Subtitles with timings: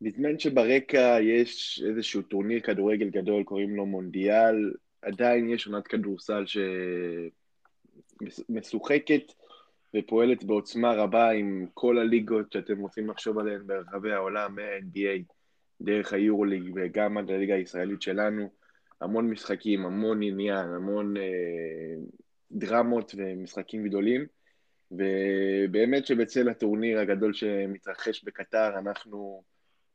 [0.00, 6.44] בזמן שברקע יש איזשהו טורניר כדורגל גדול, קוראים לו מונדיאל, עדיין יש עונת כדורסל
[8.48, 9.32] שמשוחקת
[9.96, 15.22] ופועלת בעוצמה רבה עם כל הליגות שאתם רוצים לחשוב עליהן ברחבי העולם, מה-NBA,
[15.80, 18.50] דרך היורוליג וגם עד הליגה הישראלית שלנו.
[19.00, 21.22] המון משחקים, המון עניין, המון אה,
[22.52, 24.26] דרמות ומשחקים גדולים.
[24.92, 29.42] ובאמת שבצל הטורניר הגדול שמתרחש בקטר, אנחנו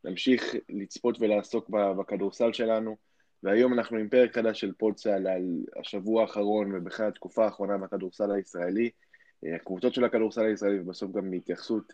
[0.05, 2.97] נמשיך לצפות ולעסוק בכדורסל שלנו.
[3.43, 5.43] והיום אנחנו עם פרק חדש של פודסל על
[5.79, 8.89] השבוע האחרון ובכלל התקופה האחרונה בכדורסל הישראלי,
[9.55, 11.93] הקבוצות של הכדורסל הישראלי ובסוף גם התייחסות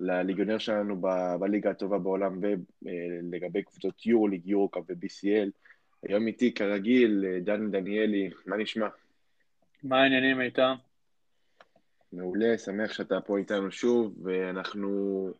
[0.00, 2.40] לליגיונר שלנו ב- בליגה הטובה בעולם
[2.82, 5.50] ולגבי קבוצות יורו-ליג, יורו-קאפ ו-BCL.
[6.02, 8.88] היום איתי כרגיל דני דניאלי, מה נשמע?
[9.82, 10.74] מה העניינים איתם?
[12.12, 15.30] מעולה, שמח שאתה פה איתנו שוב, ואנחנו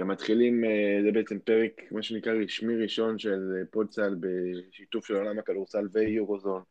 [0.00, 5.38] גם מתחילים, אה, זה בעצם פרק, מה שנקרא רשמי ראשון של פודסל בשיתוף של עולם
[5.38, 6.62] הכדורסל ויורוזון,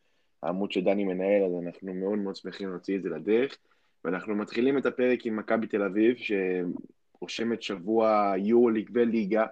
[0.44, 3.58] העמוד שדני מנהל, אז אנחנו מאוד מאוד שמחים להוציא את זה לדרך.
[4.06, 9.46] ואנחנו מתחילים את הפרק עם מכבי תל אביב, שרושמת שבוע יורו-ליג וליגה,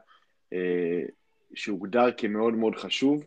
[0.54, 1.04] אה,
[1.54, 3.24] שהוגדר כמאוד מאוד חשוב,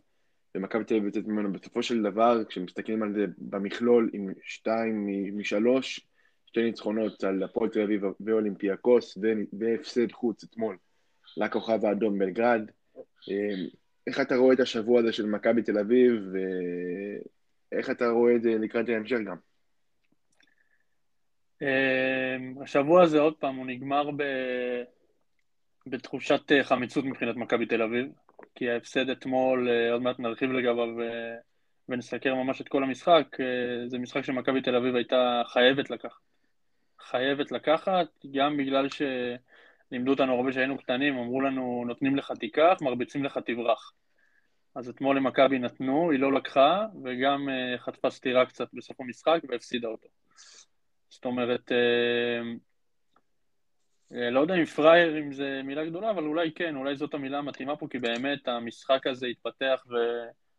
[0.54, 5.06] ומכבי תל אביב יוצאת ממנו בסופו של דבר, כשמסתכלים על זה במכלול עם שתיים
[5.36, 6.00] משלוש,
[6.54, 9.18] שתי ניצחונות על הפועל תל אביב ואולימפיאקוס,
[9.58, 10.76] והפסד חוץ אתמול
[11.36, 12.70] לכוכב האדום בלגרד.
[13.30, 13.64] אה,
[14.06, 16.12] איך אתה רואה את השבוע הזה של מכבי תל אביב,
[17.72, 19.36] ואיך אתה רואה את זה לקראת ההמשך גם?
[21.62, 24.22] אמ, השבוע הזה, עוד פעם, הוא נגמר ב...
[25.86, 28.06] בתחושת אה, חמיצות מבחינת מכבי תל אביב,
[28.54, 31.36] כי ההפסד אתמול, אה, עוד מעט נרחיב לגביו אה,
[31.88, 33.36] ונסקר ממש את כל המשחק,
[33.86, 36.33] זה משחק שמכבי תל אביב הייתה חייבת לקחת.
[37.10, 43.24] חייבת לקחת, גם בגלל שלימדו אותנו הרבה שהיינו קטנים, אמרו לנו, נותנים לך תיקח, מרביצים
[43.24, 43.92] לך תברח.
[44.74, 47.48] אז אתמול למכבי נתנו, היא לא לקחה, וגם
[47.78, 50.08] חטפה סטירה קצת בסוף המשחק והפסידה אותו.
[51.14, 52.52] זאת אומרת, אה,
[54.14, 57.38] אה, לא יודע אם פראייר אם זה מילה גדולה, אבל אולי כן, אולי זאת המילה
[57.38, 59.84] המתאימה פה, כי באמת המשחק הזה התפתח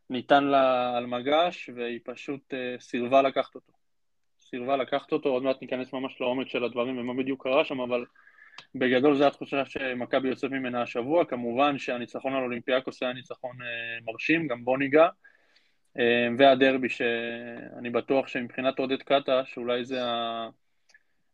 [0.10, 3.74] וניתן לה על מגש, והיא פשוט אה, סירבה לקחת אותו.
[4.56, 8.06] סירבה לקחת אותו, עוד מעט ניכנס ממש לעומק של הדברים ומה בדיוק קרה שם, אבל
[8.76, 11.26] בגדול זו התחושה שמכבי יוצאת ממנה השבוע.
[11.26, 13.58] כמובן שהניצחון על אולימפיאקוס היה ניצחון
[14.06, 15.08] מרשים, גם בוא ניגע.
[16.00, 20.00] אה, והדרבי שאני בטוח שמבחינת עודד קטש אולי זה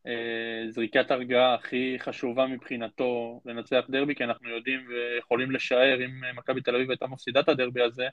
[0.05, 6.61] הזריקת אה, הרגעה הכי חשובה מבחינתו לנצח דרבי, כי אנחנו יודעים ויכולים לשער אם מכבי
[6.61, 8.07] תל אביב הייתה מפסידה את הדרבי הזה,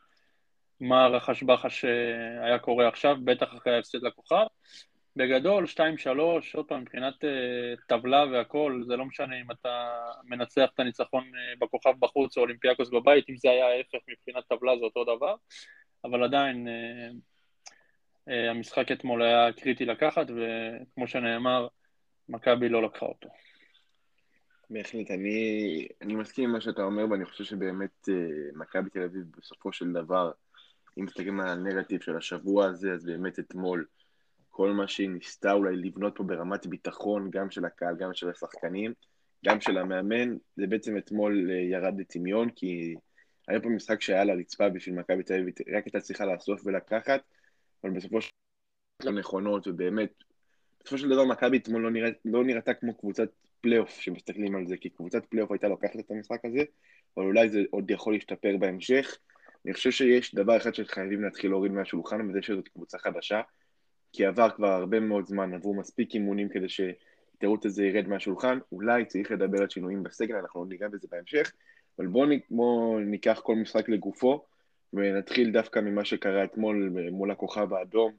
[0.81, 4.47] מה רחש בחש אה, היה קורה עכשיו, בטח אחרי ההפסד לכוכב.
[5.19, 5.79] בגדול, 2-3,
[6.55, 11.59] עוד פעם, מבחינת uh, טבלה והכל, זה לא משנה אם אתה מנצח את הניצחון uh,
[11.61, 15.35] בכוכב בחוץ או אולימפיאקוס בבית, אם זה היה ההפך מבחינת טבלה זה אותו דבר.
[16.05, 17.11] אבל עדיין אה,
[18.29, 21.69] אה, המשחק אתמול היה קריטי לקחת, וכמו שנאמר,
[22.29, 23.29] מכבי לא לקחה אותו.
[24.71, 28.15] בהחלט, אני, אני מסכים עם מה שאתה אומר, ואני חושב שבאמת אה,
[28.55, 30.31] מכבי תל אביב בסופו של דבר,
[30.99, 33.87] אם מסתכלים על הנרטיב של השבוע הזה, אז באמת אתמול,
[34.59, 38.93] כל מה שהיא ניסתה אולי לבנות פה ברמת ביטחון, גם של הקהל, גם של השחקנים,
[39.45, 42.95] גם של המאמן, זה בעצם אתמול ירד לטמיון, כי
[43.49, 47.21] היה פה משחק שהיה על הרצפה בשביל מכבי תל אביב, רק הייתה צריכה לאסוף ולקחת,
[47.85, 48.31] אבל בסופו של
[49.03, 50.13] דבר נכונות, ובאמת,
[50.81, 53.29] בסופו של דבר מכבי אתמול לא, נראית, לא נראתה כמו קבוצת
[53.61, 56.63] פלייאוף שמסתכלים על זה, כי קבוצת פלייאוף הייתה לוקחת את המשחק הזה,
[57.17, 59.19] אבל אולי זה עוד יכול להשתפר בהמשך.
[59.65, 63.41] אני חושב שיש דבר אחד שחייבים להתחיל להוריד מהשולחן, וזה שזאת קבוצה חדשה,
[64.13, 69.05] כי עבר כבר הרבה מאוד זמן, עברו מספיק אימונים כדי שהתירוץ הזה ירד מהשולחן, אולי
[69.05, 71.53] צריך לדבר על שינויים בסגל, אנחנו עוד ניגע בזה בהמשך,
[71.99, 74.45] אבל בואו בוא ניקח כל משחק לגופו,
[74.93, 78.13] ונתחיל דווקא ממה שקרה אתמול מול הכוכב האדום.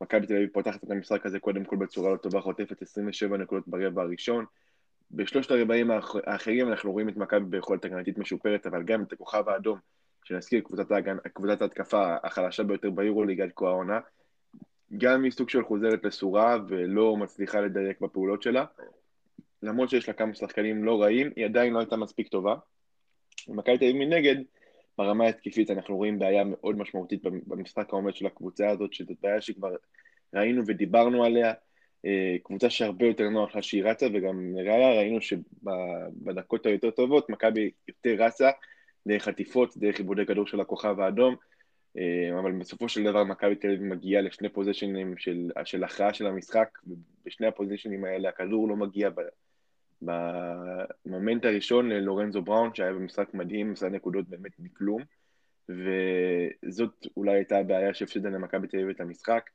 [0.00, 3.68] מכבי תל אביב פותחת את המשחק הזה קודם כל בצורה לא טובה, חוטפת 27 נקודות
[3.68, 4.44] ברבע הראשון.
[5.10, 5.90] בשלושת הרבעים
[6.26, 9.78] האחרים אנחנו רואים את מכבי ביכולת הגנתית משופרת, אבל גם את הכוכב האדום,
[10.24, 10.86] שנזכיר קבוצת.
[11.32, 14.00] קבוצת ההתקפה החלשה ביותר ביורו-ליג עד כה העונה,
[14.98, 18.64] גם מסוג של חוזרת לסורה ולא מצליחה לדייק בפעולות שלה.
[19.62, 22.54] למרות שיש לה כמה שחקנים לא רעים, היא עדיין לא הייתה מספיק טובה.
[23.48, 24.36] ומכבי תל אביב מנגד,
[24.98, 29.76] ברמה ההתקפית אנחנו רואים בעיה מאוד משמעותית במשחק העומד של הקבוצה הזאת, שזאת בעיה שכבר
[30.34, 31.52] ראינו ודיברנו עליה,
[32.06, 37.70] אה, קבוצה שהרבה יותר נוח לה שהיא רצה, וגם לראיה ראינו שבדקות היותר טובות מכבי
[37.88, 38.50] יותר רצה
[39.06, 41.36] דרך חטיפות, דרך עיבודי כדור של הכוכב האדום,
[42.38, 46.78] אבל בסופו של דבר מכבי תל אביב מגיעה לשני פוזיישנים של, של הכרעה של המשחק,
[46.86, 49.10] ובשני הפוזיישנים האלה הכדור לא מגיע
[50.02, 55.02] במומנט הראשון ללורנזו בראון, שהיה במשחק מדהים, עשה נקודות באמת מכלום,
[55.68, 59.50] וזאת אולי הייתה הבעיה שהפסידה למכבי תל אביב את המשחק.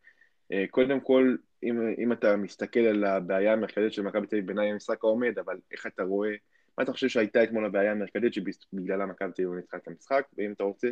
[0.51, 4.71] אה, קודם כל, אם, אם אתה מסתכל על הבעיה המרכזית של מכבי תל אביב, בעיניי
[4.71, 6.31] המשחק העומד, אבל איך אתה רואה,
[6.77, 10.51] מה אתה חושב שהייתה אתמול הבעיה המרכזית שבגללה מכבי תל אביב ניצחה את המשחק, ואם
[10.51, 10.87] אתה רוצה,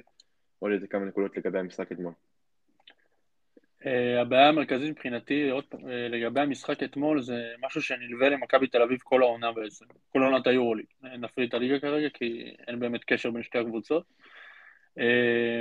[0.59, 2.13] עוד איזה כמה נקודות לגבי המשחק אתמול.
[3.81, 3.87] Uh,
[4.21, 8.99] הבעיה המרכזית מבחינתי, עוד פעם, uh, לגבי המשחק אתמול, זה משהו שנלווה למכבי תל אביב
[9.03, 10.85] כל העונה בעצם, כל עונת היורוליג.
[11.01, 14.03] נפריד את הליגה כרגע, כי אין באמת קשר בין שתי הקבוצות.
[14.99, 15.01] Uh,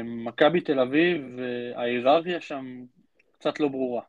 [0.04, 1.38] מכבי תל אביב,
[1.74, 2.84] ההיררכיה שם
[3.32, 4.02] קצת לא ברורה.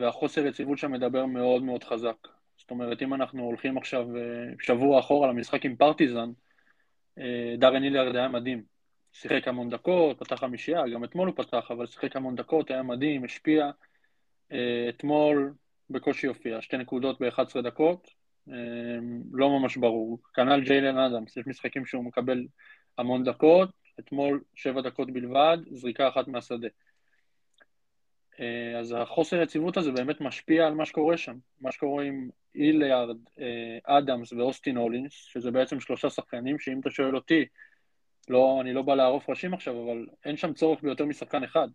[0.00, 2.16] והחוסר יציבות שם מדבר מאוד מאוד חזק.
[2.56, 4.06] זאת אומרת, אם אנחנו הולכים עכשיו
[4.60, 6.30] שבוע אחורה למשחק עם פרטיזן,
[7.58, 8.77] דארן הילרד היה מדהים.
[9.12, 13.24] שיחק המון דקות, פתח חמישייה, גם אתמול הוא פתח, אבל שיחק המון דקות, היה מדהים,
[13.24, 13.70] השפיע.
[14.52, 15.54] אה, אתמול
[15.90, 18.10] בקושי הופיע, שתי נקודות ב-11 דקות,
[18.48, 18.54] אה,
[19.32, 20.18] לא ממש ברור.
[20.34, 22.46] כנ"ל ג'יילן אדמס, יש משחקים שהוא מקבל
[22.98, 23.70] המון דקות,
[24.00, 26.68] אתמול שבע דקות בלבד, זריקה אחת מהשדה.
[28.40, 31.36] אה, אז החוסר יציבות הזה באמת משפיע על מה שקורה שם.
[31.60, 33.16] מה שקורה עם איליארד,
[33.84, 37.44] אדמס ואוסטין הולינס, שזה בעצם שלושה שחקנים, שאם אתה שואל אותי,
[38.30, 41.68] לא, אני לא בא לערוף ראשים עכשיו, אבל אין שם צורך ביותר משחקן אחד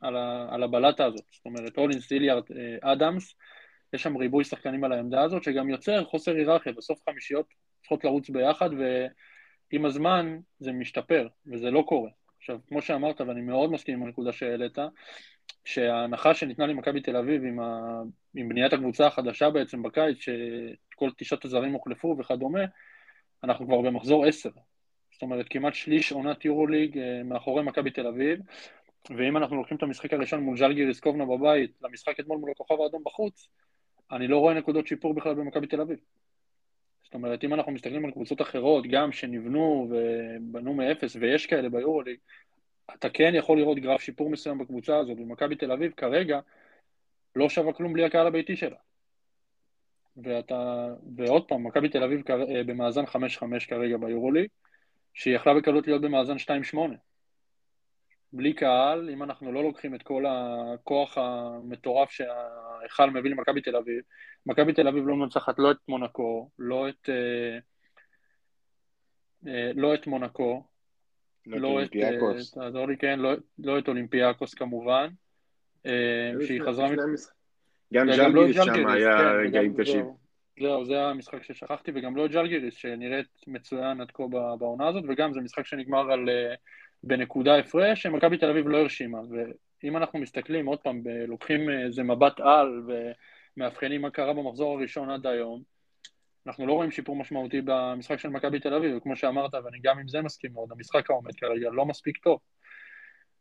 [0.00, 1.24] על, ה, על הבלטה הזאת.
[1.30, 3.34] זאת אומרת, אולין סיליארד, אה, אדמס,
[3.92, 6.72] יש שם ריבוי שחקנים על העמדה הזאת, שגם יוצר חוסר היררכיה.
[6.72, 7.46] בסוף חמישיות
[7.80, 8.70] צריכות לרוץ ביחד,
[9.72, 12.10] ועם הזמן זה משתפר, וזה לא קורה.
[12.38, 14.78] עכשיו, כמו שאמרת, ואני מאוד מסכים עם הנקודה שהעלית,
[15.64, 18.02] שההנחה שניתנה למכבי תל אביב עם, ה...
[18.34, 22.60] עם בניית הקבוצה החדשה בעצם בקיץ, שכל תשעת הזרים הוחלפו וכדומה,
[23.44, 24.50] אנחנו כבר במחזור עשר.
[25.18, 28.40] זאת אומרת כמעט שליש עונת יורוליג אה, מאחורי מכבי תל אביב,
[29.10, 33.02] ואם אנחנו לוקחים את המשחק הראשון מול ז'לגיריס קובנה בבית, למשחק אתמול מול הכוכב האדום
[33.04, 33.48] בחוץ,
[34.12, 35.98] אני לא רואה נקודות שיפור בכלל במכבי תל אביב.
[37.04, 42.18] זאת אומרת, אם אנחנו מסתכלים על קבוצות אחרות, גם שנבנו ובנו מאפס, ויש כאלה ביורוליג,
[42.94, 46.40] אתה כן יכול לראות גרף שיפור מסוים בקבוצה הזאת, ומכבי תל אביב כרגע
[47.36, 48.76] לא שווה כלום בלי הקהל הביתי שלה.
[50.16, 53.08] ואתה, ועוד פעם, מכבי תל אביב אה, במאזן 5-5
[53.68, 54.48] כרגע ביורוליג,
[55.18, 56.36] שהיא יכלה בקלות להיות במאזן
[56.74, 56.76] 2-8.
[58.32, 64.00] בלי קהל, אם אנחנו לא לוקחים את כל הכוח המטורף שההיכל מביא למכבי תל אביב,
[64.46, 67.08] מכבי תל אביב לא מנצחת לא את מונקו, לא את...
[67.08, 67.58] אה,
[69.46, 70.64] אה, לא את מונקו,
[71.46, 72.54] לא, לא את אולימפיאקוס.
[72.54, 75.08] תעזור לי, כן, לא, לא את אולימפיאקוס כמובן,
[75.86, 76.88] אה, שהיא חזרה...
[77.94, 80.27] גם ז'לגיריס שם היה כן, רגעים קשים.
[80.60, 84.22] זהו, זה המשחק ששכחתי, וגם לא ג'לגיריס, שנראית מצוין עד כה
[84.58, 86.54] בעונה הזאת, וגם זה משחק שנגמר על, אה,
[87.02, 89.18] בנקודה הפרש, שמכבי תל אביב לא הרשימה.
[89.82, 92.82] ואם אנחנו מסתכלים, עוד פעם, לוקחים איזה מבט על
[93.56, 95.62] ומאבחנים מה קרה במחזור הראשון עד היום,
[96.46, 100.08] אנחנו לא רואים שיפור משמעותי במשחק של מכבי תל אביב, וכמו שאמרת, ואני גם עם
[100.08, 102.38] זה מסכים מאוד, המשחק העומד כרגע לא מספיק טוב.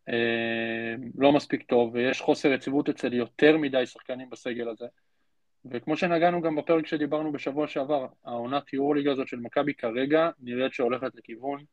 [0.10, 4.86] אה, לא מספיק טוב, ויש חוסר יציבות אצל יותר מדי שחקנים בסגל הזה.
[5.66, 11.16] וכמו שנגענו גם בפרק שדיברנו בשבוע שעבר, העונת יורוליגה הזאת של מכבי כרגע נראית שהולכת
[11.16, 11.64] לכיוון.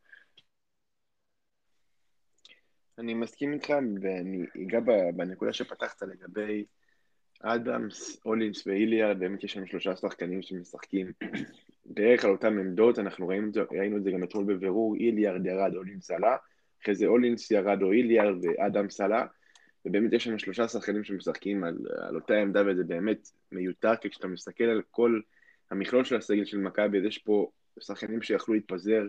[2.98, 4.80] אני מסכים איתך, ואני אגע
[5.14, 6.64] בנקודה שפתחת לגבי
[7.40, 11.12] אדמס, אולינס ואיליה, באמת יש לנו שלושה שחקנים שמשחקים
[11.84, 16.10] בערך על אותם עמדות, אנחנו ראינו, ראינו את זה גם אתמול בבירור, איליארד ירד, אולינס
[16.10, 16.36] עלה,
[16.82, 19.26] אחרי זה אולינס ירד או איליארד ואדמס עלה,
[19.84, 24.26] ובאמת יש לנו שלושה שחקנים שמשחקים על, על אותה עמדה וזה באמת מיותר, כי כשאתה
[24.26, 25.20] מסתכל על כל
[25.70, 27.50] המכלול של הסגל של מכבי, אז יש פה
[27.80, 29.06] שחקנים שיכלו להתפזר,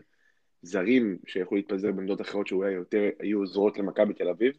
[0.61, 4.53] זרים שיכלו להתפזר בעמדות אחרות שאולי יותר היו עוזרות למכבי תל אביב,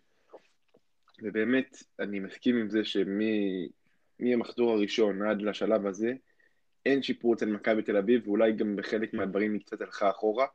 [1.22, 6.12] ובאמת אני מסכים עם זה שמהמחזור הראשון עד לשלב הזה,
[6.86, 10.46] אין שיפור אצל מכבי תל אביב, ואולי גם בחלק מהדברים היא קצת הלכה אחורה.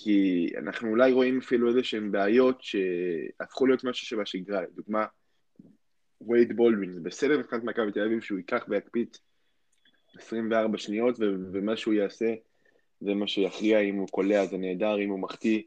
[0.00, 5.06] כי אנחנו אולי רואים אפילו איזה שהן בעיות שהפכו להיות משהו שבשגרה, לדוגמה,
[6.28, 9.18] וייד בולדווין, זה בסדר מבחינת מכבי תל אביב שהוא ייקח ויקפיץ
[10.14, 11.16] 24 שניות
[11.52, 12.34] ומה שהוא יעשה
[13.00, 15.62] זה מה שיכריע אם הוא קולע זה נהדר, אם הוא מחטיא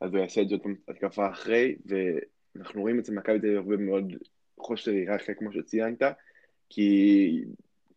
[0.00, 4.12] אז הוא יעשה את זאת התקפה אחרי ואנחנו רואים אצל מכבי תל אביב הרבה מאוד
[4.58, 6.02] חוסר היררכיה כמו שציינת
[6.68, 7.44] כי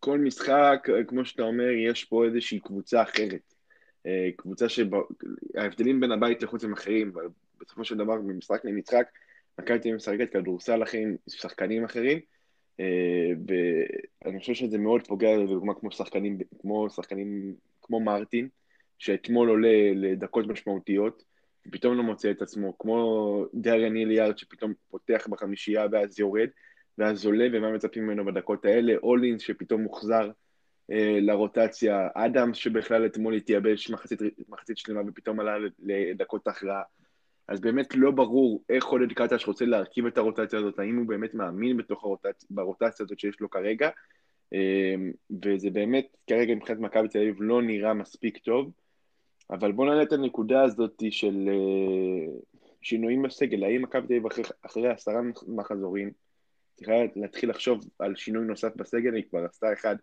[0.00, 3.55] כל משחק, כמו שאתה אומר, יש פה איזושהי קבוצה אחרת
[4.36, 7.12] קבוצה שההבדלים בין הבית לחוץ הם אחרים,
[7.60, 9.06] בסופו של דבר במשחק למשחק,
[9.58, 12.18] מכבי תל אביב משחקת כדורסל אחרים, שחקנים אחרים,
[12.80, 13.32] אה,
[14.24, 18.48] ואני חושב שזה מאוד פוגע לדוגמה כמו שחקנים, כמו שחקנים כמו מרטין,
[18.98, 21.24] שאתמול עולה לדקות משמעותיות,
[21.68, 26.48] ופתאום לא מוצא את עצמו, כמו דריאן איליארד שפתאום פותח בחמישייה ואז יורד,
[26.98, 30.30] ואז עולה ומה מצפים ממנו בדקות האלה, אולינס שפתאום מוחזר אה,
[31.20, 36.82] לרוטציה, אדמס שבכלל אתמול התייבש מחצית, מחצית שלמה ופתאום עלה לדקות הכרעה.
[37.48, 41.34] אז באמת לא ברור איך עודד קטש רוצה להרכיב את הרוטציה הזאת, האם הוא באמת
[41.34, 43.90] מאמין בתוך הרוטציה, ברוטציה הזאת שיש לו כרגע,
[44.52, 44.94] אה,
[45.44, 48.70] וזה באמת כרגע מבחינת מכבי תל אביב לא נראה מספיק טוב,
[49.50, 52.32] אבל בואו נעלה את הנקודה הזאת של אה,
[52.82, 56.10] שינויים בסגל, האם מכבי תל אביב אחרי, אחרי עשרה מחזורים
[56.76, 59.96] צריכה להתחיל לחשוב על שינוי נוסף בסגל, היא כבר עשתה אחד,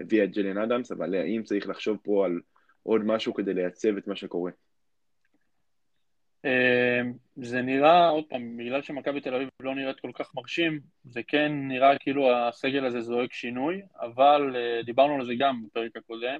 [0.00, 2.40] הביאה את ג'לן אדמס, אבל האם צריך לחשוב פה על
[2.82, 4.50] עוד משהו כדי לייצב את מה שקורה?
[6.44, 7.00] אה,
[7.36, 11.52] זה נראה, עוד פעם, בגלל שמכבי תל אביב לא נראית כל כך מרשים, זה כן
[11.54, 16.38] נראה כאילו הסגל הזה זועק שינוי, אבל אה, דיברנו על זה גם בפרק הקודם.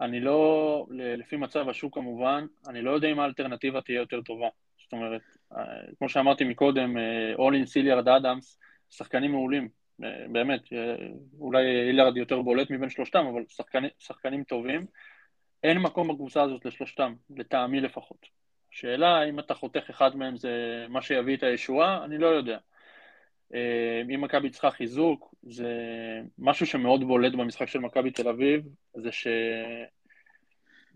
[0.00, 4.48] אני לא, לפי מצב השוק כמובן, אני לא יודע אם האלטרנטיבה תהיה יותר טובה.
[4.78, 5.22] זאת אומרת,
[5.56, 5.62] אה,
[5.98, 6.96] כמו שאמרתי מקודם,
[7.34, 8.58] אולין סיליארד אדמס,
[8.90, 10.60] שחקנים מעולים, באמת,
[11.38, 14.86] אולי אילארד יותר בולט מבין שלושתם, אבל שחקנים, שחקנים טובים.
[15.62, 18.26] אין מקום בקבוצה הזאת לשלושתם, לטעמי לפחות.
[18.70, 22.58] שאלה אם אתה חותך אחד מהם זה מה שיביא את הישועה, אני לא יודע.
[23.54, 25.70] אה, אם מכבי צריכה חיזוק, זה
[26.38, 28.62] משהו שמאוד בולט במשחק של מכבי תל אביב,
[28.94, 29.10] זה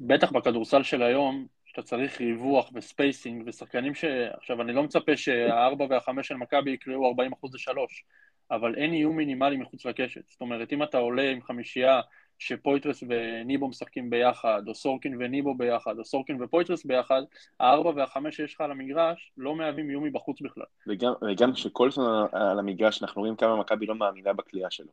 [0.01, 4.05] שבטח בכדורסל של היום, שאתה צריך ריווח ו spacing ושחקנים ש...
[4.05, 7.15] עכשיו, אני לא מצפה שהארבע והחמש של מכבי יקראו 40%
[7.55, 8.05] לשלוש,
[8.51, 10.29] אבל אין איום מינימלי מחוץ לקשת.
[10.29, 12.01] זאת אומרת, אם אתה עולה עם חמישייה
[12.39, 17.23] שפויטרס וניבו משחקים ביחד, או סורקין וניבו ביחד, או סורקין ופויטרס ביחד,
[17.61, 20.65] הארבע והחמש שיש לך על המגרש לא מהווים איום מבחוץ בכלל.
[20.87, 24.89] וגם, וגם כשקולסון על המגרש, אנחנו רואים כמה מכבי לא מאמינה בקליעה שלו.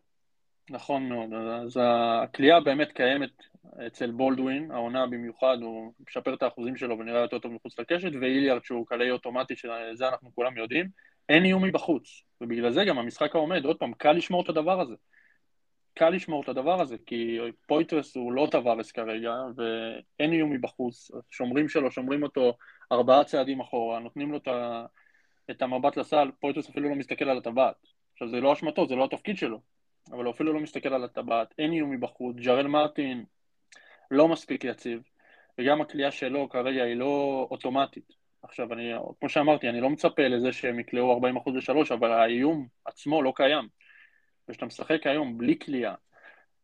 [0.70, 3.44] נכון מאוד, אז הקליעה באמת קיימת
[3.88, 8.64] אצל בולדווין, העונה במיוחד, הוא משפר את האחוזים שלו ונראה יותר טוב מחוץ לקשת, והיליארד
[8.64, 10.90] שהוא קלעי אוטומטי, שזה אנחנו כולם יודעים,
[11.30, 14.96] אין איום מבחוץ, ובגלל זה גם המשחק העומד, עוד פעם, קל לשמור את הדבר הזה.
[15.94, 21.70] קל לשמור את הדבר הזה, כי פויטרס הוא לא טבארס כרגע, ואין איום מבחוץ, שומרים
[21.70, 22.58] שלו, שומרים אותו
[22.92, 24.40] ארבעה צעדים אחורה, נותנים לו
[25.52, 27.76] את המבט לסל, פויטרס אפילו לא מסתכל על הטבעת.
[28.14, 29.62] עכשיו זה לא אשמתו, זה לא התפקיד שלו,
[30.12, 33.26] אבל הוא אפילו לא מסתכל על הטבעת, אין איום מבחוץ, ג'רל מרטין
[34.12, 35.02] לא מספיק יציב,
[35.60, 38.27] וגם הכלייה שלו כרגע היא לא אוטומטית.
[38.48, 43.22] עכשיו, אני, כמו שאמרתי, אני לא מצפה לזה שהם יקלעו 40% לשלוש, אבל האיום עצמו
[43.22, 43.68] לא קיים.
[44.50, 45.94] וכשאתה משחק היום בלי כליאה,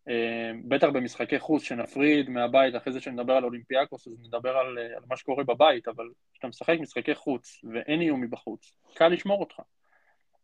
[0.07, 4.97] אה, בטח במשחקי חוץ שנפריד מהבית, אחרי זה שנדבר על אולימפיאקוס, אז נדבר על, אה,
[4.97, 9.59] על מה שקורה בבית, אבל כשאתה משחק משחקי חוץ ואין איום מבחוץ, קל לשמור אותך.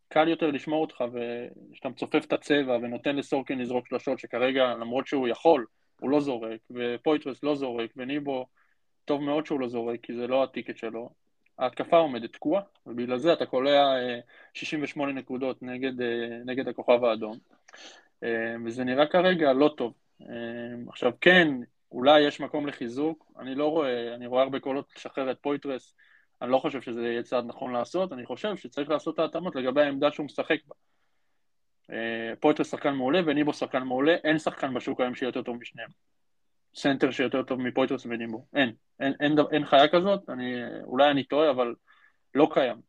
[0.08, 5.28] קל יותר לשמור אותך, וכשאתה מצופף את הצבע ונותן לסורקין לזרוק שלושות, שכרגע, למרות שהוא
[5.28, 5.66] יכול,
[6.00, 8.46] הוא לא זורק, ופויטרס לא זורק, וניבו,
[9.06, 11.10] טוב מאוד שהוא לא זורק, כי זה לא ה ticket שלו.
[11.60, 13.94] ההתקפה עומדת תקועה, ובגלל זה אתה קולע
[14.54, 17.38] 68 אה, נקודות נגד, אה, נגד הכוכב האדום.
[18.24, 19.94] אה, וזה נראה כרגע לא טוב.
[20.88, 21.48] עכשיו כן,
[21.92, 25.96] אולי יש מקום לחיזוק, אני לא רואה, אני רואה הרבה קולות לשחרר את פויטרס,
[26.42, 29.82] אני לא חושב שזה יהיה צעד נכון לעשות, אני חושב שצריך לעשות את ההתאמות לגבי
[29.82, 30.76] העמדה שהוא משחק בה.
[32.40, 35.90] פויטרס שחקן מעולה וניבו שחקן מעולה, אין שחקן בשוק היום שיהיה יותר טוב משניהם.
[36.80, 41.50] סנטר שיותר טוב מפויטרס וניבו, אין, אין, אין, אין חיה כזאת, אני, אולי אני טועה,
[41.50, 41.76] אבל
[42.36, 42.82] לא קיים.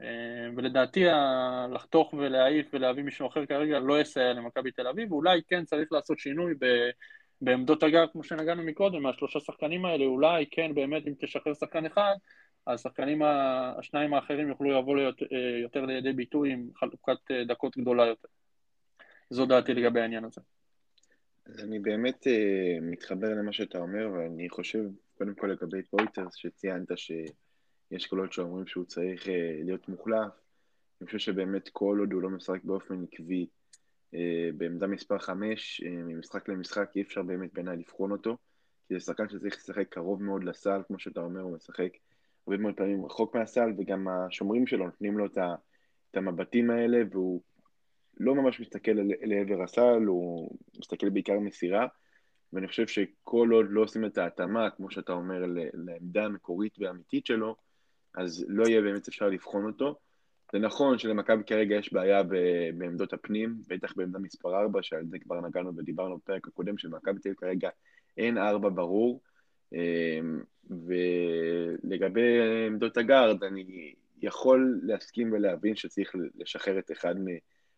[0.00, 1.04] אה, ולדעתי
[1.74, 6.18] לחתוך ולהעיף ולהביא מישהו אחר כרגע לא יסייע למכבי תל אביב, ואולי כן צריך לעשות
[6.18, 6.66] שינוי ב,
[7.40, 12.14] בעמדות הגארד, כמו שנגענו מקודם, מהשלושה שחקנים האלה, אולי כן באמת אם תשחרר שחקן אחד,
[12.66, 18.06] השחקנים השניים האחרים יוכלו לבוא יותר, אה, יותר לידי ביטוי עם חלוקת אה, דקות גדולה
[18.06, 18.28] יותר.
[19.30, 20.40] זו דעתי לגבי העניין הזה.
[21.46, 24.84] אז אני באמת uh, מתחבר למה שאתה אומר, ואני חושב,
[25.18, 29.30] קודם כל לגבי פויטרס, שציינת שיש קולות שאומרים שהוא צריך uh,
[29.64, 30.32] להיות מוחלף.
[31.00, 33.46] אני חושב שבאמת כל עוד הוא לא משחק באופן עקבי
[34.14, 34.16] uh,
[34.56, 38.36] בעמדה מספר 5, uh, ממשחק למשחק, אי אפשר באמת בעיניי לבחון אותו,
[38.88, 41.92] כי זה שחקן שצריך לשחק קרוב מאוד לסל, כמו שאתה אומר, הוא משחק
[42.46, 47.42] הרבה מאוד פעמים רחוק מהסל, וגם השומרים שלו נותנים לו את המבטים האלה, והוא
[48.20, 48.92] לא ממש מסתכל
[49.22, 51.86] לעבר הסל, הוא מסתכל בעיקר מסירה,
[52.52, 55.44] ואני חושב שכל עוד לא עושים את ההתאמה, כמו שאתה אומר,
[55.74, 57.56] לעמדה המקורית והאמיתית שלו,
[58.14, 59.98] אז לא יהיה באמת אפשר לבחון אותו.
[60.52, 62.22] זה נכון שלמכבי כרגע יש בעיה
[62.78, 67.34] בעמדות הפנים, בטח בעמדה מספר 4, שעל זה כבר נגענו ודיברנו בפרק הקודם, שמכבי תל
[67.36, 67.68] כרגע
[68.16, 69.20] אין 4 ברור.
[69.72, 77.26] אמ, ולגבי עמדות הגארד, אני יכול להסכים ולהבין שצריך לשחרר את אחד מ...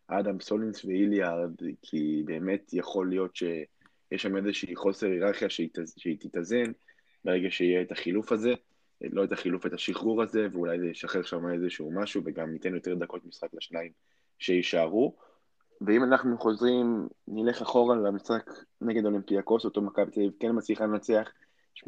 [0.09, 1.51] אדם סולינס ואיליארד,
[1.81, 5.49] כי באמת יכול להיות שיש שם איזושהי חוסר היררכיה
[5.97, 6.71] שהיא תתאזן
[7.25, 8.53] ברגע שיהיה את החילוף הזה,
[9.01, 12.95] לא את החילוף, את השחרור הזה, ואולי זה ישחרר שם איזשהו משהו, וגם ניתן יותר
[12.95, 13.91] דקות משחק לשניים
[14.39, 15.15] שיישארו.
[15.81, 18.49] ואם אנחנו חוזרים, נלך אחורה למשחק
[18.81, 21.31] נגד אולימפיאקוס, אותו מכבי תל אביב כן מצליחה לנצח
[21.75, 21.87] 84-90,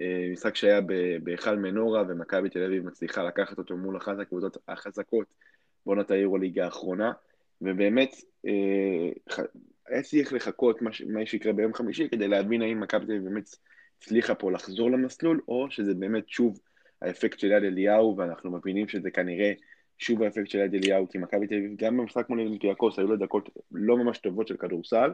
[0.00, 0.80] אה, משחק שהיה
[1.22, 5.26] בהיכל מנורה, ומכבי תל אביב מצליחה לקחת אותו מול אחת הקבוצות החזקות
[5.86, 7.12] בעונת היורוליגה האחרונה,
[7.62, 8.14] ובאמת
[8.46, 9.42] אה,
[9.88, 13.48] היה צריך לחכות מה, מה שיקרה ביום חמישי כדי להבין האם מכבי תל אביב באמת
[13.98, 16.60] הצליחה פה לחזור למסלול, או שזה באמת שוב
[17.02, 19.52] האפקט של יד אליהו, ואנחנו מבינים שזה כנראה
[19.98, 23.16] שוב האפקט של יד אליהו, כי מכבי תל אביב, גם במשחק מול אולימפיאקוס, היו לו
[23.16, 25.10] דקות לא ממש טובות של כדורסל,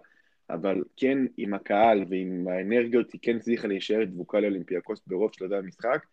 [0.51, 6.07] אבל כן עם הקהל ועם האנרגיות היא כן הצליחה להישאר דבוקה לאולימפיאקוס ברוב שלבי המשחק.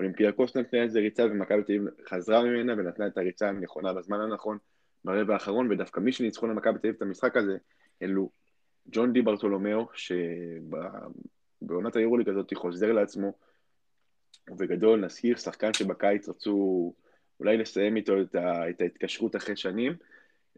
[0.00, 4.58] אולימפיאקוס נתנה איזה ריצה ומכבי תל אביב חזרה ממנה ונתנה את הריצה הנכונה בזמן הנכון
[5.04, 7.56] ברבע האחרון, ודווקא מי שניצחו למכבי תל אביב את המשחק הזה,
[8.02, 8.30] אלו
[8.92, 9.86] ג'ון דיברתולומיאו,
[11.62, 13.32] שבעונת היורוליג הזאת חוזר לעצמו,
[14.50, 16.92] ובגדול נזכיר שחקן שבקיץ רצו
[17.40, 19.92] אולי לסיים איתו את, ה, את ההתקשרות אחרי שנים,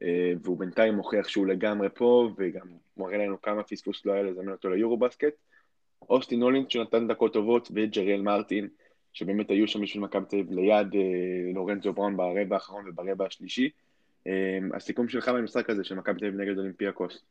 [0.02, 4.52] אה, והוא בינתיים מוכיח שהוא לגמרי פה, וגם מראה לנו כמה פספוס לא היה לזמן
[4.52, 5.34] אותו ליורו בסקט.
[6.11, 8.68] אוסטין הולינס שנתן דקות טובות, וג'ריאל מרטין,
[9.12, 13.71] שבאמת היו שם בשביל מכבי תל אביב ליד אה, לורנזו בראון ברבע האחרון וברבע השלישי.
[14.26, 17.25] אה, הסיכום שלך במשחק הזה של מכבי תל אביב נגד אולימפיאקוס.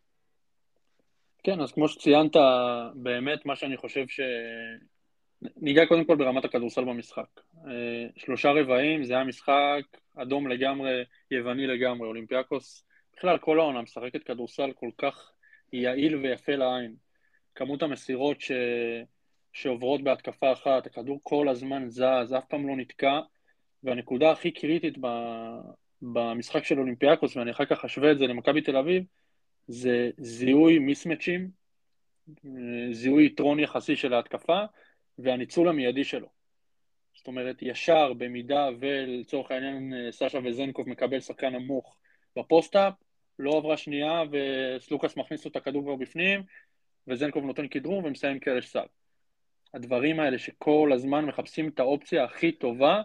[1.44, 2.36] כן, אז כמו שציינת,
[2.96, 4.20] באמת מה שאני חושב ש...
[5.58, 7.42] ניגע קודם כל ברמת הכדורסל במשחק.
[7.68, 9.84] אה, שלושה רבעים, זה היה משחק
[10.16, 12.08] אדום לגמרי, יווני לגמרי.
[12.08, 12.86] אולימפיאקוס,
[13.18, 15.32] בכלל כל העונה משחקת כדורסל כל כך
[15.74, 16.96] יעיל ויפה לעין.
[17.56, 18.52] כמות המסירות ש...
[19.53, 23.20] שעוברות בהתקפה אחת, הכדור כל הזמן זז, אף פעם לא נתקע,
[23.84, 25.08] והנקודה הכי קריטית ב...
[26.01, 29.03] במשחק של אולימפיאקוס, ואני אחר כך אשווה את זה למכבי תל אביב,
[29.67, 31.50] זה זיהוי מיסמצ'ים,
[32.91, 34.60] זיהוי יתרון יחסי של ההתקפה,
[35.20, 36.27] והניצול המיידי שלו.
[37.13, 41.98] זאת אומרת, ישר, במידה ולצורך העניין סשה וזנקוב מקבל שחקן נמוך
[42.38, 42.93] בפוסט-אפ,
[43.39, 46.43] לא עברה שנייה וסלוקאס מכניס לו את הכדור כבר בפנים,
[47.08, 48.86] וזנקוב נותן כדרור ומסיים קרש סל.
[49.73, 53.01] הדברים האלה שכל הזמן מחפשים את האופציה הכי טובה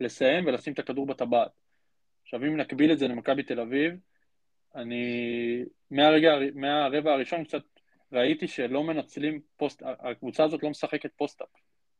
[0.00, 1.50] לסיים ולשים את הכדור בטבעת.
[2.22, 3.94] עכשיו אם נקביל את זה למכבי תל אביב,
[4.74, 7.62] אני מהרגע, מהרבע הראשון קצת
[8.12, 11.48] ראיתי שלא מנצלים פוסט, הקבוצה הזאת לא משחקת פוסט-אפ,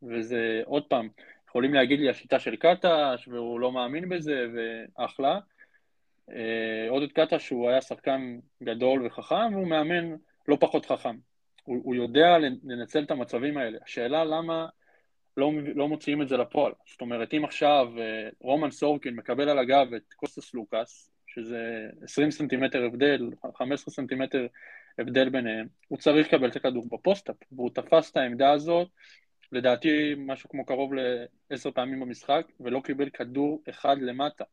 [0.02, 1.08] וזה עוד פעם,
[1.48, 5.38] יכולים להגיד לי השיטה של קטש, והוא לא מאמין בזה, ואחלה.
[6.30, 10.16] אה, עודד קטש הוא היה שחקן גדול וחכם, והוא מאמן
[10.48, 11.16] לא פחות חכם.
[11.64, 13.78] הוא, הוא יודע לנצל את המצבים האלה.
[13.84, 14.66] השאלה למה
[15.36, 16.72] לא, לא מוציאים את זה לפועל.
[16.86, 22.30] זאת אומרת, אם עכשיו אה, רומן סורקין מקבל על הגב את קוסטס סלוקאס, שזה 20
[22.30, 24.46] סנטימטר הבדל, 15 סנטימטר
[24.98, 28.88] הבדל ביניהם, הוא צריך לקבל את הכדור בפוסט-אפ, והוא תפס את העמדה הזאת,
[29.52, 30.92] לדעתי משהו כמו קרוב
[31.50, 34.44] לעשר פעמים במשחק, ולא קיבל כדור אחד למטה.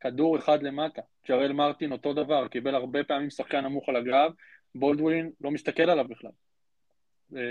[0.00, 1.02] כדור אחד למטה.
[1.28, 4.32] ג'ריאל מרטין אותו דבר, קיבל הרבה פעמים שחקן נמוך על הגב,
[4.74, 6.30] בולדווין לא מסתכל עליו בכלל.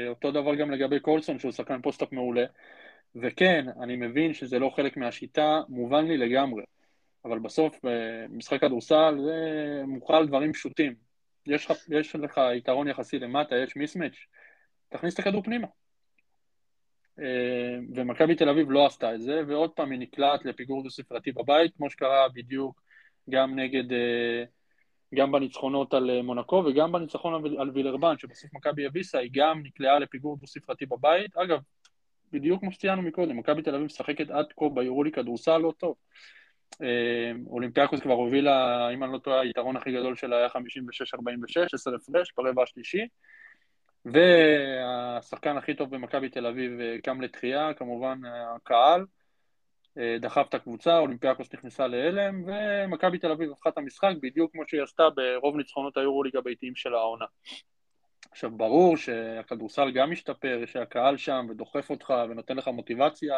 [0.07, 2.45] אותו דבר גם לגבי קולסון, שהוא שחקן פוסט-אפ מעולה.
[3.15, 6.63] וכן, אני מבין שזה לא חלק מהשיטה, מובן לי לגמרי.
[7.25, 10.95] אבל בסוף, במשחק כדורסל, זה מוכל דברים פשוטים.
[11.45, 14.17] יש יש לך יתרון יחסי למטה, יש מיסמץ',
[14.89, 15.67] תכניס את הכדור פנימה.
[17.19, 21.75] אה, ומכבי תל אביב לא עשתה את זה, ועוד פעם היא נקלעת לפיגור דו-ספרתי בבית,
[21.77, 22.81] כמו שקרה בדיוק
[23.29, 24.43] גם נגד, אה,
[25.15, 29.99] גם בניצחונות על אה, מונקו וגם בניצחון על וילרבן, שבסוף מכבי אביסה היא גם נקלעה
[29.99, 31.37] לפיגור דו-ספרתי בבית.
[31.37, 31.59] אגב,
[32.31, 35.95] בדיוק כמו שציינו מקודם, מכבי תל אביב משחקת עד כה ביורולי כדורסל לא טוב.
[36.81, 40.51] אה, אולימפיאקוס כבר הובילה, אם אני לא טועה, היתרון הכי גדול שלה היה 56-46,
[41.73, 43.07] 10 הפרש ברבע השלישי.
[44.05, 48.19] והשחקן הכי טוב במכבי תל אביב אה, קם לתחייה, כמובן
[48.55, 49.05] הקהל,
[50.19, 54.81] דחף את הקבוצה, אולימפיאקוס נכנסה להלם, ומכבי תל אביב הפכה את המשחק בדיוק כמו שהיא
[54.81, 57.25] עשתה ברוב ניצחונות היורוליג הביתיים של העונה.
[58.31, 63.35] עכשיו, ברור שהכדורסל גם משתפר, שהקהל שם ודוחף אותך ונותן לך מוטיבציה,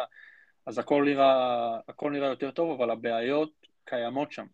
[0.66, 3.52] אז הכל נראה, הכל נראה יותר טוב, אבל הבעיות
[3.84, 4.46] קיימות שם.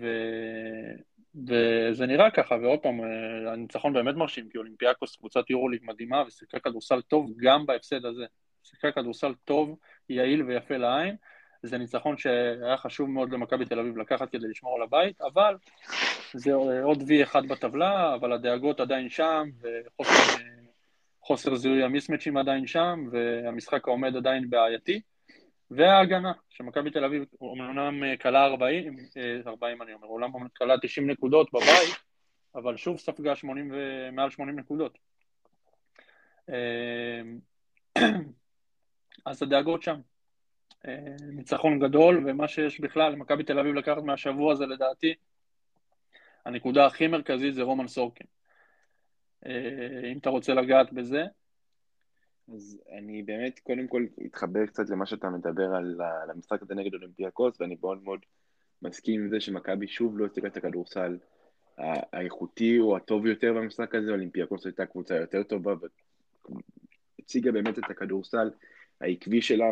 [0.00, 0.06] ו...
[1.48, 3.00] וזה נראה ככה, ועוד פעם,
[3.52, 8.24] הניצחון באמת מרשים, כי אולימפיאקוס קבוצת יורוליג מדהימה ושיחקה כדורסל טוב גם בהפסד הזה.
[8.62, 9.76] שיחקה כדורסל טוב,
[10.08, 11.16] יעיל ויפה לעין.
[11.62, 15.56] זה ניצחון שהיה חשוב מאוד למכבי תל אביב לקחת כדי לשמור על הבית, אבל
[16.34, 19.48] זה עוד וי אחד בטבלה, אבל הדאגות עדיין שם,
[21.20, 25.00] וחוסר זיהוי המיסמצ'ים עדיין שם, והמשחק העומד עדיין בעייתי.
[25.70, 28.96] וההגנה, שמכבי תל אביב אומנם כלה 40,
[29.46, 31.96] 40 אני אומר, אומנם כלה 90 נקודות בבית,
[32.54, 34.08] אבל שוב ספגה 80 ו...
[34.12, 34.98] מעל 80 נקודות.
[39.28, 40.00] אז הדאגות שם.
[41.20, 45.14] ניצחון גדול, ומה שיש בכלל למכבי תל אביב לקחת מהשבוע הזה לדעתי,
[46.44, 48.26] הנקודה הכי מרכזית זה רומן סורקין.
[50.12, 51.24] אם אתה רוצה לגעת בזה.
[52.54, 57.60] אז אני באמת קודם כל אתחבר קצת למה שאתה מדבר על, המשחק הזה נגד אולימפיאקוס,
[57.60, 58.20] ואני מאוד מאוד
[58.82, 61.18] מסכים עם זה שמכבי שוב לא הציגה את הכדורסל
[62.12, 65.74] האיכותי או הטוב יותר במשחק הזה, אולימפיאקוס הייתה קבוצה יותר טובה
[67.18, 68.50] והציגה באמת את הכדורסל
[69.00, 69.66] העקבי שלה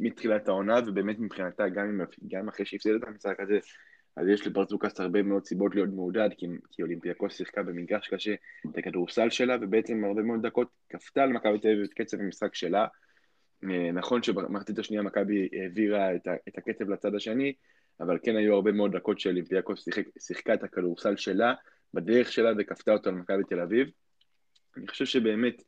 [0.00, 3.58] מתחילת העונה, ובאמת מבחינתה גם, גם אחרי שהפסידה את המשחק הזה,
[4.16, 8.34] אז יש לברזוקס הרבה מאוד סיבות להיות מעודד, כי, כי אולימפיאקוס שיחקה במגרש קשה
[8.70, 12.54] את הכדורסל שלה, ובעצם הרבה מאוד דקות כפתה על מכבי תל אביב את קצב המשחק
[12.54, 12.86] שלה.
[13.64, 17.52] אה, נכון שבמחצית השנייה מכבי העבירה את, את הקצב לצד השני,
[18.00, 21.54] אבל כן היו הרבה מאוד דקות שאולימפיאקוס שיחקה את הכדורסל שלה,
[21.94, 23.88] בדרך שלה וכפתה אותו על מכבי תל אביב.
[24.76, 25.62] אני חושב שבאמת,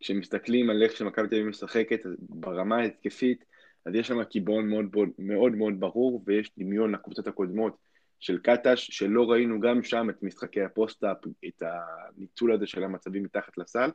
[0.00, 3.44] כשמסתכלים על איך שמכבי תל אביב משחקת ברמה ההתקפית,
[3.86, 7.76] אז יש שם קיבעון מאוד מאוד מאוד ברור, ויש דמיון לקבוצות הקודמות
[8.20, 11.16] של קטש, שלא ראינו גם שם את משחקי הפוסט-אפ,
[11.48, 13.90] את הניצול הזה של המצבים מתחת לסל,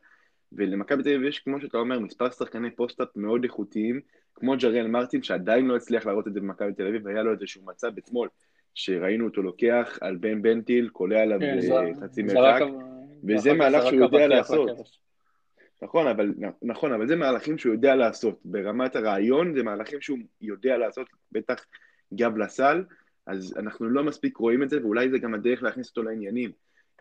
[0.52, 4.02] ולמכבי תל אביב יש, כמו שאתה אומר, מספר שחקני פוסט-אפ מאוד איכותיים,
[4.36, 7.66] כמו ג'ריאל מרטין, שעדיין לא הצליח להראות את זה במכבי תל אביב, והיה לו איזשהו
[7.66, 8.30] מצב אתמול,
[8.76, 11.60] שראינו אותו לוקח על בן בנטיל, קולע עליו כן,
[12.02, 12.66] חצי מרחק,
[13.28, 14.70] וזה מהלך שהוא יודע לעשות.
[15.82, 18.40] נכון אבל, נכון, אבל זה מהלכים שהוא יודע לעשות.
[18.46, 21.66] ברמת הרעיון זה מהלכים שהוא יודע לעשות, בטח
[22.14, 22.84] גב לסל,
[23.26, 26.52] אז אנחנו לא מספיק רואים את זה, ואולי זה גם הדרך להכניס אותו לעניינים.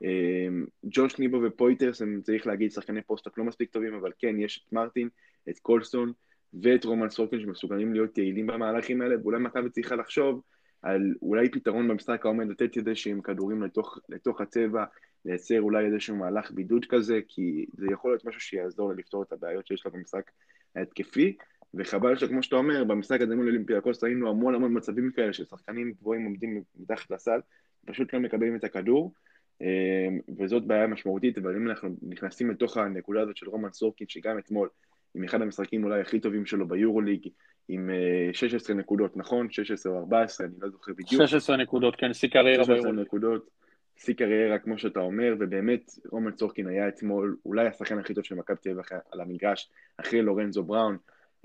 [0.03, 4.65] אמ, ג'וש ניבו ופוירתרס הם, צריך להגיד, שחקני פוסט-אפ לא מספיק טובים, אבל כן, יש
[4.67, 5.09] את מרטין,
[5.49, 6.13] את קולסון
[6.63, 10.43] ואת רומן סורקין שמסוגלים להיות יעילים במהלכים האלה, ואולי מכבי צריכה לחשוב
[10.83, 14.85] על אולי פתרון במשחק העומד לתת את זה שהם כדורים לתוך, לתוך הצבע,
[15.25, 19.67] לייצר אולי איזשהו מהלך בידוד כזה, כי זה יכול להיות משהו שיעזור לפתור את הבעיות
[19.67, 20.31] שיש לה במשחק
[20.77, 21.37] ההתקפי,
[21.75, 25.93] וחבל שכמו שאתה אומר, במשחק הזה מול אולימפיאקוס ראינו המון המון מצבים כאלה של שחקנים
[25.93, 27.41] גבוהים עומדים מתחת לסל,
[27.87, 29.15] פשוט לא מקבלים את הכדור,
[29.61, 34.39] אמ, וזאת בעיה משמעותית, אבל אם אנחנו נכנסים לתוך הנקודה הזאת של רומן סורקין, שגם
[34.39, 34.69] אתמול,
[35.15, 37.29] עם אחד המשחקים אולי הכי טובים שלו ביורוליג,
[37.69, 37.91] עם
[38.33, 39.51] 16 אה, נקודות, נכון?
[39.51, 41.23] 16 או 14, אני לא זוכר בדיוק.
[41.23, 42.87] 16 נקודות, כן, שיא קריירה ביורוליג.
[42.87, 43.51] 16 נקודות,
[43.97, 48.35] שיא קריירה, כמו שאתה אומר, ובאמת, רומן סורקין היה אתמול אולי השחקן הכי טוב של
[48.35, 50.97] מכבי תל אביב על המגרש, אחרי לורנזו בראון,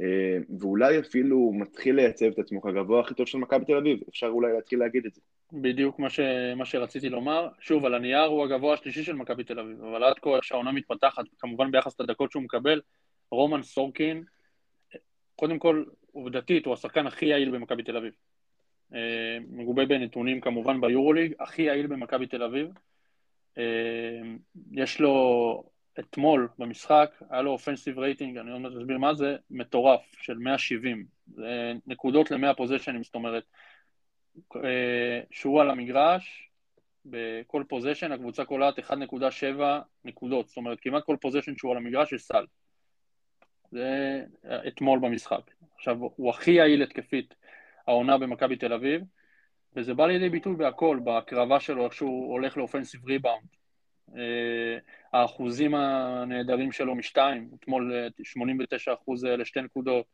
[0.01, 4.27] אה, ואולי אפילו מתחיל לייצב את עצמו כגבוה הכי טוב של מכבי תל אביב, אפשר
[4.27, 5.21] אולי להתחיל להגיד את זה.
[5.53, 6.19] בדיוק מה, ש...
[6.55, 7.47] מה שרציתי לומר.
[7.59, 10.71] שוב, על הנייר הוא הגבוה השלישי של מכבי תל אביב, אבל עד כה, איך שהעונה
[10.71, 12.81] מתפתחת, כמובן ביחס לדקות שהוא מקבל,
[13.31, 14.23] רומן סורקין,
[15.35, 18.13] קודם כל, עובדתית, הוא השחקן הכי יעיל במכבי תל אביב.
[18.93, 22.67] אה, מגובה בנתונים כמובן ביורוליג, הכי יעיל במכבי תל אביב.
[23.57, 24.21] אה,
[24.71, 25.63] יש לו
[25.99, 31.05] אתמול במשחק, היה לו offensive rating, אני עוד מעט אסביר מה זה, מטורף, של 170.
[31.27, 33.43] זה נקודות ל-100 פוזשנים, זאת אומרת,
[34.55, 36.49] אה, שהוא על המגרש,
[37.05, 42.21] בכל possession הקבוצה קולעת 1.7 נקודות, זאת אומרת, כמעט כל possession שהוא על המגרש יש
[42.21, 42.45] סל.
[43.71, 44.21] זה
[44.67, 45.51] אתמול במשחק.
[45.75, 47.33] עכשיו, הוא הכי יעיל התקפית
[47.87, 49.01] העונה במכבי תל אביב,
[49.75, 53.47] וזה בא לידי ביטוי בהכל, בהקרבה שלו, איך שהוא הולך לאופנסיב ריבאונד.
[54.17, 54.77] אה,
[55.13, 60.05] האחוזים הנהדרים שלו משתיים, אתמול 89 אה, אחוז אה, לשתי נקודות,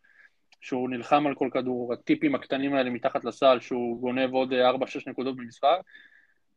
[0.61, 4.55] שהוא נלחם על כל כדור, הטיפים הקטנים האלה מתחת לסל, שהוא גונב עוד 4-6
[5.07, 5.81] נקודות במשחק,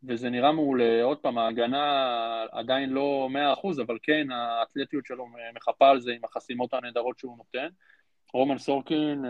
[0.09, 1.03] וזה נראה מעולה.
[1.03, 6.75] עוד פעם, ההגנה עדיין לא 100%, אבל כן, האתלטיות שלו מחפה על זה עם החסימות
[6.75, 7.69] הנהדרות שהוא נותן.
[8.33, 9.25] רומן סורקין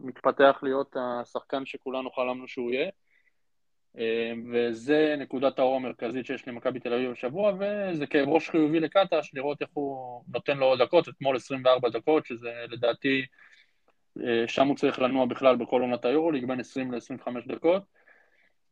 [0.00, 2.90] מתפתח להיות השחקן שכולנו חלמנו שהוא יהיה.
[3.98, 9.34] אה, וזה נקודת האור המרכזית שיש למכבי תל אביב השבוע, וזה כאב ראש חיובי לקטש,
[9.34, 13.26] לראות איך הוא נותן לו דקות, אתמול 24 דקות, שזה לדעתי,
[14.20, 17.82] אה, שם הוא צריך לנוע בכלל בכל עונת היורוליג, בין 20 ל-25 דקות,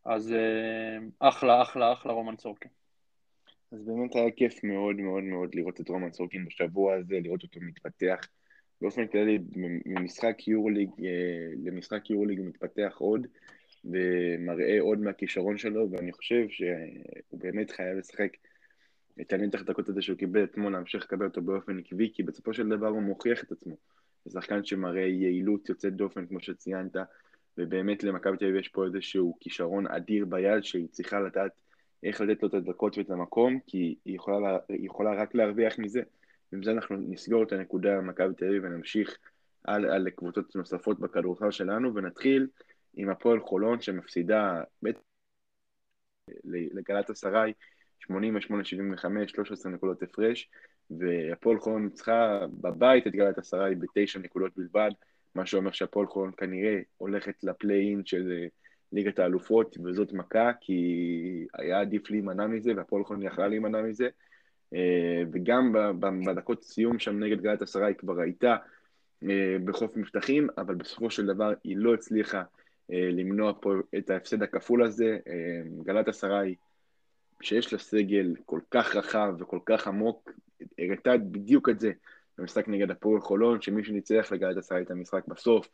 [0.04, 2.70] אז אה, אחלה, אחלה, אחלה רומן סורקין.
[3.72, 7.61] אז באמת היה כיף מאוד מאוד מאוד לראות את רומן סורקין בשבוע הזה, לראות אותו
[7.61, 8.20] מתפתח.
[8.80, 9.38] באופן כללי,
[9.87, 10.90] ממשחק יורוליג
[11.64, 13.26] למשחק יורוליג מתפתח עוד.
[13.84, 18.37] ומראה עוד מהכישרון שלו, ואני חושב שהוא באמת חייב לשחק
[19.20, 22.68] את הנתח דקות הזה שהוא קיבל אתמול, להמשיך לקבל אותו באופן עקבי, כי בסופו של
[22.68, 23.76] דבר הוא מוכיח את עצמו.
[24.24, 26.96] זה שחקן שמראה יעילות יוצאת דופן, כמו שציינת,
[27.59, 31.53] ובאמת למכבי תל אביב יש פה איזשהו כישרון אדיר ביד, שהיא צריכה לדעת
[32.03, 36.03] איך לתת לו את הדקות ואת המקום, כי היא יכולה, היא יכולה רק להרוויח מזה.
[36.53, 39.18] ועם זה אנחנו נסגור את הנקודה במכבי תל אביב ונמשיך
[39.64, 42.47] על לקבוצות נוספות בכדורסל שלנו, ונתחיל
[42.94, 44.62] עם הפועל חולון שמפסידה
[46.44, 47.53] לגלת אסריי
[48.05, 48.12] 88-75,
[49.27, 50.51] 13 נקודות הפרש,
[50.90, 54.90] והפועל חולון ניצחה בבית את גלת אסריי בתשע נקודות בלבד,
[55.34, 58.46] מה שאומר שהפועל חולון כנראה הולכת לפליי-אין של אה,
[58.92, 64.08] ליגת האלופות, וזאת מכה, כי היה עדיף להימנע מזה, והפועל חולון יכלה להימנע מזה.
[64.74, 65.72] אה, וגם
[66.26, 68.56] בדקות סיום שם נגד גלת עשרה היא כבר הייתה
[69.64, 72.42] בחוף מבטחים, אבל בסופו של דבר היא לא הצליחה
[72.88, 75.18] למנוע פה את ההפסד הכפול הזה.
[75.84, 76.56] גלת עשרה היא
[77.42, 80.30] שיש לה סגל כל כך רחב וכל כך עמוק,
[80.78, 81.92] הראתה בדיוק את זה
[82.38, 85.68] במשחק נגד הפועל חולון, שמי שניצח לגלת עשה את המשחק בסוף,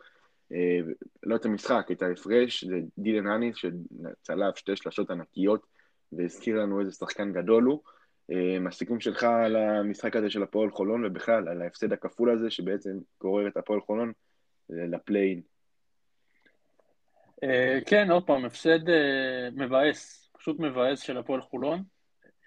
[0.52, 0.78] אה,
[1.22, 5.66] לא את המשחק, את ההפרש, זה דילן האניס שצלב שתי שלשות ענקיות
[6.12, 7.80] והזכיר לנו איזה שחקן גדול הוא.
[8.32, 12.98] אה, הסיכום שלך על המשחק הזה של הפועל חולון ובכלל על ההפסד הכפול הזה שבעצם
[13.20, 14.12] גורר את הפועל חולון
[14.72, 15.40] אה, לפליין.
[17.86, 18.78] כן, עוד פעם, הפסד
[19.52, 21.82] מבאס, פשוט מבאס של הפועל חולון.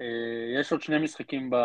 [0.02, 1.56] אה, יש עוד שני משחקים ב...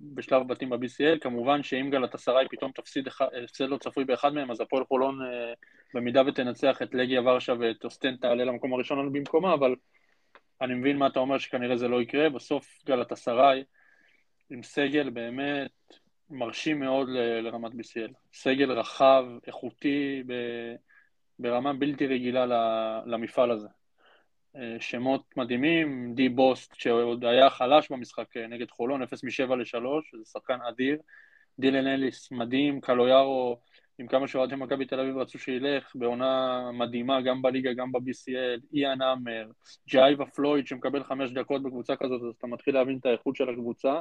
[0.00, 3.08] בשלב בתים ב-BCL, כמובן שאם גלת עשרה פתאום תפסיד
[3.44, 5.52] הפסד לא צפוי באחד מהם, אז הפועל חולון אה,
[5.94, 9.74] במידה ותנצח את לגיה ורשה ואת אוסטן תעלה למקום הראשון במקומה, אבל
[10.60, 13.52] אני מבין מה אתה אומר שכנראה זה לא יקרה, בסוף גלת עשרה
[14.50, 15.70] עם סגל באמת
[16.30, 17.40] מרשים מאוד ל...
[17.40, 20.32] לרמת BCL, סגל רחב, איכותי, ב...
[21.38, 22.46] ברמה בלתי רגילה
[23.06, 23.68] למפעל הזה.
[24.56, 29.84] אה, שמות מדהימים, די בוסט שעוד היה חלש במשחק אה, נגד חולון, 0 מ-7 ל-3,
[30.18, 30.98] זה שחקן אדיר,
[31.58, 33.60] דילן אליס מדהים, קלויארו,
[33.98, 39.02] עם כמה שאוהדים מכבי תל אביב רצו שילך, בעונה מדהימה גם בליגה, גם ב-BCL, איאן
[39.02, 39.50] עמר,
[39.88, 44.00] ג'ייבה פלויד שמקבל חמש דקות בקבוצה כזאת, אז אתה מתחיל להבין את האיכות של הקבוצה,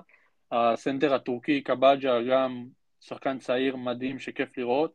[0.52, 2.66] הסנטר הטורקי קבג'ה גם
[3.02, 4.94] שחקן צעיר מדהים שכיף לראות,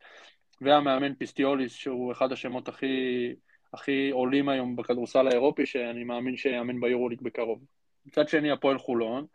[0.61, 3.33] והמאמן פיסטיוליס שהוא אחד השמות הכי
[3.77, 7.59] הכי עולים היום בכדורסל האירופי, שאני מאמין שיאמן ביורוליג בקרוב.
[8.05, 9.25] מצד שני, הפועל חולון,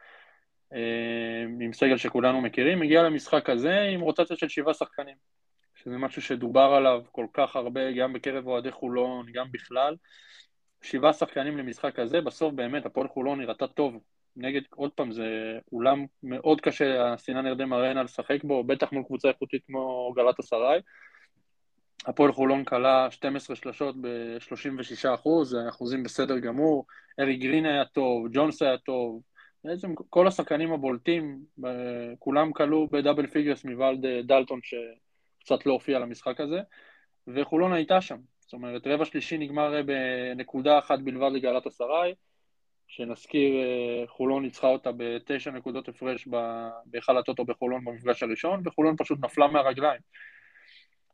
[0.73, 5.17] אה, עם סגל שכולנו מכירים, הגיע למשחק הזה עם רוטציה של שבעה שחקנים,
[5.75, 9.97] שזה משהו שדובר עליו כל כך הרבה, גם בקרב אוהדי חולון, גם בכלל.
[10.83, 14.01] שבעה שחקנים למשחק הזה, בסוף באמת הפועל חולון נראתה טוב.
[14.37, 19.29] נגד, עוד פעם, זה אולם מאוד קשה, הסינן ירדם ארנה לשחק בו, בטח מול קבוצה
[19.29, 20.81] איכותית כמו גלת אסריי.
[22.07, 26.87] הפועל חולון כלה 12 שלשות ב-36 אחוז, אחוזים בסדר גמור,
[27.21, 29.23] ארי גרין היה טוב, ג'ונס היה טוב,
[29.65, 31.39] בעצם כל השחקנים הבולטים,
[32.19, 36.61] כולם קלעו ב double figures מלבד דלטון שקצת לא הופיע למשחק הזה,
[37.27, 42.15] וחולון הייתה שם, זאת אומרת רבע שלישי נגמר בנקודה אחת בלבד לגלאטסראיי,
[42.89, 43.53] שנזכיר
[44.07, 46.29] חולון ניצחה אותה בתשע נקודות הפרש
[46.87, 50.01] בהיכל הטוטו בחולון במפגש הראשון, וחולון פשוט נפלה מהרגליים.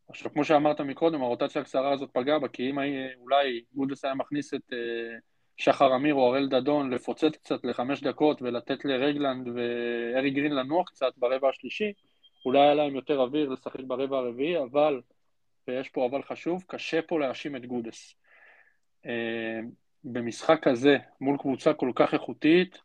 [0.09, 2.79] עכשיו, כמו שאמרת מקודם, הרוטציה הקצרה הזאת פגעה בה, כי אם
[3.21, 5.19] אולי גודס היה מכניס את אה,
[5.57, 11.13] שחר אמיר או הראל דדון לפוצץ קצת לחמש דקות ולתת לרגלנד וארי גרין לנוח קצת
[11.17, 11.93] ברבע השלישי,
[12.45, 15.01] אולי היה להם יותר אוויר לשחק ברבע הרביעי, אבל,
[15.69, 18.15] ויש פה אבל חשוב, קשה פה להאשים את גודס.
[19.07, 19.61] אה,
[20.05, 22.79] במשחק הזה, מול קבוצה כל כך איכותית,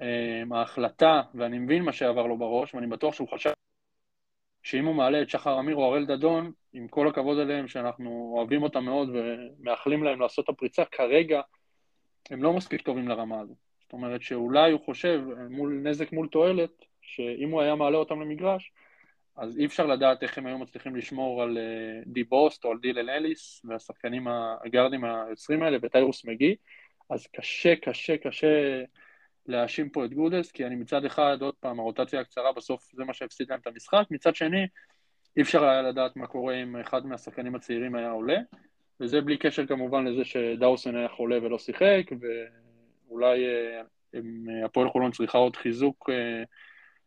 [0.00, 3.50] אה, ההחלטה, ואני מבין מה שעבר לו בראש, ואני בטוח שהוא חשב
[4.66, 8.62] שאם הוא מעלה את שחר אמיר או הראל דדון, עם כל הכבוד אליהם, שאנחנו אוהבים
[8.62, 11.40] אותם מאוד ומאחלים להם לעשות את הפריצה, כרגע
[12.30, 13.54] הם לא מספיק טובים לרמה הזו.
[13.80, 18.72] זאת אומרת שאולי הוא חושב, מול נזק מול תועלת, שאם הוא היה מעלה אותם למגרש,
[19.36, 22.78] אז אי אפשר לדעת איך הם היו מצליחים לשמור על אה, די בוסט או על
[22.78, 24.26] דילן אליס והשחקנים
[24.64, 26.56] הגארדים היוצרים האלה וטיירוס מגי,
[27.10, 28.82] אז קשה, קשה, קשה
[29.48, 33.14] להאשים פה את גודס, כי אני מצד אחד, עוד פעם, הרוטציה הקצרה, בסוף זה מה
[33.14, 34.66] שהפסיד להם את המשחק, מצד שני,
[35.36, 38.38] אי אפשר היה לדעת מה קורה אם אחד מהשחקנים הצעירים היה עולה,
[39.00, 43.82] וזה בלי קשר כמובן לזה שדאוסן היה חולה ולא שיחק, ואולי אה,
[44.14, 46.42] אה, הפועל חולון צריכה עוד חיזוק אה,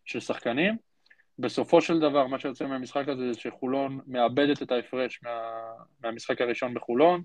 [0.05, 0.77] של שחקנים.
[1.39, 5.51] בסופו של דבר, מה שיוצא מהמשחק הזה זה שחולון מאבדת את ההפרש מה,
[6.03, 7.23] מהמשחק הראשון בחולון,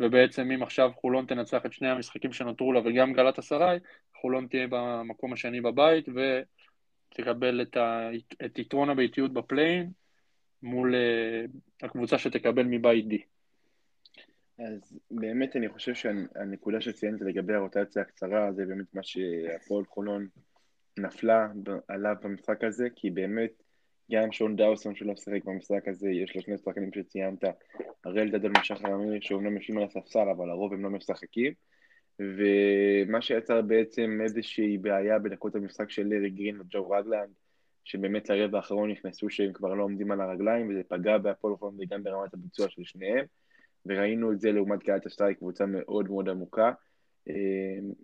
[0.00, 3.78] ובעצם אם עכשיו חולון תנצח את שני המשחקים שנותרו לה וגם גלת אסריי,
[4.20, 8.10] חולון תהיה במקום השני בבית ותקבל את, ה...
[8.44, 9.90] את יתרון הביתיות בפליין
[10.62, 13.14] מול uh, הקבוצה שתקבל מבית D.
[14.58, 20.28] אז באמת אני חושב שהנקודה שציינת לגבי הרוטציה הקצרה זה באמת מה שהפועל חולון
[20.98, 21.48] נפלה
[21.88, 23.62] עליו במשחק הזה, כי באמת
[24.10, 27.44] גם שון דאוסון שלא שיחק במשחק הזה, יש לו שני שחקנים שציינת,
[28.04, 31.52] הראל דדל משחר אמיר שאומנם יושבים על הספסל אבל הרוב הם לא משחקים.
[32.18, 37.30] ומה שיצר בעצם איזושהי בעיה בדקות המשחק של לארי גרין וג'ו רגלנד
[37.84, 42.02] שבאמת לרבע האחרון נכנסו שהם כבר לא עומדים על הרגליים וזה פגע בהפועל חולון וגם
[42.02, 43.24] ברמת הביצוע של שניהם.
[43.86, 46.72] וראינו את זה לעומת קהלת אסטרי, קבוצה מאוד מאוד עמוקה.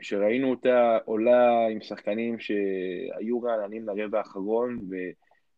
[0.00, 4.78] שראינו אותה עולה עם שחקנים שהיו רעננים לרבע האחרון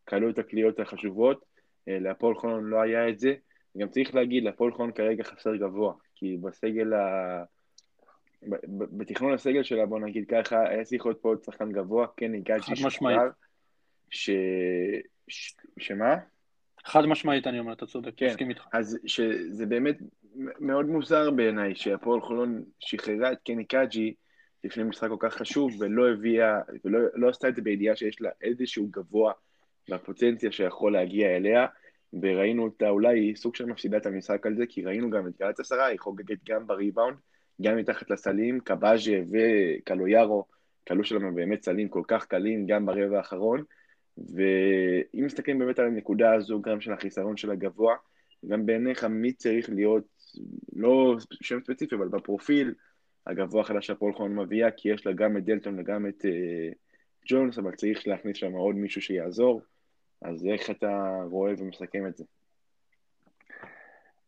[0.09, 1.45] וכלו את הקליעות החשובות
[1.87, 3.35] להפועל חולון לא היה את זה.
[3.79, 7.45] גם צריך להגיד, להפועל חולון כרגע חסר גבוה, כי בסגל ה...
[8.73, 12.77] בתכנון הסגל שלה, בוא נגיד ככה, היה צריך להיות פה עוד שחקן גבוה, כן, הגעתי
[12.77, 13.31] שחרר,
[14.11, 14.31] ש...
[15.29, 15.55] ש...
[15.79, 16.17] שמה?
[16.85, 18.67] חד משמעית אני אומר, אתה צודק, כן, מסכים איתך.
[18.73, 19.99] אז שזה באמת
[20.61, 24.15] מאוד מוזר בעיניי, שהפועל חולון שחררה את קני קאג'י
[24.65, 28.31] לפני משחק כל כך חשוב, ולא הביאה, ולא לא עשתה את זה בידיעה שיש לה
[28.43, 29.33] איזשהו גבוה
[29.89, 31.67] בפוטנציה שיכול להגיע אליה,
[32.23, 35.61] וראינו אותה אולי סוג של מפסידה את המשחק על זה, כי ראינו גם את גלת
[35.61, 37.17] עשרה, היא חוגגת גם בריבאונד,
[37.63, 40.45] גם מתחת לסלים, קבאז'ה וקלויארו,
[40.89, 43.65] כלו שלנו באמת סלים כל כך קלים, גם ברבע האחרון,
[44.19, 47.97] ואם מסתכלים באמת על הנקודה הזו, גם של החיסרון של הגבוה,
[48.49, 50.05] גם בעיניך מי צריך להיות,
[50.77, 52.75] לא שם ספציפי, אבל בפרופיל
[53.27, 56.75] הגבוה החדש שהפועל חולון מביאה, כי יש לה גם את דלטון וגם את uh,
[57.29, 59.63] ג'ונס, אבל צריך להכניס שם עוד מישהו שיעזור,
[60.23, 62.25] אז איך אתה רואה ומסכם את זה?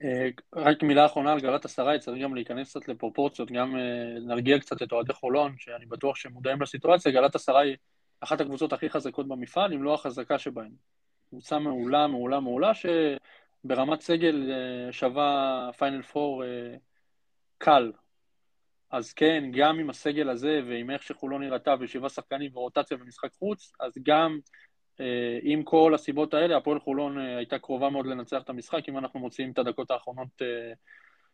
[0.03, 4.59] אה, רק מילה אחרונה על גלת עשרה, צריך גם להיכנס קצת לפרופורציות, גם אה, נרגיע
[4.59, 7.77] קצת את אוהדי חולון, שאני בטוח שהם מודעים לסיטואציה, גלת עשרה היא
[8.21, 10.71] אחת הקבוצות הכי חזקות במפעל, אם לא החזקה שבהן.
[11.29, 16.45] קבוצה מעולה, מעולה, מעולה, שברמת סגל אה, שווה פיינל פור
[17.59, 17.93] קל.
[18.91, 23.73] אז כן, גם עם הסגל הזה ועם איך שחולון נראתה ושבעה שחקנים ורוטציה במשחק חוץ,
[23.81, 24.39] אז גם
[25.43, 29.21] עם כל הסיבות האלה, הפועל חולון אה, הייתה קרובה מאוד לנצח את המשחק, אם אנחנו
[29.21, 30.73] מוציאים את הדקות האחרונות אה,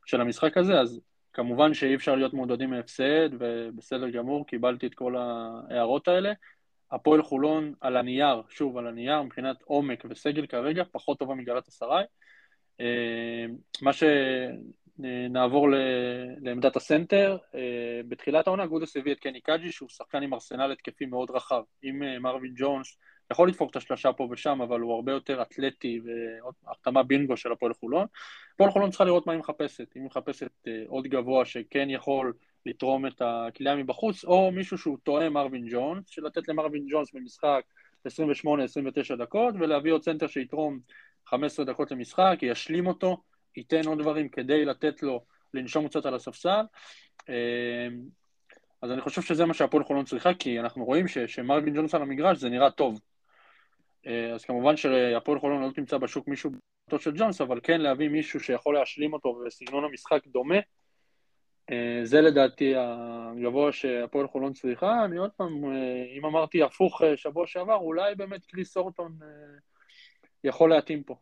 [0.06, 1.00] של המשחק הזה, אז
[1.32, 6.32] כמובן שאי אפשר להיות מעודדים מהפסד, ובסדר גמור, קיבלתי את כל ההערות האלה.
[6.92, 12.04] הפועל חולון על הנייר, שוב, על הנייר, מבחינת עומק וסגל כרגע, פחות טובה מגלאטסראיי.
[13.82, 15.68] מה שנעבור
[16.40, 17.36] לעמדת הסנטר,
[18.08, 22.22] בתחילת העונה גודס הביא את קני קאג'י, שהוא שחקן עם ארסנל התקפי מאוד רחב, עם
[22.22, 22.98] מרווין ג'ונס,
[23.32, 26.00] יכול לדפוק את השלושה פה ושם, אבל הוא הרבה יותר אתלטי
[26.64, 28.06] והחתמת בינגו של הפועל חולון.
[28.54, 29.96] הפועל חולון צריכה לראות מה היא מחפשת.
[29.96, 32.32] אם היא מחפשת אה, עוד גבוה שכן יכול
[32.66, 37.62] לתרום את הקליעה מבחוץ, או מישהו שהוא תואם מרווין ג'ונס, שלתת למרווין ג'ונס במשחק
[38.06, 40.78] 28-29 דקות, ולהביא עוד סנטר שיתרום
[41.26, 43.22] 15 דקות למשחק, ישלים אותו,
[43.56, 46.64] ייתן עוד דברים כדי לתת לו לנשום קצת על הספסל.
[47.28, 47.88] אה,
[48.82, 52.38] אז אני חושב שזה מה שהפועל חולון צריכה, כי אנחנו רואים שמרווין ג'ונס על המגרש
[52.38, 53.00] זה נראה טוב.
[54.06, 58.08] אה, אז כמובן שהפועל חולון לא תמצא בשוק מישהו ברמתו של ג'ונס, אבל כן להביא
[58.08, 60.58] מישהו שיכול להשלים אותו וסגנון המשחק דומה,
[61.70, 65.04] אה, זה לדעתי הגבוה שהפועל חולון צריכה.
[65.04, 69.18] אני עוד פעם, אה, אם אמרתי הפוך שבוע שעבר, אולי באמת קריס אורטון
[70.44, 71.16] יכול להתאים פה.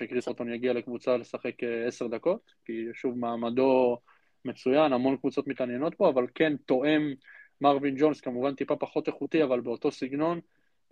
[0.00, 1.54] שקריס אורטון יגיע לקבוצה לשחק
[1.86, 3.98] עשר דקות, כי שוב מעמדו
[4.44, 7.14] מצוין, המון קבוצות מתעניינות פה, אבל כן תואם
[7.60, 10.40] מרווין ג'ונס, כמובן טיפה פחות איכותי, אבל באותו סגנון.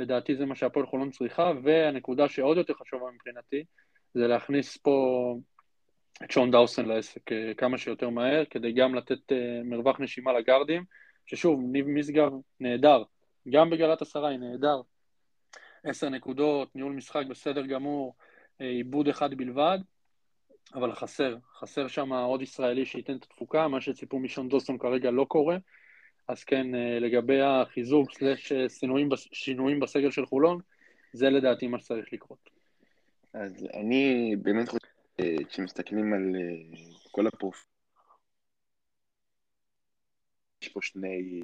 [0.00, 3.64] לדעתי זה מה שהפועל חולון צריכה, והנקודה שעוד יותר חשובה מבחינתי,
[4.14, 5.37] זה להכניס פה
[6.24, 10.85] את שון דאוסן לעסק אה, כמה שיותר מהר, כדי גם לתת אה, מרווח נשימה לגארדים,
[11.26, 13.02] ששוב, ניב משגב נהדר,
[13.50, 14.80] גם בגלת עשרה נהדר,
[15.85, 18.14] עשר נקודות, ניהול משחק בסדר גמור,
[18.61, 19.78] אה, עיבוד אחד בלבד,
[20.74, 25.24] אבל חסר, חסר שם עוד ישראלי שייתן את התפוקה, מה שציפו משון דוסון כרגע לא
[25.28, 25.57] קורה,
[26.28, 28.66] אז כן, אה, לגבי החיזוק סלש אה,
[29.32, 30.60] שינויים בסגל של חולון,
[31.12, 32.50] זה לדעתי מה שצריך לקרות.
[33.32, 34.87] אז אני באמת חושב,
[35.20, 36.37] אה, כשמסתכלים על
[37.10, 37.66] כל הפרופ...
[40.62, 41.42] יש פה שני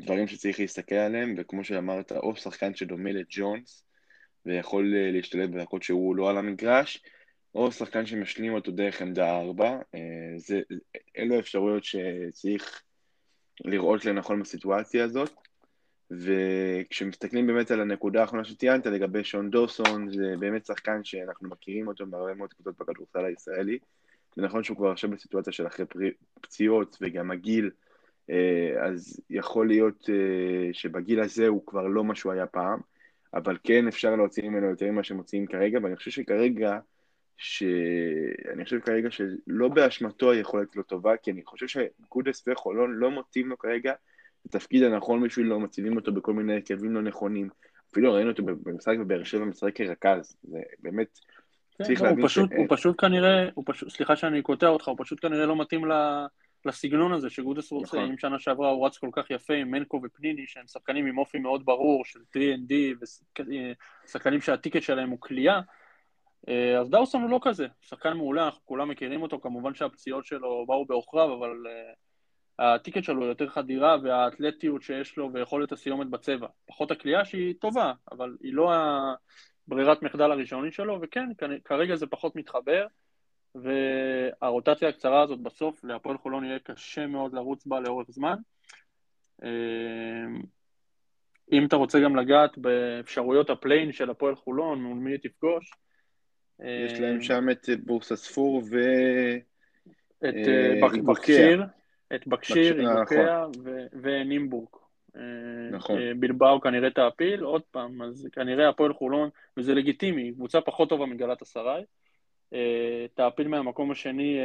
[0.00, 3.84] דברים שצריך להסתכל עליהם, וכמו שאמרת, או שחקן שדומה לג'ונס,
[4.46, 7.02] ויכול להשתלב בדקות שהוא לא על המגרש,
[7.54, 9.78] או שחקן שמשלים אותו דרך עמדה ארבע.
[11.18, 12.82] אלו האפשרויות שצריך
[13.64, 15.30] לראות לנכון בסיטואציה הזאת.
[16.10, 22.06] וכשמסתכלים באמת על הנקודה האחרונה שציינת לגבי שון דוסון, זה באמת שחקן שאנחנו מכירים אותו
[22.06, 23.78] בהרבה מאוד קבוצות בכדורסל הישראלי.
[24.36, 25.84] זה נכון שהוא כבר עכשיו בסיטואציה של אחרי
[26.40, 27.70] פציעות וגם הגיל,
[28.30, 32.80] אה, אז יכול להיות אה, שבגיל הזה הוא כבר לא מה שהוא היה פעם,
[33.34, 36.78] אבל כן אפשר להוציא ממנו יותר ממה שמוציאים כרגע, ואני חושב שכרגע
[37.42, 43.48] שאני חושב כרגע שלא באשמתו היכולת לא טובה, כי אני חושב שגודס וחולון לא מוצאים
[43.48, 47.48] לו כרגע את התפקיד הנכון בשבילו, מציבים אותו בכל מיני הרכבים לא נכונים.
[47.92, 51.18] אפילו ראינו אותו במשחק בבאר שבע, משחק כרכז, זה באמת...
[51.78, 52.56] כן, צריך לא, להבין הוא פשוט, ש...
[52.56, 55.92] הוא פשוט כנראה, הוא פשוט, סליחה שאני קוטע אותך, הוא פשוט כנראה לא מתאים ל...
[56.64, 58.10] לסגנון הזה שגודס רוצה, נכון.
[58.10, 61.38] אם שנה שעברה הוא רץ כל כך יפה עם מנקו ופניני, שהם שחקנים עם אופי
[61.38, 62.74] מאוד ברור של 3ND
[64.06, 65.60] ושחקנים שהטיקט שלהם הוא כליאה, אה,
[66.80, 70.86] אז דאוסון הוא לא כזה, שחקן מעולה, אנחנו כולם מכירים אותו, כמובן שהפציעות שלו באו
[70.86, 71.96] בעוכריו, אבל uh,
[72.60, 76.46] הטיקט שלו יותר חדירה והאתלטיות שיש לו ויכולת הסיומת בצבע.
[76.66, 78.72] פחות הקליעה שהיא טובה, אבל היא לא
[79.68, 81.28] ברירת מחדל הראשונית שלו, וכן,
[81.64, 82.86] כרגע זה פחות מתחבר,
[83.54, 88.36] והרוטציה הקצרה הזאת בסוף, להפועל חולון יהיה קשה מאוד לרוץ בה לאורך זמן.
[89.42, 90.42] אמ,
[91.52, 95.70] אם אתה רוצה גם לגעת באפשרויות ה play-in של הפועל חולון, מול מי תפגוש.
[96.64, 98.76] יש להם אמ, שם את בורסה ספור ו...
[100.18, 101.64] את אה, אה, בקשיר,
[102.14, 103.46] את בקשיר, איגוקיה
[104.02, 104.68] ונימבורג.
[105.16, 105.22] אה,
[105.72, 106.20] נכון.
[106.20, 111.42] בלבאו כנראה תעפיל, עוד פעם, אז כנראה הפועל חולון, וזה לגיטימי, קבוצה פחות טובה מגלת
[111.42, 111.84] אסריי.
[113.14, 114.38] תעפיל מהמקום השני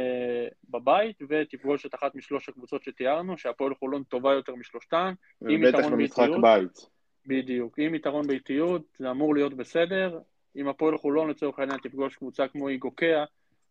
[0.70, 5.12] בבית, ותפגוש את אחת משלוש הקבוצות שתיארנו, שהפועל חולון טובה יותר משלושתן.
[5.42, 6.90] ובטח במשחק בית.
[7.26, 10.18] בדיוק, עם יתרון באיטיות, זה אמור להיות בסדר.
[10.56, 13.24] אם הפועל חולון לצורך העניין תפגוש קבוצה כמו איגוקיה,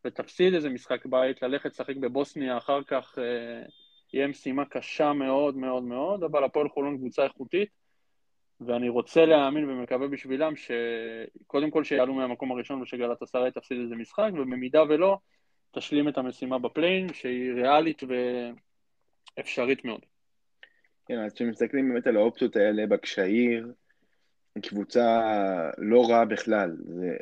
[0.05, 3.67] ותפסיד איזה משחק בית, ללכת לשחק בבוסניה אחר כך אה,
[4.13, 7.69] יהיה משימה קשה מאוד מאוד מאוד, אבל הפועל חולון קבוצה איכותית,
[8.61, 14.29] ואני רוצה להאמין ומקווה בשבילם שקודם כל שיעלו מהמקום הראשון ושגלת עשרה תפסיד איזה משחק,
[14.33, 15.17] ובמידה ולא,
[15.71, 18.01] תשלים את המשימה בפליין, שהיא ריאלית
[19.37, 20.01] ואפשרית מאוד.
[21.05, 23.73] כן, אז כשמסתכלים באמת על האופציות האלה בקשאיר,
[24.61, 25.21] קבוצה
[25.77, 26.75] לא רעה בכלל,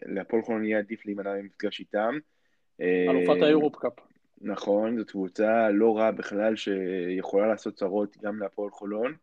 [0.05, 2.17] להפועל חולון יהיה עדיף להימנע ממפגש איתם.
[2.81, 3.93] אלופת אה, האירופ קאפ.
[4.41, 9.13] נכון, זאת קבוצה לא רעה בכלל שיכולה לעשות צרות גם להפועל חולון,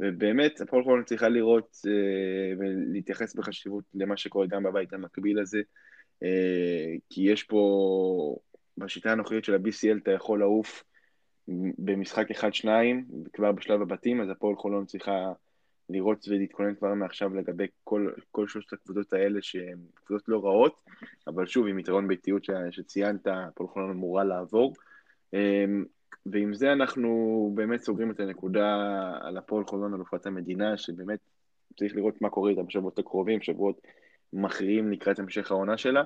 [0.00, 5.60] ובאמת הפועל חולון צריכה לראות אה, ולהתייחס בחשיבות למה שקורה גם בבית המקביל הזה,
[6.22, 8.36] אה, כי יש פה,
[8.78, 10.84] בשיטה הנוכחית של ה-BCL אתה יכול לעוף
[11.78, 15.32] במשחק אחד-שניים, כבר בשלב הבתים, אז הפועל חולון צריכה
[15.90, 20.82] לראות ולהתכונן כבר מעכשיו לגבי כל, כל שלושת הקבוצות האלה שהן קבוצות לא רעות,
[21.26, 24.74] אבל שוב, עם יתרון ביתיות שציינת, הפועל חולון אמורה לעבור.
[25.34, 25.84] אמ,
[26.26, 28.76] ועם זה אנחנו באמת סוגרים את הנקודה
[29.20, 31.18] על הפועל חולון, אלופת המדינה, שבאמת
[31.78, 33.80] צריך לראות מה קורה איתה בשבועות הקרובים, שבועות
[34.32, 36.02] מכריעים לקראת המשך העונה שלה.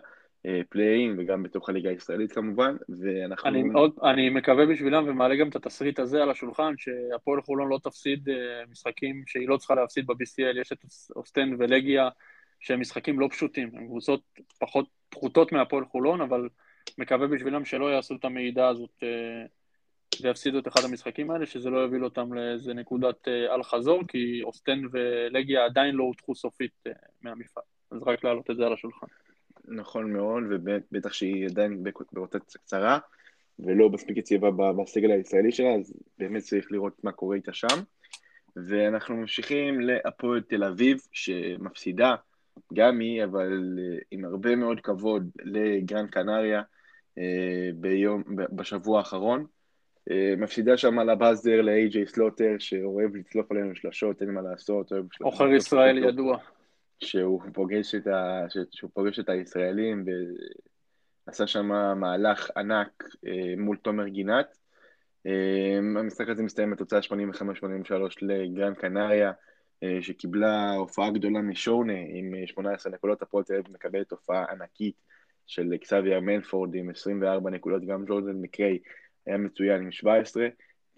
[0.68, 3.48] פלייאים וגם בתוך הליגה הישראלית כמובן, ואנחנו...
[3.48, 7.78] אני, עוד, אני מקווה בשבילם ומעלה גם את התסריט הזה על השולחן, שהפועל חולון לא
[7.82, 8.34] תפסיד אה,
[8.70, 10.78] משחקים שהיא לא צריכה להפסיד ב-BCL, יש את
[11.16, 12.08] אוסטן ולגיה,
[12.60, 14.22] שהם משחקים לא פשוטים, הם קבוצות
[14.58, 16.48] פחות פחותות מהפועל חולון, אבל
[16.98, 19.46] מקווה בשבילם שלא יעשו את המעידה הזאת אה,
[20.22, 24.82] ויפסידו את אחד המשחקים האלה, שזה לא יוביל אותם לאיזה נקודת אה, אל-חזור, כי אוסטן
[24.92, 26.84] ולגיה עדיין לא הודחו סופית
[27.22, 29.06] מהמפעל, אז רק להעלות את זה על השולחן.
[29.68, 31.82] נכון מאוד, ובטח שהיא עדיין
[32.12, 32.98] ברוטציה קצרה,
[33.58, 37.82] ולא מספיק יציבה בסגל הישראלי שלה, אז באמת צריך לראות מה קורה איתה שם.
[38.56, 42.14] ואנחנו ממשיכים להפועל תל אביב, שמפסידה
[42.74, 46.62] גם היא, אבל אה, עם הרבה מאוד כבוד לגרן קנריה
[47.18, 49.46] אה, ביום, בשבוע האחרון.
[50.10, 54.92] אה, מפסידה שם על הבאזר לאיי-ג'יי סלוטר, שאוהב לצלוף עלינו שלשות, אין מה לעשות.
[55.20, 56.38] אוכל ישראל ידוע.
[57.04, 58.44] שהוא פוגש את, ה...
[58.70, 60.04] שהוא פוגש את הישראלים
[61.26, 64.56] ועשה שם מהלך ענק אה, מול תומר גינת.
[65.26, 67.12] אה, המשחק הזה מסתיים בתוצאה 85-83
[68.22, 69.32] לגרן קנריה,
[69.82, 74.94] אה, שקיבלה הופעה גדולה משורנה עם 18 נקודות, הפועל תל אביב מקבלת הופעה ענקית
[75.46, 78.78] של קסביה מנפורד עם 24 נקודות, גם ג'ורדן מקריי
[79.26, 80.48] היה מצוין עם 17,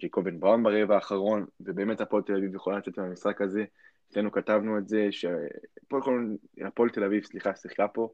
[0.01, 3.63] ג'קובן בראון ברבע האחרון, ובאמת הפועל תל אביב יכולה לצאת מהמשחק הזה
[4.09, 8.09] אצלנו כתבנו את זה, שהפועל תל אביב, סליחה, שיחקה פה,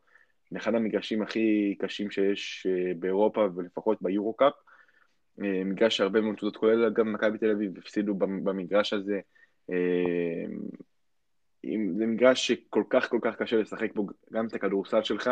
[0.51, 4.53] באחד המגרשים הכי קשים שיש אה, באירופה, ולפחות ביורו-קאפ.
[5.41, 9.19] אה, מגרש שהרבה מאוד קבוצות, כולל גם מכבי תל אביב, הפסידו במגרש הזה.
[9.69, 10.45] אה,
[11.97, 15.29] זה מגרש שכל כך כל כך קשה לשחק בו גם את הכדורסל שלך,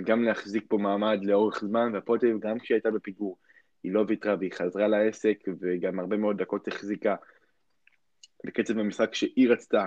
[0.00, 3.38] גם להחזיק פה מעמד לאורך זמן, והפועל תל אביב, גם כשהיא הייתה בפיגור,
[3.86, 7.16] היא לא ויתרה והיא חזרה לעסק, וגם הרבה מאוד דקות החזיקה
[8.46, 9.86] בקצב המשחק שהיא רצתה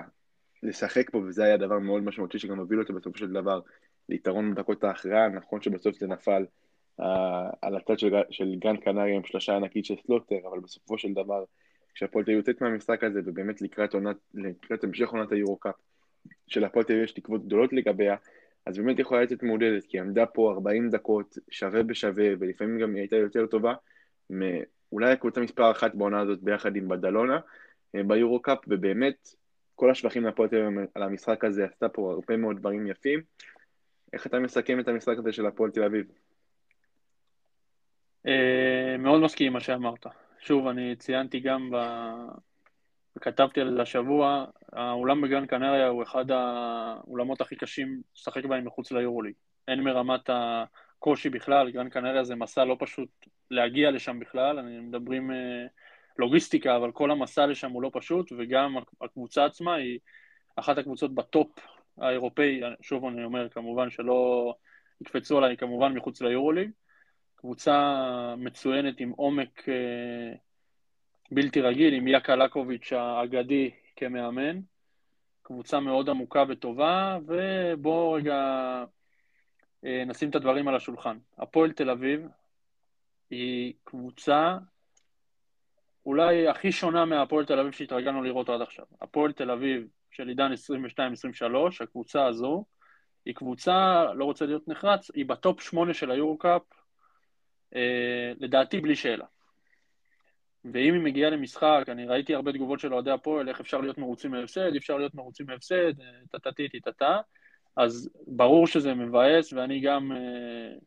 [0.63, 3.59] לשחק פה, וזה היה דבר מאוד משמעותי שגם הוביל אותו בסופו של דבר
[4.09, 6.45] ליתרון בדקות ההכרעה, נכון שבסוף זה נפל
[7.01, 7.03] uh,
[7.61, 11.43] על הצד של, של גן קנריה עם שלושה ענקית של סלוטר, אבל בסופו של דבר,
[11.95, 15.75] כשהפועל תל יוצאת מהמשחק הזה, ובאמת לקראת, עונת, לקראת המשך עונת היורו-קאפ,
[16.47, 18.15] שלהפועל תל יש תקוות גדולות לגביה,
[18.65, 22.93] אז באמת יכולה לצאת מעודדת, כי היא עמדה פה 40 דקות, שווה בשווה, ולפעמים גם
[22.93, 23.73] היא הייתה יותר טובה,
[24.91, 27.39] אולי הקבוצה מספר אחת בעונה הזאת ביחד עם בדלונה,
[27.95, 29.27] אה, ביורו-קאפ, ובאמת
[29.75, 33.21] כל השבחים להפועל תל אביב על המשחק הזה, עשתה פה הרבה מאוד דברים יפים.
[34.13, 36.05] איך אתה מסכם את המשחק הזה של הפועל תל אביב?
[38.27, 40.05] אה, מאוד מסכים עם מה שאמרת.
[40.39, 41.69] שוב, אני ציינתי גם.
[43.17, 48.91] וכתבתי על זה השבוע, האולם בגן קנריה הוא אחד האולמות הכי קשים לשחק בהם מחוץ
[48.91, 49.33] ליורוליג.
[49.67, 53.09] הן מרמת הקושי בכלל, גן קנריה זה מסע לא פשוט
[53.51, 55.65] להגיע לשם בכלל, אני מדברים אה,
[56.17, 59.99] לוגיסטיקה, אבל כל המסע לשם הוא לא פשוט, וגם הקבוצה עצמה היא
[60.55, 61.59] אחת הקבוצות בטופ
[61.97, 64.53] האירופאי, שוב אני אומר, כמובן שלא
[65.01, 66.71] יקפצו עליי כמובן מחוץ ליורוליג,
[67.35, 68.05] קבוצה
[68.37, 70.35] מצוינת עם עומק אה,
[71.31, 74.59] בלתי רגיל, עם יאקה לקוביץ' האגדי כמאמן,
[75.41, 78.35] קבוצה מאוד עמוקה וטובה, ובואו רגע
[79.85, 81.17] אה, נשים את הדברים על השולחן.
[81.37, 82.27] הפועל תל אביב
[83.29, 84.57] היא קבוצה
[86.05, 88.85] אולי הכי שונה מהפועל תל אביב שהתרגלנו לראות עד עכשיו.
[89.01, 92.65] הפועל תל אביב של עידן 22-23, הקבוצה הזו,
[93.25, 96.61] היא קבוצה, לא רוצה להיות נחרץ, היא בטופ 8 של היורו-קאפ,
[97.75, 99.25] אה, לדעתי בלי שאלה.
[100.65, 104.31] ואם היא מגיעה למשחק, אני ראיתי הרבה תגובות של אוהדי הפועל, איך אפשר להיות מרוצים
[104.31, 105.93] מהפסד, אפשר להיות מרוצים מהפסד,
[106.31, 107.17] טה-טה-טי-טה-טה,
[107.77, 110.77] אז ברור שזה מבאס, ואני גם, אה,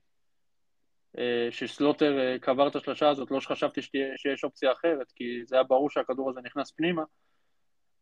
[1.19, 5.57] אה, שסלוטר אה, קבר את השלושה הזאת, לא שחשבתי שתהיה, שיש אופציה אחרת, כי זה
[5.57, 7.03] היה ברור שהכדור הזה נכנס פנימה.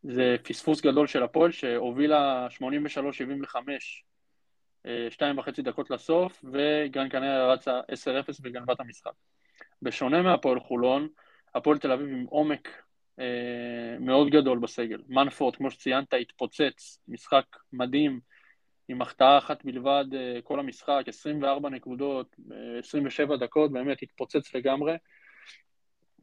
[0.02, 4.04] זה פספוס גדול של הפועל, שהובילה 83-75,
[5.10, 9.12] שתיים וחצי דקות לסוף, וגרן קנריה רצה 10-0 וגנבה את המשחק.
[9.82, 11.08] בשונה מהפועל חולון,
[11.54, 12.68] הפועל תל אביב עם עומק
[13.18, 15.02] אה, מאוד גדול בסגל.
[15.08, 18.20] מנפורט, כמו שציינת, התפוצץ, משחק מדהים,
[18.90, 22.36] עם החטאה אחת בלבד אה, כל המשחק, 24 נקודות,
[22.78, 24.96] 27 אה, דקות, באמת התפוצץ לגמרי.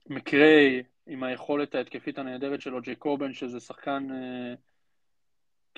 [0.09, 4.53] מקריי, עם היכולת ההתקפית הנהדרת שלו, ג'קובן, שזה שחקן אה,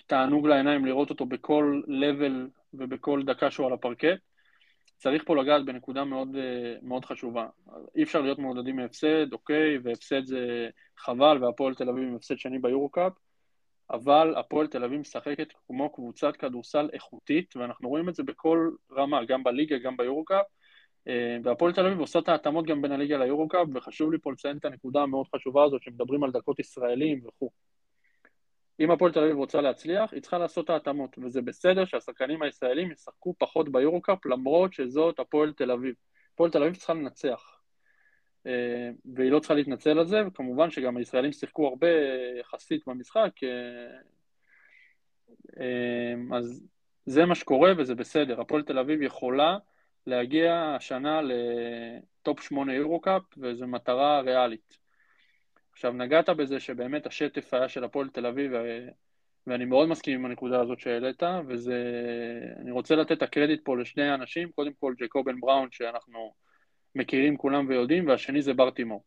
[0.05, 4.28] תענוג לעיניים לראות אותו בכל לבל ובכל דקה שהוא על הפרקט.
[4.99, 6.35] צריך פה לגעת בנקודה מאוד,
[6.81, 7.47] מאוד חשובה.
[7.95, 12.59] אי אפשר להיות מעודדים מהפסד, אוקיי, והפסד זה חבל, והפועל תל אביב עם הפסד שני
[12.59, 13.13] ביורו-קאפ,
[13.91, 19.25] אבל הפועל תל אביב משחקת כמו קבוצת כדורסל איכותית, ואנחנו רואים את זה בכל רמה,
[19.25, 20.45] גם בליגה, גם ביורו-קאפ,
[21.07, 24.57] אה, והפועל תל אביב עושה את ההתאמות גם בין הליגה ליורו-קאפ, וחשוב לי פה לציין
[24.57, 27.68] את הנקודה המאוד חשובה הזאת, שמדברים על דקות ישראלים וכו'.
[28.79, 32.91] אם הפועל תל אביב רוצה להצליח, היא צריכה לעשות את ההתאמות, וזה בסדר שהשחקנים הישראלים
[32.91, 35.95] ישחקו פחות ביורו-קאפ, למרות שזאת הפועל תל אביב.
[36.33, 37.59] הפועל תל אביב צריכה לנצח.
[38.47, 41.87] אה, והיא לא צריכה להתנצל על זה, וכמובן שגם הישראלים שיחקו הרבה
[42.39, 43.99] יחסית במשחק, אה,
[45.59, 46.67] אה, אז
[47.05, 48.41] זה מה שקורה וזה בסדר.
[48.41, 49.57] הפועל תל אביב יכולה
[50.07, 54.78] להגיע השנה לטופ 8 יורו-קאפ, וזו מטרה ריאלית.
[55.79, 58.51] עכשיו, נגעת בזה שבאמת השטף היה של הפועל תל אביב,
[59.47, 61.83] ואני מאוד מסכים עם הנקודה הזאת שהעלית, וזה...
[62.61, 66.33] אני רוצה לתת את הקרדיט פה לשני אנשים, קודם כל ג'קובן בראון, שאנחנו
[66.95, 69.03] מכירים כולם ויודעים, והשני זה בר תימור.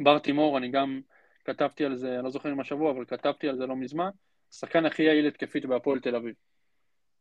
[0.00, 1.00] בר תימור, אני גם
[1.44, 4.10] כתבתי על זה, אני לא זוכר אם השבוע, אבל כתבתי על זה לא מזמן,
[4.52, 6.34] השחקן הכי יעיל התקפית בהפועל תל אביב.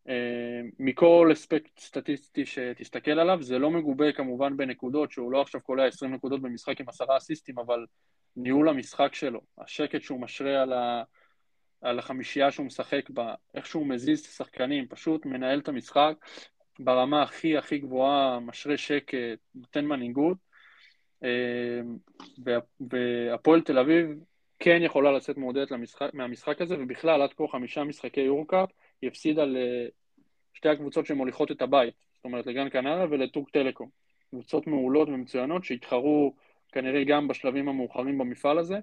[0.10, 5.86] אה, מכל אספקט סטטיסטי שתסתכל עליו, זה לא מגובה כמובן בנקודות, שהוא לא עכשיו קולע
[5.86, 7.86] 20 נקודות במשחק עם עשרה אסיסטים, אבל
[8.36, 11.03] ניהול המשחק שלו, השקט שהוא משרה על, ה...
[11.81, 16.13] על החמישייה שהוא משחק בה, איך שהוא מזיז את השחקנים, פשוט מנהל את המשחק,
[16.79, 20.38] ברמה הכי הכי גבוהה, משרה שקט, נותן מנהיגות,
[21.23, 21.81] אה,
[22.79, 24.07] והפועל תל אביב
[24.59, 25.71] כן יכולה לצאת מעודדת
[26.13, 28.69] מהמשחק הזה, ובכלל עד כה חמישה משחקי יורקאפ,
[29.01, 33.89] היא הפסידה לשתי הקבוצות שמוליכות את הבית, זאת אומרת לגן קנריה ולטורק טלקום.
[34.29, 36.36] קבוצות מעולות ומצוינות שהתחרו
[36.74, 38.80] כנראה גם בשלבים המאוחרים במפעל הזה,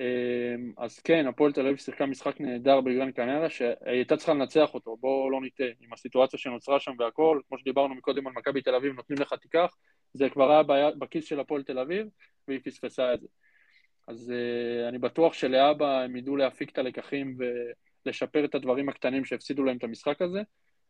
[0.00, 4.96] אמ, אז כן, הפועל תל אביב שיחקה משחק נהדר בגרן קנריה, שהייתה צריכה לנצח אותו,
[4.96, 8.92] בואו לא נטעה, עם הסיטואציה שנוצרה שם והכל, כמו שדיברנו מקודם על מכבי תל אביב,
[8.92, 9.76] נותנים לך תיקח,
[10.14, 12.06] זה כבר היה בכיס של הפועל תל אביב,
[12.48, 13.26] והיא פספסה את זה.
[14.08, 17.36] אז uh, אני בטוח שלאבא הם ידעו להפיק את הלקחים
[18.06, 20.42] ולשפר את הדברים הקטנים שהפסידו להם את המשחק הזה.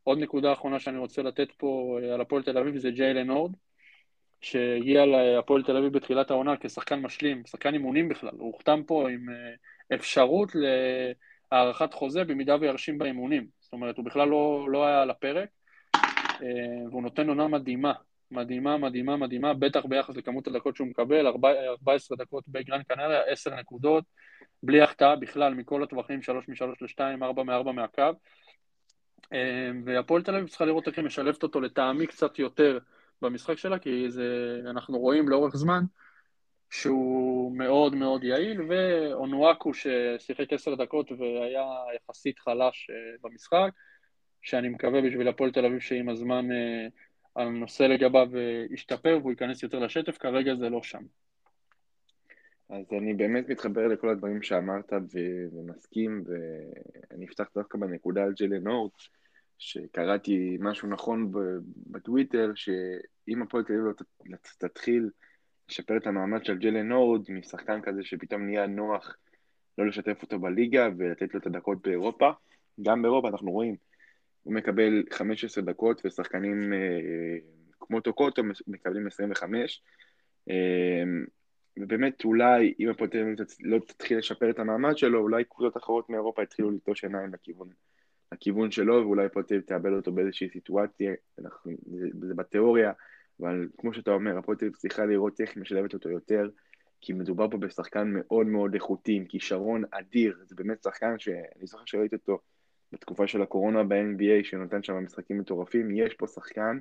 [0.02, 3.52] עוד נקודה אחרונה שאני רוצה לתת פה uh, על הפועל תל אביב זה ג'יילן הורד.
[4.40, 9.28] שהגיע להפועל תל אביב בתחילת העונה כשחקן משלים, שחקן אימונים בכלל, הוא הוחתם פה עם
[9.30, 10.52] אה, אפשרות
[11.52, 15.48] להארכת חוזה במידה וירשים באימונים, זאת אומרת הוא בכלל לא, לא היה על הפרק,
[16.42, 17.92] אה, והוא נותן עונה מדהימה,
[18.30, 24.04] מדהימה, מדהימה, מדהימה, בטח ביחס לכמות הדקות שהוא מקבל, 14 דקות בגרנד קנריה, 10 נקודות,
[24.62, 28.02] בלי החטאה בכלל מכל הטווחים, 3 מ-3 ל-2, 4 מ-4 מהקו,
[29.32, 32.78] אה, והפועל תל אביב צריכה לראות איך היא משלבת אותו לטעמי קצת יותר
[33.22, 35.84] במשחק שלה, כי זה, אנחנו רואים לאורך זמן
[36.70, 41.66] שהוא מאוד מאוד יעיל, ואונואקו ששיחק עשר דקות והיה
[41.96, 43.70] יחסית חלש אה, במשחק,
[44.42, 46.86] שאני מקווה בשביל הפועל תל אביב שעם הזמן אה,
[47.36, 51.02] הנושא לגביו אה, ישתפר והוא ייכנס יותר לשטף, כרגע זה לא שם.
[52.68, 58.66] אז אני באמת מתחבר לכל הדברים שאמרת ו- ומסכים, ואני אפתח דווקא בנקודה על ג'לן
[58.66, 58.92] אורט.
[59.60, 61.32] שקראתי משהו נכון
[61.86, 63.84] בטוויטר, שאם הפועל תל אביב
[64.26, 65.10] לא תתחיל
[65.68, 69.16] לשפר את המעמד של ג'לן נורד, משחקן כזה שפתאום נהיה נוח
[69.78, 72.30] לא לשתף אותו בליגה ולתת לו את הדקות באירופה,
[72.82, 73.76] גם באירופה אנחנו רואים,
[74.42, 77.38] הוא מקבל 15 דקות ושחקנים אה,
[77.80, 79.82] כמו טוקוטו מקבלים 25.
[80.50, 81.02] אה,
[81.78, 86.10] ובאמת אולי אם הפועל תל אביב לא תתחיל לשפר את המעמד שלו, אולי קבוצות אחרות
[86.10, 87.68] מאירופה יתחילו לטוש עיניים לכיוון,
[88.32, 92.92] לכיוון שלו, ואולי אביב תאבד אותו באיזושהי סיטואציה, אנחנו, זה, זה בתיאוריה,
[93.40, 96.48] אבל כמו שאתה אומר, הפועל צריכה לראות איך היא משלבת אותו יותר,
[97.00, 101.84] כי מדובר פה בשחקן מאוד מאוד איכותי, עם כישרון אדיר, זה באמת שחקן שאני זוכר
[101.86, 102.38] שראיתי אותו
[102.92, 106.78] בתקופה של הקורונה ב-NBA, שנותן שם משחקים מטורפים, יש פה שחקן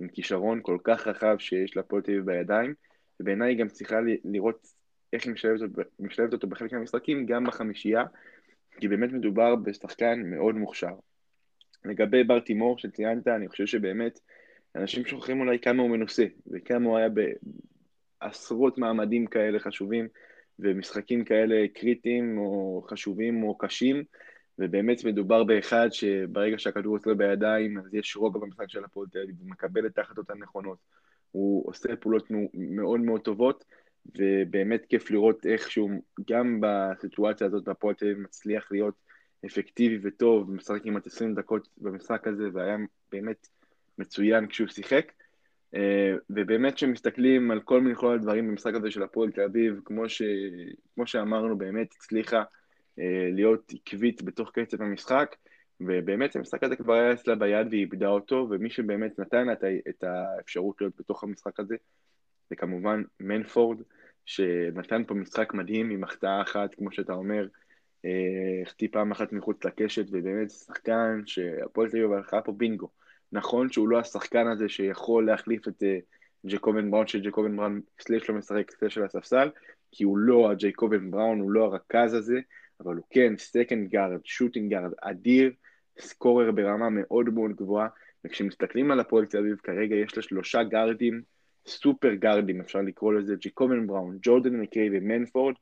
[0.00, 2.74] עם כישרון כל כך רחב שיש להפועל תל בידיים,
[3.20, 4.66] ובעיניי היא גם צריכה לראות
[5.12, 8.04] איך היא משלבת אותו, משלבת אותו בחלק מהמשחקים, גם בחמישייה,
[8.80, 10.94] כי באמת מדובר בשחקן מאוד מוכשר.
[11.84, 14.20] לגבי בר תימור שציינת, אני חושב שבאמת
[14.76, 17.08] אנשים שוכחים אולי כמה הוא מנוסה, וכמה הוא היה
[18.20, 20.08] בעשרות מעמדים כאלה חשובים,
[20.58, 24.04] ומשחקים כאלה קריטיים או חשובים או קשים,
[24.58, 29.36] ובאמת מדובר באחד שברגע שהכדור אצלו בידיים, אז יש רוגע במשחק של הפועל תל אביב,
[29.40, 30.78] הוא מקבל את תחת אותן נכונות.
[31.30, 33.64] הוא עושה פעולות מאוד מאוד טובות,
[34.06, 35.90] ובאמת כיף לראות איך שהוא,
[36.30, 38.94] גם בסיטואציה הזאת, הפועל תל אביב מצליח להיות
[39.46, 42.76] אפקטיבי וטוב, משחק כמעט 20 דקות במשחק הזה, והיה
[43.12, 43.48] באמת
[43.98, 45.12] מצוין כשהוא שיחק.
[45.74, 50.08] אה, ובאמת כשמסתכלים על כל מיני כל הדברים במשחק הזה של הפועל תל אביב, כמו,
[50.08, 50.22] ש...
[50.94, 52.42] כמו שאמרנו, באמת הצליחה
[52.98, 55.36] אה, להיות עקבית בתוך קצב המשחק,
[55.80, 59.52] ובאמת המשחק הזה כבר היה אצלה ביד והיא איבדה אותו, ומי שבאמת נתן לה
[59.88, 61.76] את האפשרות להיות בתוך המשחק הזה,
[62.52, 63.78] זה כמובן מנפורד,
[64.26, 67.46] שנתן פה משחק מדהים עם החטאה אחת, כמו שאתה אומר,
[68.04, 72.88] אה, החטיא פעם אחת מחוץ לקשת, ובאמת שחקן שהפועל תל אביב הלכה פה בינגו.
[73.32, 75.98] נכון שהוא לא השחקן הזה שיכול להחליף את אה,
[76.46, 79.50] ג'קורי בראון, שג'קובן בראון סלאש לא משחק slash של הספסל,
[79.92, 82.40] כי הוא לא הג'קובן בראון, הוא לא הרכז הזה,
[82.80, 85.52] אבל הוא כן second guard, shooting guard, אדיר,
[85.98, 87.88] סקורר ברמה מאוד מאוד גבוהה,
[88.24, 91.22] וכשמסתכלים על הפועל תל אביב כרגע יש לה שלושה גארדים,
[91.66, 95.54] סופר גארדים אפשר לקרוא לזה, ג'יקובן בראון, ג'ורדן מקריי ומנפורד,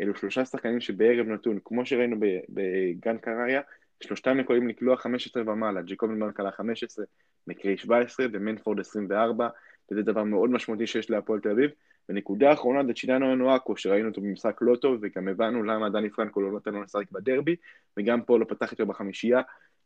[0.00, 2.16] אלו שלושה שחקנים שבערב נתון, כמו שראינו
[2.48, 3.60] בגן קריה,
[4.00, 7.04] שלושתם יכולים לקלוע 15 ומעלה, ג'יקובן בראון קלה 15,
[7.46, 9.48] מקריי 17 ומנפורד 24,
[9.90, 11.70] וזה דבר מאוד משמעותי שיש להפועל תל אביב.
[12.08, 16.40] ונקודה אחרונה זה צ'ידנו אנואקו, שראינו אותו במשחק לא טוב, וגם הבנו למה דני פרנקו
[16.40, 17.56] לא נתן לו לשחק בדרבי,
[17.96, 19.40] וגם פה לא פתח איתו בחמישייה,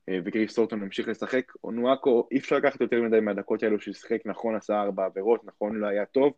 [0.09, 1.53] אה, וגריף סורטון המשיך לשחק.
[1.65, 5.77] אונואקו, אי אפשר לקחת יותר מדי מהדקות האלו שהוא שיחק, נכון עשה ארבע עבירות, נכון
[5.77, 6.33] לא היה טוב,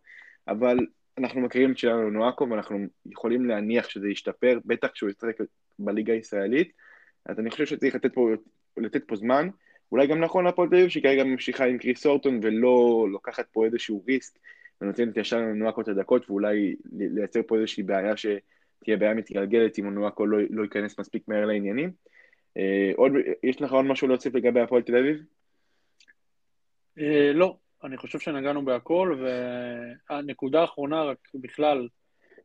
[0.48, 0.78] אבל
[1.18, 5.36] אנחנו מכירים את שלנו אונואקו ואנחנו יכולים להניח שזה ישתפר, בטח כשהוא ישחק
[5.78, 6.72] בליגה הישראלית,
[7.26, 8.30] אז אני חושב שצריך לתת פה,
[8.76, 9.48] לתת פה זמן.
[9.92, 14.04] אולי גם נכון להפועל תל אביב, שכרגע ממשיכה עם קריס סורטון ולא לוקחת פה איזשהו
[14.08, 14.38] ריסק
[14.80, 20.26] ונותנת ישר לנואקו את הדקות ואולי לייצר פה איזושהי בעיה שתהיה בעיה מתגלגלת אם נואקו
[20.26, 21.90] לא, לא ייכנס מספיק מהר לעניינים.
[22.56, 25.22] אה, עוד, יש לך עוד משהו להוסיף לגבי הפועל תל אביב?
[26.98, 29.16] אה, לא, אני חושב שנגענו בהכל,
[30.10, 31.88] והנקודה האחרונה, רק בכלל,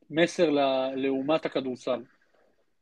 [0.09, 0.49] מסר
[0.95, 1.99] לאומת הכדורסל.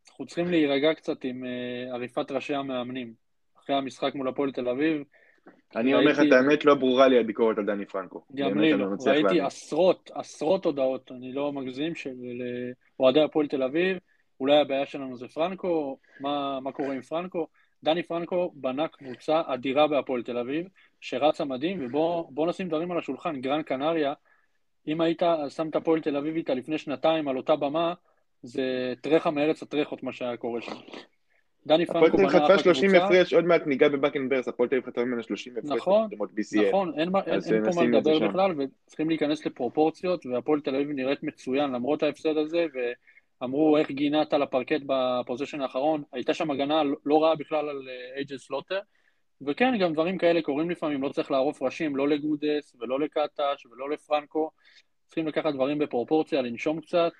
[0.09, 3.13] אנחנו צריכים להירגע קצת עם אה, עריפת ראשי המאמנים.
[3.59, 5.03] אחרי המשחק מול הפועל תל אביב,
[5.75, 8.25] אני אומר לך את האמת, לא ברורה לי הביקורת על דני פרנקו.
[8.35, 8.85] גם לי לא.
[9.05, 12.15] ראיתי עשרות, עשרות הודעות, אני לא מגזים, של
[12.99, 13.97] אוהדי הפועל תל אביב,
[14.39, 17.47] אולי הבעיה שלנו זה פרנקו, מה, מה קורה עם פרנקו?
[17.83, 20.67] דני פרנקו בנה קבוצה אדירה בהפועל תל אביב,
[21.01, 24.13] שרצה מדהים, ובוא נשים דברים על השולחן, גרן קנריה,
[24.87, 27.93] אם היית שם את הפועל תל אביב איתה לפני שנתיים על אותה במה,
[28.43, 30.75] זה טרחה מארץ הטרחות מה שהיה קורה שם.
[31.67, 32.53] דני פרנקו בנה אחלה קבוצה.
[32.53, 35.23] הפועל תל אביב חטפה 30 הפרש, עוד מעט ניגע בבקנברס, הפועל תל אביב חטפה ממנה
[35.23, 35.71] 30 הפרש.
[35.71, 36.07] נכון,
[36.67, 41.23] נכון, אין, אין, אין פה מה לדבר בכלל, וצריכים להיכנס לפרופורציות, והפועל תל אביב נראית
[41.23, 42.65] מצוין למרות ההפסד הזה,
[43.41, 48.33] ואמרו איך גינת על הפרקט ב-possession האחרון, הייתה שם הגנה לא רעה בכלל על אייג'יי
[48.33, 48.79] אה, סלוטר,
[49.41, 53.89] וכן, גם דברים כאלה קורים לפעמים, לא צריך לערוף ראשים, לא לגודס ולא לקטש ולא
[53.89, 54.51] לפרנקו,
[55.05, 57.11] צריכים לקחת דברים בפרופורציה, לנשום קצת,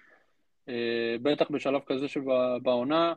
[0.70, 3.14] אה, בטח בשלב כזה שבעונה.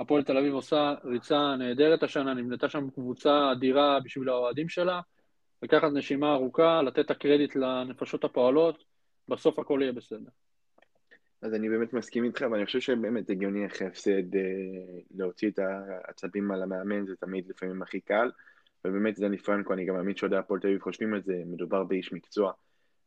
[0.00, 5.00] הפועל תל אביב עושה ריצה נהדרת השנה, נבנתה שם קבוצה אדירה בשביל האוהדים שלה,
[5.62, 8.84] לקחת נשימה ארוכה, לתת את הקרדיט לנפשות הפועלות,
[9.28, 10.30] בסוף הכל יהיה בסדר.
[11.42, 14.40] אז אני באמת מסכים איתך, ואני חושב שבאמת הגיוני אחרי הפסד אה,
[15.14, 18.30] להוציא את העצבים על המאמן, זה תמיד לפעמים הכי קל,
[18.84, 22.12] ובאמת דני פרנקו, אני גם מאמין שאוהדי הפועל תל אביב חושבים על זה, מדובר באיש
[22.12, 22.52] מקצוע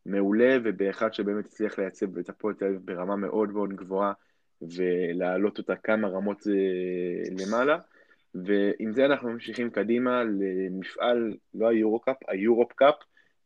[0.05, 4.13] מעולה, ובאחד שבאמת הצליח לייצב את הפועל תל אביב ברמה מאוד מאוד גבוהה,
[4.61, 7.77] ולהעלות אותה כמה רמות אה, למעלה.
[8.35, 12.95] ועם זה אנחנו ממשיכים קדימה למפעל, לא היורו-קאפ, היורופ-קאפ,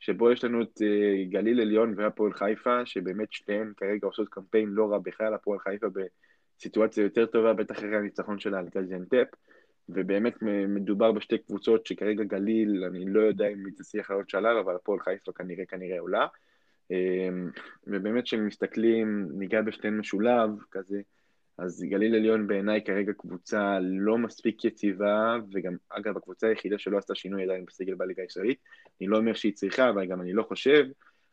[0.03, 4.91] שבו יש לנו את אה, גליל עליון והפועל חיפה, שבאמת שתיהן כרגע עושות קמפיין לא
[4.91, 5.87] רע בכלל, הפועל חיפה
[6.59, 9.27] בסיטואציה יותר טובה, בטח אחרי הניצחון שלה על גזיאנטפ.
[9.89, 10.33] ובאמת
[10.67, 14.99] מדובר בשתי קבוצות שכרגע גליל, אני לא יודע אם היא תצליח לעלות שלב, אבל הפועל
[14.99, 16.27] חיפה כנראה כנראה עולה.
[16.91, 17.49] אמ,
[17.87, 21.01] ובאמת כשמסתכלים, ניגע בשתיהן משולב כזה,
[21.57, 27.15] אז גליל עליון בעיניי כרגע קבוצה לא מספיק יציבה, וגם, אגב, הקבוצה היחידה שלא עשתה
[27.15, 28.59] שינוי עדיין בסגל בליגה הישראלית.
[29.01, 30.85] אני לא אומר שהיא צריכה, אבל גם אני לא חושב,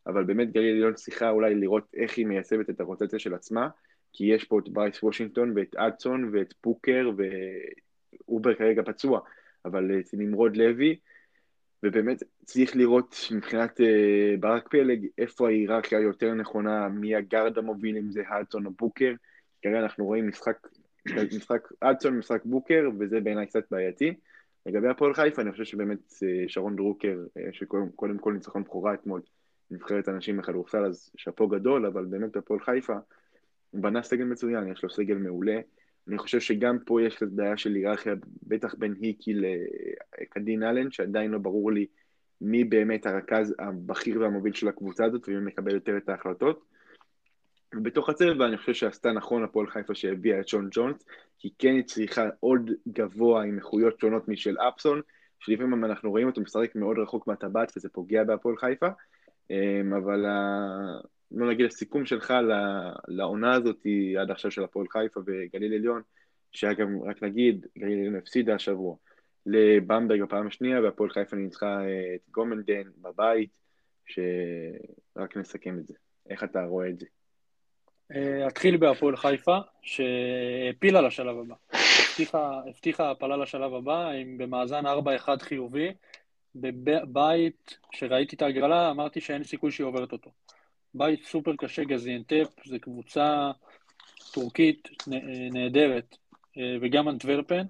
[0.06, 3.68] אבל באמת גליל עליון צריכה אולי לראות איך היא מיישבת את הרוטציה של עצמה,
[4.12, 7.11] כי יש פה את ברייס וושינגטון ואת אדסון ואת בוקר
[8.28, 9.20] ואובר כרגע פצוע,
[9.64, 10.98] אבל את נמרוד לוי,
[11.82, 13.84] ובאמת צריך לראות מבחינת אה,
[14.40, 19.12] ברק פלג איפה ההיררכיה היותר נכונה, מי הגארד המוביל, אם זה האדסון או בוקר,
[19.62, 20.68] כרגע אנחנו רואים משחק,
[21.36, 24.14] משחק אדסון, משחק בוקר, וזה בעיניי קצת בעייתי.
[24.66, 29.20] לגבי הפועל חיפה, אני חושב שבאמת אה, שרון דרוקר, אה, שקודם כל ניצחון בכורה אתמול,
[29.70, 32.96] נבחרת אנשים בכדורסל, אז שאפו גדול, אבל באמת הפועל חיפה,
[33.70, 35.61] הוא בנה סגל מצוין, יש לו סגל מעולה.
[36.08, 39.34] אני חושב שגם פה יש קצת בעיה של היררכיה, בטח בין היקי
[40.20, 41.86] לקדין אלן, שעדיין לא ברור לי
[42.40, 46.64] מי באמת הרכז הבכיר והמוביל של הקבוצה הזאת, ומי מקבל יותר את ההחלטות.
[47.74, 51.04] ובתוך הצבע אני חושב שעשתה נכון הפועל חיפה שהביאה את שון ג'ונס,
[51.38, 55.00] כי כן היא צריכה עוד גבוה עם איכויות שונות משל אפסון,
[55.40, 58.88] שלפעמים אנחנו רואים אותו משחק מאוד רחוק מהטבעת וזה פוגע בהפועל חיפה,
[59.50, 60.26] אמ, אבל
[61.30, 62.34] לא נגיד הסיכום שלך
[63.08, 63.86] לעונה הזאת
[64.20, 66.02] עד עכשיו של הפועל חיפה וגליל עליון,
[66.52, 68.96] שאגב, רק נגיד, גליל עליון הפסידה השבוע
[69.46, 71.80] לבמברג בפעם השנייה, והפועל חיפה ניצחה
[72.14, 73.50] את גומנדן בבית,
[74.06, 75.94] שרק נסכם את זה.
[76.30, 77.06] איך אתה רואה את זה?
[78.14, 81.54] אה, אתחיל בהפועל חיפה, שהפילה לשלב הבא.
[81.72, 85.92] הבטיחה, הבטיחה הפלה לשלב הבא, עם במאזן 4-1 חיובי.
[86.54, 90.30] בבית, כשראיתי את ההגרלה, אמרתי שאין סיכוי שהיא עוברת אותו.
[90.94, 93.50] בית סופר קשה, גזיאנטפ, זו קבוצה
[94.32, 94.88] טורקית
[95.52, 96.16] נהדרת,
[96.58, 97.66] אה, וגם אנטוורפן.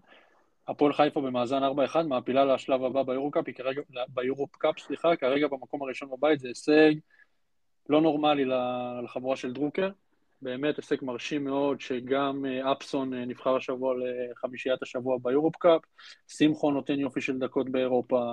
[0.69, 6.11] הפועל חיפה במאזן 4-1, מעפילה לשלב הבא ביורוקאפ, היא כרגע, ביורופ-קאפ, סליחה, כרגע במקום הראשון
[6.11, 6.93] בבית, זה הישג
[7.89, 8.45] לא נורמלי
[9.05, 9.91] לחבורה של דרוקר.
[10.43, 13.95] באמת הישג מרשים מאוד, שגם אה, אפסון אה, נבחר השבוע
[14.31, 15.81] לחמישיית השבוע ביורופ קאפ,
[16.29, 18.33] שמחון נותן יופי של דקות באירופה,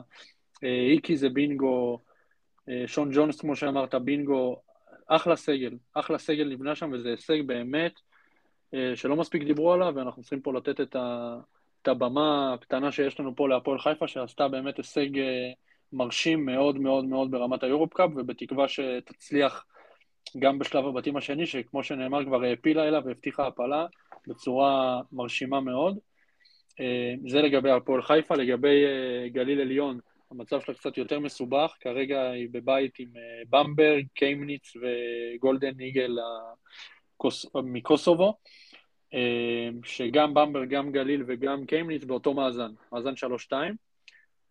[0.63, 2.01] אה, איקי זה בינגו,
[2.85, 4.61] שון ג'ונס, כמו שאמרת, בינגו,
[5.07, 7.99] אחלה סגל, אחלה סגל נבנה שם, וזה הישג באמת
[8.95, 11.37] שלא מספיק דיברו עליו, ואנחנו צריכים פה לתת את, ה,
[11.81, 15.09] את הבמה הקטנה שיש לנו פה להפועל חיפה, שעשתה באמת הישג
[15.93, 19.65] מרשים מאוד מאוד מאוד ברמת היורופ קאפ, ובתקווה שתצליח
[20.39, 23.85] גם בשלב הבתים השני, שכמו שנאמר כבר העפילה אליו והבטיחה הפלה
[24.27, 25.97] בצורה מרשימה מאוד.
[26.79, 29.99] אה, זה לגבי הפועל חיפה, לגבי אה, גליל עליון,
[30.31, 36.17] המצב שלה קצת יותר מסובך, כרגע היא בבית עם אה, במברג, קיימניץ וגולדן ניגל
[37.55, 38.33] מקוסובו,
[39.83, 43.13] שגם במברג, גם גליל וגם קיימניץ באותו מאזן, מאזן
[43.51, 43.53] 3-2.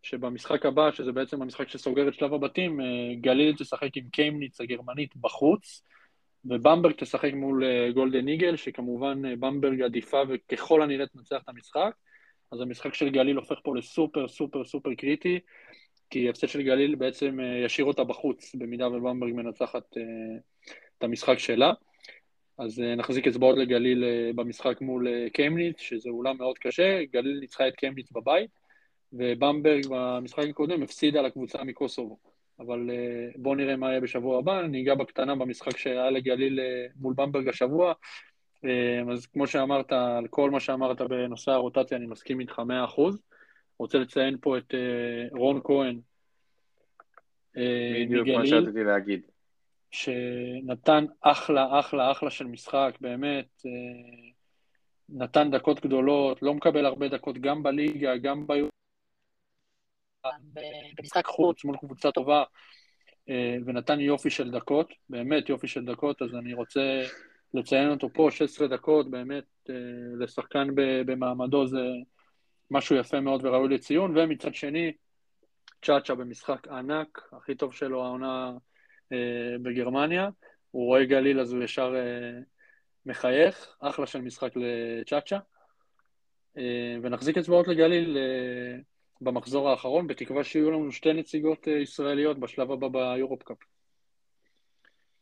[0.07, 2.87] שבמשחק הבא, שזה בעצם המשחק שסוגר את שלב הבתים, אה,
[3.21, 5.83] גליל תשחק עם קיימניץ הגרמנית בחוץ,
[6.45, 11.91] ובמברג תשחק מול אה, גולדן איגל, שכמובן אה, במברג עדיפה וככל הנראה תנצח את המשחק.
[12.53, 15.39] אז המשחק של גליל הופך פה לסופר סופר סופר קריטי,
[16.11, 19.97] כי הפסד של גליל בעצם ישאיר אותה בחוץ, במידה ובמברג מנצחת
[20.99, 21.73] את המשחק שלה.
[22.59, 24.05] אז נחזיק אצבעות לגליל
[24.35, 28.66] במשחק מול קיימניץ, שזה אולם מאוד קשה, גליל ניצחה את קיימניץ בבית.
[29.13, 32.19] ובמברג במשחק הקודם הפסידה לקבוצה מקוסובו.
[32.59, 36.87] אבל אה, בואו נראה מה יהיה בשבוע הבא, אני אגע בקטנה במשחק שהיה לגליל אה,
[36.97, 37.93] מול במברג השבוע.
[38.65, 42.63] אה, אז כמו שאמרת, על כל מה שאמרת בנושא הרוטציה, אני מסכים איתך
[42.97, 43.01] 100%.
[43.79, 44.75] רוצה לציין פה את
[45.33, 46.01] רון כהן
[47.55, 49.23] בדיוק מה שרציתי להגיד.
[49.91, 53.63] שנתן אחלה, אחלה, אחלה של משחק, באמת.
[55.09, 58.69] נתן דקות גדולות, לא מקבל הרבה דקות גם בליגה, גם ביום.
[60.99, 62.45] במשחק חוץ מול קבוצה טובה,
[63.29, 67.03] אה, ונתן יופי של דקות, באמת יופי של דקות, אז אני רוצה
[67.55, 69.75] לציין אותו פה, 16 דקות, באמת אה,
[70.19, 70.69] לשחקן
[71.07, 71.81] במעמדו זה
[72.71, 74.93] משהו יפה מאוד וראוי לציון, ומצד שני,
[75.83, 78.53] צ'אצ'ה במשחק ענק, הכי טוב שלו העונה
[79.13, 80.29] אה, בגרמניה,
[80.71, 81.95] הוא רואה גליל אז הוא ישר
[83.07, 85.39] מחייך, אחלה של משחק לצ'אצ'ה,
[87.03, 88.19] ונחזיק אצבעות לגליל
[89.21, 93.57] במחזור האחרון, בתקווה שיהיו לנו שתי נציגות אה, ישראליות בשלב הבא ביורופ קאפ.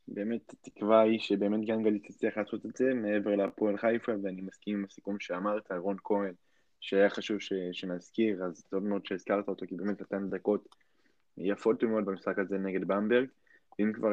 [0.08, 4.84] באמת, התקווה היא שבאמת גנגלי תצליח לעשות את זה מעבר להפועל חיפה, ואני מסכים עם
[4.84, 6.32] הסיכום שאמרת, רון כהן,
[6.80, 7.52] שהיה חשוב ש...
[7.72, 10.68] שנזכיר, אז טוב מאוד שהזכרת אותו, כי באמת נתן דקות
[11.38, 13.28] יפות מאוד במשחק הזה נגד במברג.
[13.80, 14.10] אם כבר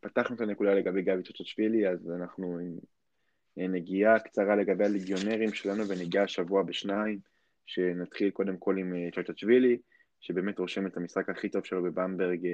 [0.00, 2.58] פתחנו את הנקודה לגבי גבי צ'צ'שווילי, אז אנחנו
[3.56, 7.31] עם נגיעה קצרה לגבי הליגיונרים שלנו, וניגע השבוע בשניים.
[7.66, 9.78] שנתחיל קודם כל עם צ'צ'צ'ווילי,
[10.20, 12.46] שבאמת רושם את המשחק הכי טוב שלו בבמברג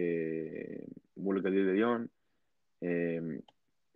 [1.16, 2.06] מול גליל עליון.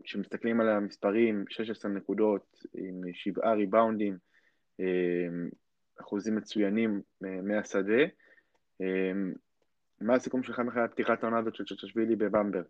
[0.05, 4.17] כשמסתכלים על המספרים, 16 נקודות עם שבעה ריבאונדים,
[6.01, 8.03] אחוזים מצוינים מהשדה.
[10.01, 12.65] מה הסיכום שלך מבחינת פתיחת העונה הזאת של צ'צ'שווילי בבמברג?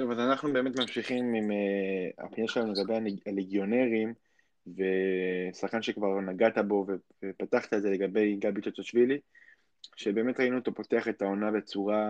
[0.00, 4.14] טוב, אז אנחנו באמת ממשיכים עם uh, הפנייה שלנו לגבי הליגיונרים,
[4.66, 6.86] ושחקן שכבר נגעת בו
[7.24, 9.18] ופתחת את זה לגבי גבי צ'צ'שווילי,
[9.96, 12.06] שבאמת ראינו אותו פותח את העונה בצורה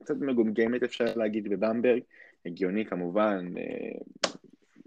[0.00, 2.00] קצת מגומגמת אפשר להגיד בבמברג,
[2.46, 4.28] הגיוני כמובן, uh,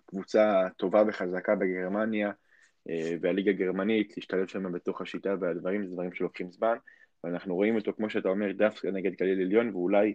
[0.05, 2.91] קבוצה טובה וחזקה בגרמניה, uh,
[3.21, 6.75] והליגה הגרמנית, להשתלב שם בתוך השיטה והדברים, זה דברים שלוקחים זמן,
[7.23, 10.13] ואנחנו רואים אותו, כמו שאתה אומר, דווקא נגד גליל עליון, ואולי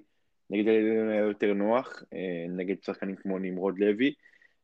[0.50, 4.14] נגד הילדים היה יותר נוח, אה, נגד שחקנים כמו נמרוד לוי,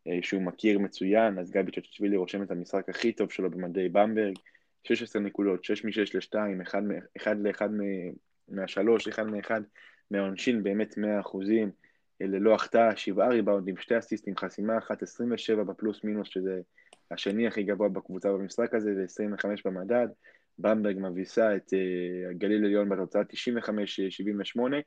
[0.08, 4.34] אה, שהוא מכיר מצוין, אז גבי צ'צ'צ'ווילי רושם את המשחק הכי טוב שלו במדי במברג,
[4.84, 6.62] 16 נקודות, 6 מ-6 ל-2,
[7.16, 7.62] 1 ל-1
[8.48, 9.50] מה-3, 1 מ-1
[10.10, 11.70] מהעונשין, באמת 100 אחוזים,
[12.22, 16.60] אה, ללא החטאה, 7 ריבאונדים, 2 אסיסטים, חסימה אחת, 27 בפלוס מינוס, שזה
[17.10, 20.08] השני הכי גבוה בקבוצה במשחק הזה, זה 25 במדד,
[20.58, 21.72] במברג מביסה את
[22.38, 24.80] גליל עליון בתוצאה 95-78, אמ,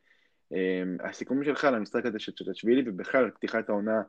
[1.04, 4.02] הסיכום שלך על המשחק הזה של צ'צ'שווילי ובכלל פתיחת העונה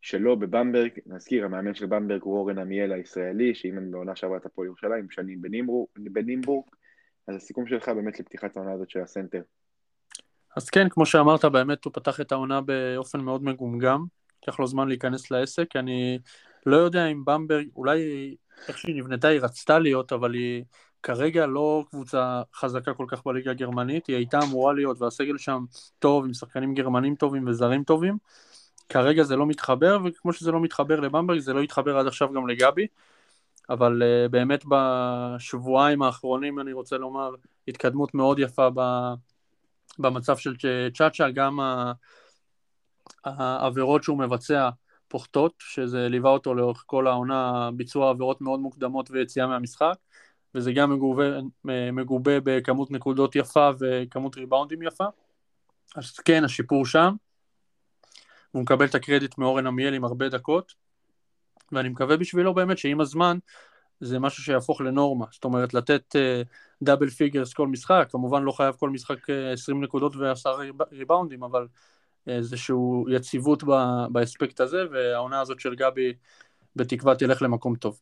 [0.00, 4.66] שלו בבמברג, נזכיר, המאמן של במברג הוא אורן עמיאל הישראלי, שאימן בעונה שעברה את הפועל
[4.66, 5.42] ירושלים, שנים
[5.96, 6.64] בנימבורג,
[7.28, 9.42] אז הסיכום שלך באמת לפתיחת העונה הזאת של הסנטר.
[10.56, 14.04] אז כן, כמו שאמרת, באמת הוא פתח את העונה באופן מאוד מגומגם,
[14.42, 16.18] לקח לו זמן להיכנס לעסק, אני
[16.66, 18.00] לא יודע אם במברג, אולי
[18.68, 20.64] איך שהיא נבנתה היא רצתה להיות, אבל היא
[21.04, 25.64] כרגע לא קבוצה חזקה כל כך בליגה הגרמנית, היא הייתה אמורה להיות, והסגל שם
[25.98, 28.18] טוב, עם שחקנים גרמנים טובים וזרים טובים.
[28.88, 32.48] כרגע זה לא מתחבר, וכמו שזה לא מתחבר לבמברג, זה לא יתחבר עד עכשיו גם
[32.48, 32.86] לגבי.
[33.70, 37.30] אבל uh, באמת בשבועיים האחרונים, אני רוצה לומר,
[37.68, 38.80] התקדמות מאוד יפה ב,
[39.98, 40.54] במצב של
[40.94, 41.60] צ'אצ'ה, גם
[43.24, 44.68] העבירות שהוא מבצע
[45.08, 49.94] פוחתות, שזה ליווה אותו לאורך כל העונה, ביצוע עבירות מאוד מוקדמות ויציאה מהמשחק.
[50.54, 51.24] וזה גם מגובה,
[51.92, 55.04] מגובה בכמות נקודות יפה וכמות ריבאונדים יפה.
[55.96, 57.14] אז כן, השיפור שם.
[58.50, 60.74] הוא מקבל את הקרדיט מאורן עמיאל עם הרבה דקות,
[61.72, 63.38] ואני מקווה בשבילו באמת שעם הזמן
[64.00, 65.26] זה משהו שיהפוך לנורמה.
[65.32, 66.16] זאת אומרת, לתת
[66.82, 71.42] double אה, figures כל משחק, כמובן לא חייב כל משחק אה, 20 נקודות ועשרה ריבאונדים,
[71.42, 72.76] אבל uh, איזושהי
[73.08, 73.62] יציבות
[74.12, 76.12] באספקט הזה, והעונה הזאת של גבי
[76.76, 78.00] בתקווה תלך למקום טוב.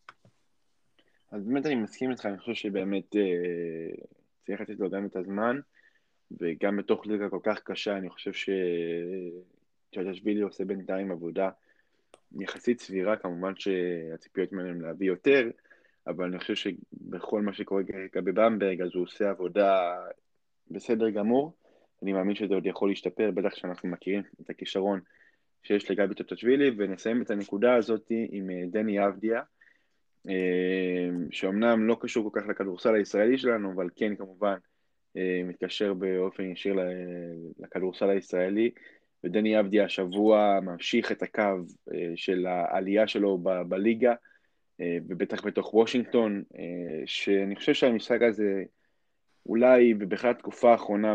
[1.33, 3.21] אז באמת אני מסכים איתך, אני חושב שבאמת אה,
[4.47, 5.61] צריך לתת לו גם את הזמן,
[6.41, 8.33] וגם בתוך ליגה כל כך קשה, אני חושב
[9.93, 11.51] שצ'אצ'שווילי עושה בינתיים עבודה
[12.41, 15.51] יחסית סבירה, כמובן שהציפיות ממנו להביא יותר,
[16.07, 19.93] אבל אני חושב שבכל מה שקורה כרגע בבמברג, אז הוא עושה עבודה
[20.71, 21.53] בסדר גמור.
[22.03, 25.01] אני מאמין שזה עוד יכול להשתפר, בטח שאנחנו מכירים את הכישרון
[25.63, 29.43] שיש לגבי צ'צ'שווילי, ונסיים את הנקודה הזאת עם אה, דני אבדיה.
[30.29, 34.57] אמ, שאומנם לא קשור כל כך לכדורסל הישראלי שלנו, אבל כן כמובן
[35.17, 36.77] אה, מתקשר באופן ישיר
[37.59, 38.71] לכדורסל הישראלי,
[39.25, 41.43] ודני אבדיה השבוע ממשיך את הקו
[41.95, 44.15] אה, של העלייה שלו ב- בליגה,
[44.81, 46.43] אה, ובטח בתוך וושינגטון,
[47.07, 48.63] שאני חושב שהמשחק הזה
[49.47, 51.15] אולי ובכלל תקופה האחרונה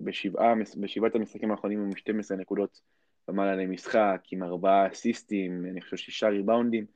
[0.00, 2.80] בשבעה, בשבעת המשחקים האחרונים עם 12 נקודות
[3.28, 6.86] ומעלה למשחק, עם ארבעה אסיסטים, אני חושב שישה ריבאונדים,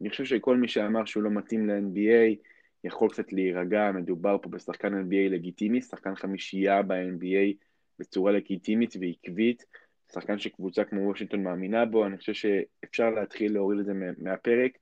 [0.00, 2.36] אני חושב שכל מי שאמר שהוא לא מתאים ל-NBA
[2.84, 7.54] יכול קצת להירגע, מדובר פה בשחקן NBA לגיטימי, שחקן חמישייה ב-NBA
[7.98, 9.64] בצורה לגיטימית ועקבית,
[10.12, 14.72] שחקן שקבוצה כמו וושינגטון מאמינה בו, אני חושב שאפשר להתחיל להוריד את זה מהפרק,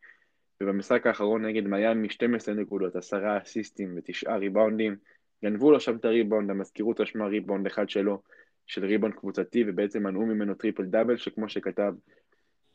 [0.62, 4.97] ובמשחק האחרון נגד מיאמי 12 נקודות, עשרה אסיסטים ותשעה ריבאונדים,
[5.45, 8.23] גנבו לו שם את הריבאונד, המזכירות רשמה ריבאונד אחד שלו,
[8.67, 11.93] של ריבאונד קבוצתי, ובעצם מנעו ממנו טריפל דאבל, שכמו שכתב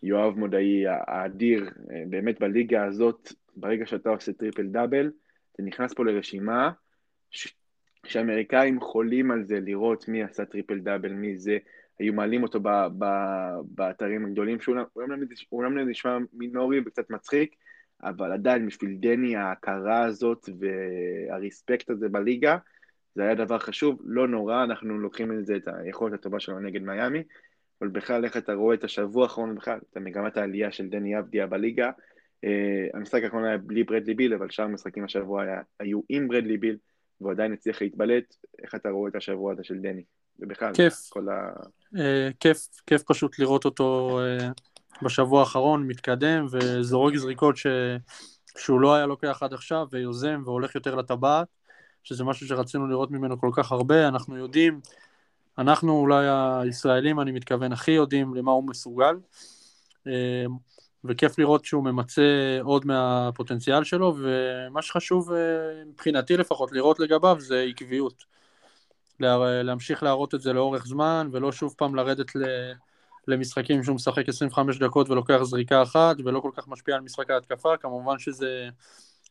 [0.04, 5.12] יואב מודעי האדיר, אה, באמת בליגה הזאת, ברגע שאתה עושה טריפל דאבל,
[5.52, 6.72] אתה נכנס פה לרשימה
[7.30, 7.54] ש...
[8.06, 11.58] שאמריקאים חולים על זה, לראות מי עשה טריפל דאבל, מי זה,
[12.00, 12.68] היו מעלים אותו ב...
[12.98, 13.06] ב...
[13.64, 17.56] באתרים הגדולים, שהוא אומנם נשמע מינורי וקצת מצחיק,
[18.04, 22.58] אבל עדיין בשביל דני ההכרה הזאת והריספקט הזה בליגה,
[23.16, 26.82] זה היה דבר חשוב, לא נורא, אנחנו לוקחים את זה, את היכולת הטובה שלנו נגד
[26.82, 27.24] מיאמי,
[27.82, 31.48] אבל בכלל, איך אתה רואה את השבוע האחרון בכלל, את מגמת העלייה של דני אבדיה
[31.48, 31.90] בליגה.
[32.46, 36.58] Uh, המשחק האחרון היה בלי ברדלי ביל, אבל שאר המשחקים השבוע היה, היו עם ברדלי
[36.58, 36.78] ביל,
[37.22, 38.36] והוא עדיין הצליח להתבלט.
[38.64, 40.04] איך אתה רואה את השבוע הזה של דני?
[40.40, 40.94] ובכלל, כיף.
[41.10, 41.52] כל ה...
[41.96, 41.98] Uh,
[42.40, 47.68] כיף, כיף פשוט לראות אותו uh, בשבוע האחרון מתקדם וזורק זריקות ש...
[48.58, 51.48] שהוא לא היה לוקח עד עכשיו ויוזם והולך יותר לטבעת,
[52.04, 54.80] שזה משהו שרצינו לראות ממנו כל כך הרבה, אנחנו יודעים,
[55.60, 59.16] אנחנו אולי הישראלים, אני מתכוון, הכי יודעים למה הוא מסוגל,
[60.08, 60.46] אה,
[61.04, 62.22] וכיף לראות שהוא ממצה
[62.64, 65.38] עוד מהפוטנציאל שלו, ומה שחשוב אה,
[65.86, 68.40] מבחינתי לפחות לראות לגביו זה עקביות.
[69.64, 72.32] להמשיך להראות את זה לאורך זמן, ולא שוב פעם לרדת.
[73.28, 77.78] למשחקים שהוא משחק 25 דקות ולוקח זריקה אחת ולא כל כך משפיע על משחק ההתקפה,
[77.78, 78.70] כמובן שזה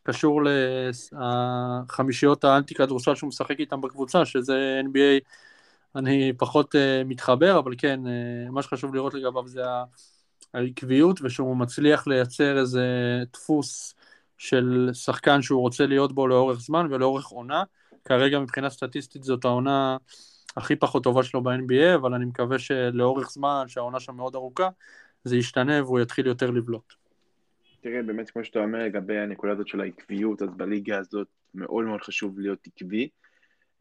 [0.03, 0.43] קשור
[1.13, 5.29] לחמישיות האנטי כדורסל שהוא משחק איתם בקבוצה, שזה NBA,
[5.97, 9.63] אני פחות uh, מתחבר, אבל כן, uh, מה שחשוב לראות לגביו זה
[10.55, 12.85] העקביות ושהוא מצליח לייצר איזה
[13.33, 13.95] דפוס
[14.39, 17.63] של שחקן שהוא רוצה להיות בו לאורך זמן ולאורך עונה.
[18.05, 19.97] כרגע מבחינה סטטיסטית זאת העונה
[20.57, 24.69] הכי פחות טובה שלו ב-NBA, אבל אני מקווה שלאורך זמן, שהעונה שם מאוד ארוכה,
[25.25, 26.95] זה ישתנה והוא יתחיל יותר לבלוט.
[27.81, 32.01] תראה, באמת כמו שאתה אומר לגבי הנקודה הזאת של העקביות, אז בליגה הזאת מאוד מאוד
[32.03, 33.09] חשוב להיות עקבי.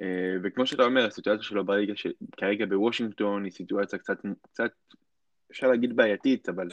[0.02, 1.94] אה, וכמו שאתה אומר, הסיטואציה שלו בליגה
[2.38, 4.72] כרגע בוושינגטון היא סיטואציה קצת, קצת
[5.52, 6.68] אפשר להגיד בעייתית, אבל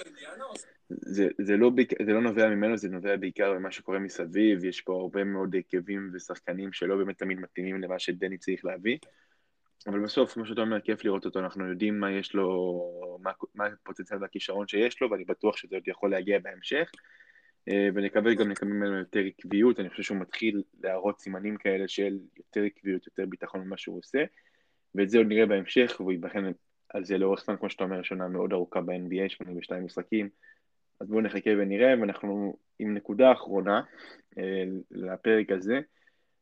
[0.88, 1.70] זה, זה, לא,
[2.06, 6.10] זה לא נובע ממנו, זה נובע בעיקר ממה שקורה מסביב, יש פה הרבה מאוד עקבים
[6.14, 8.98] ושחקנים שלא באמת תמיד מתאימים למה שדני צריך להביא.
[9.86, 13.66] אבל בסוף, כמו שאתה אומר, כיף לראות אותו, אנחנו יודעים מה יש לו, מה, מה
[13.66, 16.90] הפוטנציאל והכישרון שיש לו, ואני בטוח שזה עוד יכול להגיע בהמשך.
[17.68, 22.18] אה, ונקווה גם לקבל ממנו יותר עקביות, אני חושב שהוא מתחיל להראות סימנים כאלה של
[22.36, 24.24] יותר עקביות, יותר ביטחון במה שהוא עושה,
[24.94, 26.44] ואת זה עוד נראה בהמשך, והוא ייבחן
[26.88, 30.28] על זה לאורך זמן, כמו שאתה אומר, שנה מאוד ארוכה ב-NBA, 82 משחקים,
[31.00, 33.82] אז בואו נחכה ונראה, ואנחנו עם נקודה אחרונה
[34.38, 35.80] אה, לפרק הזה.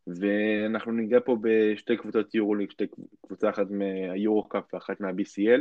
[0.06, 2.84] ואנחנו ניגע פה בשתי קבוצות יורוליג, שתי
[3.26, 5.60] קבוצה אחת מהיורו-קאפ ואחת מה-BCL,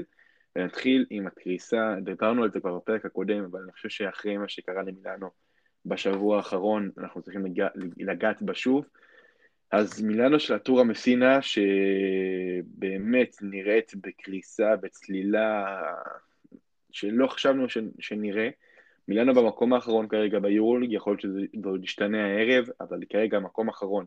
[0.55, 4.84] ונתחיל עם הקריסה, דיברנו על זה כבר בפרק הקודם, אבל אני חושב שאחרי מה שקרה
[4.84, 5.30] למילאנו
[5.86, 7.67] בשבוע האחרון, אנחנו צריכים לגע,
[7.97, 8.86] לגעת בה שוב.
[9.71, 15.82] אז מילאנו של הטורה מסינה, שבאמת נראית בקריסה, בצלילה
[16.91, 18.49] שלא חשבנו ש, שנראה.
[19.07, 24.05] מילאנו במקום האחרון כרגע ביורוליג, יכול להיות שזה עוד ישתנה הערב, אבל כרגע המקום האחרון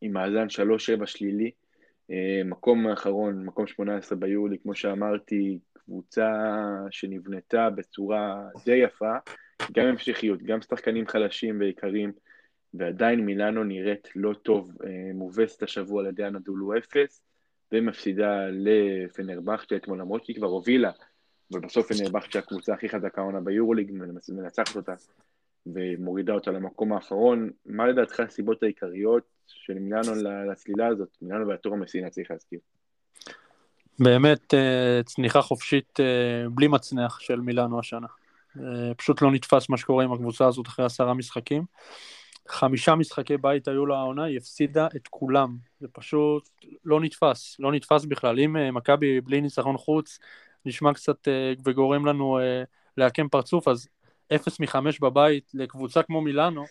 [0.00, 0.46] עם מאזן
[1.02, 1.50] 3-7 שלילי.
[2.10, 6.30] אה, מקום האחרון, מקום 18 ביולי, כמו שאמרתי, קבוצה
[6.90, 9.16] שנבנתה בצורה די יפה,
[9.72, 12.12] גם המשכיות, גם שחקנים חלשים ויקרים,
[12.74, 17.20] ועדיין מילאנו נראית לא טוב, אה, מובסת השבוע על ידי הנדולו אפס,
[17.72, 20.90] ומפסידה לפנרבכצ'ה אתמול, למרות שהיא כבר הובילה,
[21.52, 23.92] אבל בסוף פנרבכצ'ה הקבוצה הכי חזקה עונה ביורוליג,
[24.28, 24.94] מנצחת אותה
[25.66, 27.50] ומורידה אותה למקום האחרון.
[27.66, 30.12] מה לדעתך הסיבות העיקריות של מילאנו
[30.50, 31.08] לצלילה הזאת?
[31.22, 32.58] מילאנו והטור המסינה צריך להזכיר.
[33.98, 38.06] באמת אה, צניחה חופשית אה, בלי מצנח של מילאנו השנה.
[38.60, 41.64] אה, פשוט לא נתפס מה שקורה עם הקבוצה הזאת אחרי עשרה משחקים.
[42.48, 45.56] חמישה משחקי בית היו לה העונה, היא הפסידה את כולם.
[45.80, 46.48] זה פשוט
[46.84, 48.40] לא נתפס, לא נתפס בכלל.
[48.40, 50.18] אם מכבי בלי ניצחון חוץ
[50.64, 51.28] נשמע קצת
[51.64, 52.38] וגורם לנו
[52.96, 53.88] לעקם פרצוף, אז
[54.34, 56.64] אפס מחמש בבית לקבוצה כמו מילאנו,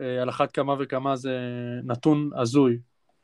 [0.00, 1.38] אה, על אחת כמה וכמה זה
[1.84, 2.78] נתון הזוי.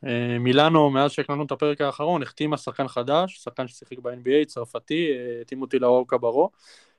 [0.05, 5.41] אה, מילאנו, מאז שהקלטנו את הפרק האחרון, החתימה שחקן חדש, שחקן ששיחק ב-NBA, צרפתי, אה,
[5.41, 6.49] התאים אותי לאור קברו,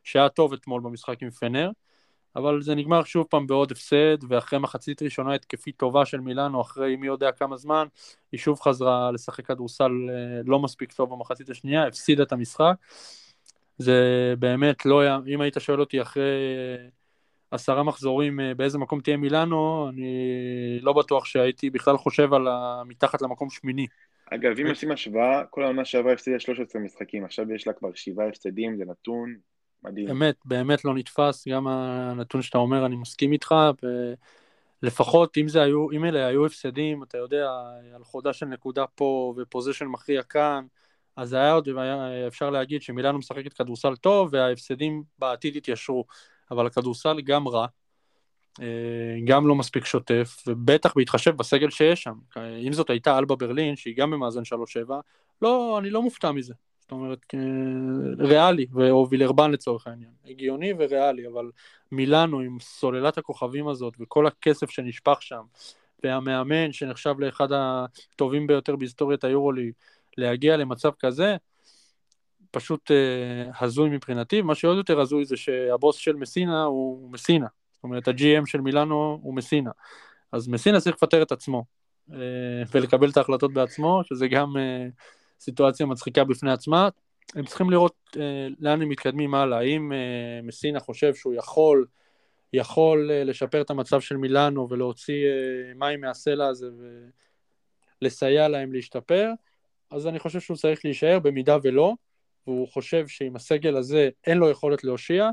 [0.05, 1.71] שהיה טוב אתמול במשחק עם פנר,
[2.37, 6.97] אבל זה נגמר שוב פעם בעוד הפסד, ואחרי מחצית ראשונה התקפית טובה של מילאנו, אחרי
[6.97, 7.87] מי יודע כמה זמן,
[8.33, 9.91] היא שוב חזרה לשחק כדורסל
[10.45, 12.75] לא מספיק טוב במחצית השנייה, הפסידה את המשחק.
[13.79, 16.23] זה באמת לא היה, אם היית שואל אותי אחרי
[17.51, 22.47] עשרה מחזורים אה, באיזה מקום תהיה מילאנו, אני לא בטוח שהייתי בכלל חושב על
[22.87, 23.87] מתחת למקום שמיני.
[24.31, 28.29] אגב, אם עושים השוואה, כל העונה שעברה הפסידה 13 משחקים, עכשיו יש לה כבר שבעה
[28.29, 29.37] הפסדים, זה נתון
[29.83, 30.07] מדהים.
[30.07, 33.55] באמת, באמת לא נתפס, גם הנתון שאתה אומר, אני מסכים איתך,
[34.83, 37.51] ולפחות אם, היו, אם אלה היו הפסדים, אתה יודע,
[37.95, 40.65] על חודה של נקודה פה ופוזיישן מכריע כאן,
[41.17, 41.69] אז היה עוד
[42.27, 46.05] אפשר להגיד שמילאנו משחקת כדורסל טוב וההפסדים בעתיד התיישרו,
[46.51, 47.67] אבל הכדורסל גם רע,
[48.61, 48.67] אה,
[49.25, 52.15] גם לא מספיק שוטף, ובטח בהתחשב בסגל שיש שם.
[52.67, 55.01] אם זאת הייתה אלבה ברלין, שהיא גם במאזן 3-7,
[55.43, 56.55] לא, אני לא מופתע מזה.
[56.81, 57.39] זאת אומרת, אה,
[58.19, 60.11] ריאלי, או וילרבן לצורך העניין.
[60.27, 61.51] הגיוני וריאלי, אבל
[61.93, 65.43] מילאנו עם סוללת הכוכבים הזאת, וכל הכסף שנשפך שם,
[66.05, 69.73] והמאמן שנחשב לאחד הטובים ביותר בהיסטוריית היורוליג,
[70.19, 71.37] להגיע למצב כזה,
[72.51, 77.85] פשוט uh, הזוי מבחינתי, מה שעוד יותר הזוי זה שהבוס של מסינה הוא מסינה, זאת
[77.85, 79.71] אומרת ה-GM של מילאנו הוא מסינה,
[80.33, 81.65] אז מסינה צריך לפטר את עצמו
[82.11, 82.13] uh,
[82.73, 84.61] ולקבל את ההחלטות בעצמו, שזה גם uh,
[85.41, 86.89] סיטואציה מצחיקה בפני עצמה,
[87.35, 88.19] הם צריכים לראות uh,
[88.59, 91.87] לאן הם מתקדמים הלאה, האם uh, מסינה חושב שהוא יכול,
[92.53, 96.67] יכול uh, לשפר את המצב של מילאנו ולהוציא uh, מים מהסלע הזה
[98.03, 99.31] ולסייע להם להשתפר,
[99.91, 101.95] אז אני חושב שהוא צריך להישאר, במידה ולא,
[102.47, 105.29] והוא חושב שעם הסגל הזה אין לו יכולת להושיע,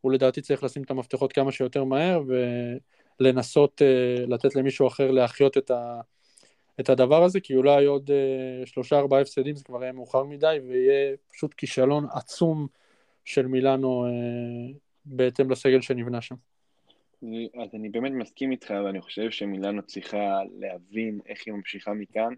[0.00, 2.22] הוא לדעתי צריך לשים את המפתחות כמה שיותר מהר
[3.20, 6.00] ולנסות uh, לתת למישהו אחר להחיות את, ה,
[6.82, 10.58] את הדבר הזה, כי אולי עוד uh, שלושה ארבעה הפסדים זה כבר יהיה מאוחר מדי
[10.68, 12.66] ויהיה פשוט כישלון עצום
[13.24, 16.34] של מילאנו uh, בהתאם לסגל שנבנה שם.
[17.62, 22.34] אז אני באמת מסכים איתך, ואני חושב שמילאנו צריכה להבין איך היא ממשיכה מכאן,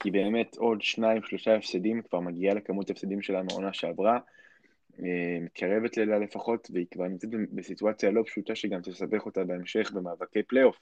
[0.00, 4.18] כי באמת עוד שניים, שלושה הפסדים, כבר מגיעה לכמות הפסדים שלה מהעונה שעברה,
[5.02, 10.42] אה, מתקרבת ללה לפחות, והיא כבר נמצאת בסיטואציה לא פשוטה שגם תסבך אותה בהמשך במאבקי
[10.42, 10.76] פלייאוף,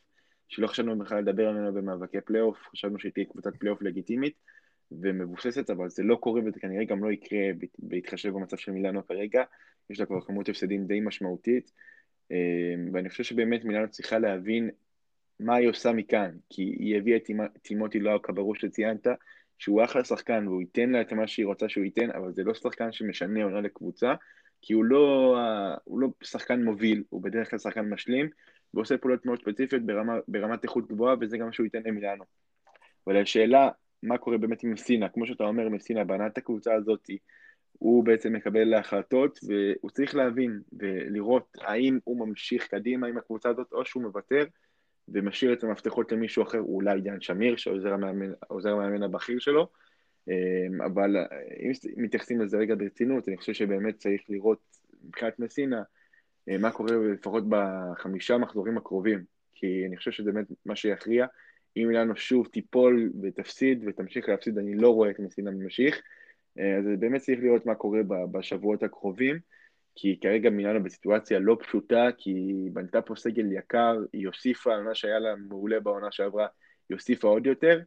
[0.49, 4.34] שלא חשבנו בכלל לדבר עליה במאבקי פלייאוף, חשבנו שהיא תהיה קבוצת פלייאוף לגיטימית
[4.92, 7.38] ומבוססת, אבל זה לא קורה וזה כנראה גם לא יקרה
[7.78, 9.42] בהתחשב במצב של מילאנו כרגע,
[9.90, 11.72] יש לה כבר כמות הפסדים די משמעותית.
[12.30, 14.70] אמ, ואני חושב שבאמת מילאנו צריכה להבין
[15.40, 17.28] מה היא עושה מכאן, כי היא הביאה את
[17.62, 19.07] טימוטי לאו קברו שציינת,
[19.59, 22.55] שהוא אחלה שחקן והוא ייתן לה את מה שהיא רוצה שהוא ייתן, אבל זה לא
[22.55, 24.14] שחקן שמשנה עונה לקבוצה,
[24.62, 25.36] כי הוא לא,
[25.84, 28.30] הוא לא שחקן מוביל, הוא בדרך כלל שחקן משלים,
[28.75, 32.25] ועושה פעולות מאוד ספציפיות ברמה, ברמת איכות גבוהה, וזה גם מה שהוא ייתן למילאנו.
[33.07, 33.69] אבל השאלה,
[34.03, 37.11] מה קורה באמת עם מסינה, כמו שאתה אומר, מסינה בנה את הקבוצה הזאת,
[37.73, 43.73] הוא בעצם מקבל החלטות, והוא צריך להבין ולראות האם הוא ממשיך קדימה עם הקבוצה הזאת,
[43.73, 44.45] או שהוא מוותר
[45.09, 49.69] ומשאיר את המפתחות למישהו אחר, אולי דן שמיר, שעוזר המאמן, המאמן הבכיר שלו,
[50.29, 51.16] אמ, אבל
[51.62, 54.61] אם מתייחסים לזה רגע ברצינות, אני חושב שבאמת צריך לראות
[55.05, 55.83] מבחינת מסינה, אה,
[56.59, 59.24] מה קורה לפחות בחמישה מחזורים הקרובים,
[59.55, 61.26] כי אני חושב שזה באמת מה שיכריע.
[61.76, 66.03] אם אילנו שוב תיפול ותפסיד ותמשיך להפסיד, אני לא רואה את מסינה ממשיך.
[66.57, 69.38] אז באמת צריך לראות מה קורה בשבועות הקרובים,
[69.94, 74.82] כי כרגע מילאנו בסיטואציה לא פשוטה, כי היא בנתה פה סגל יקר, היא הוסיפה על
[74.82, 76.46] מה שהיה לה מעולה בעונה שעברה,
[76.88, 77.80] היא הוסיפה עוד יותר,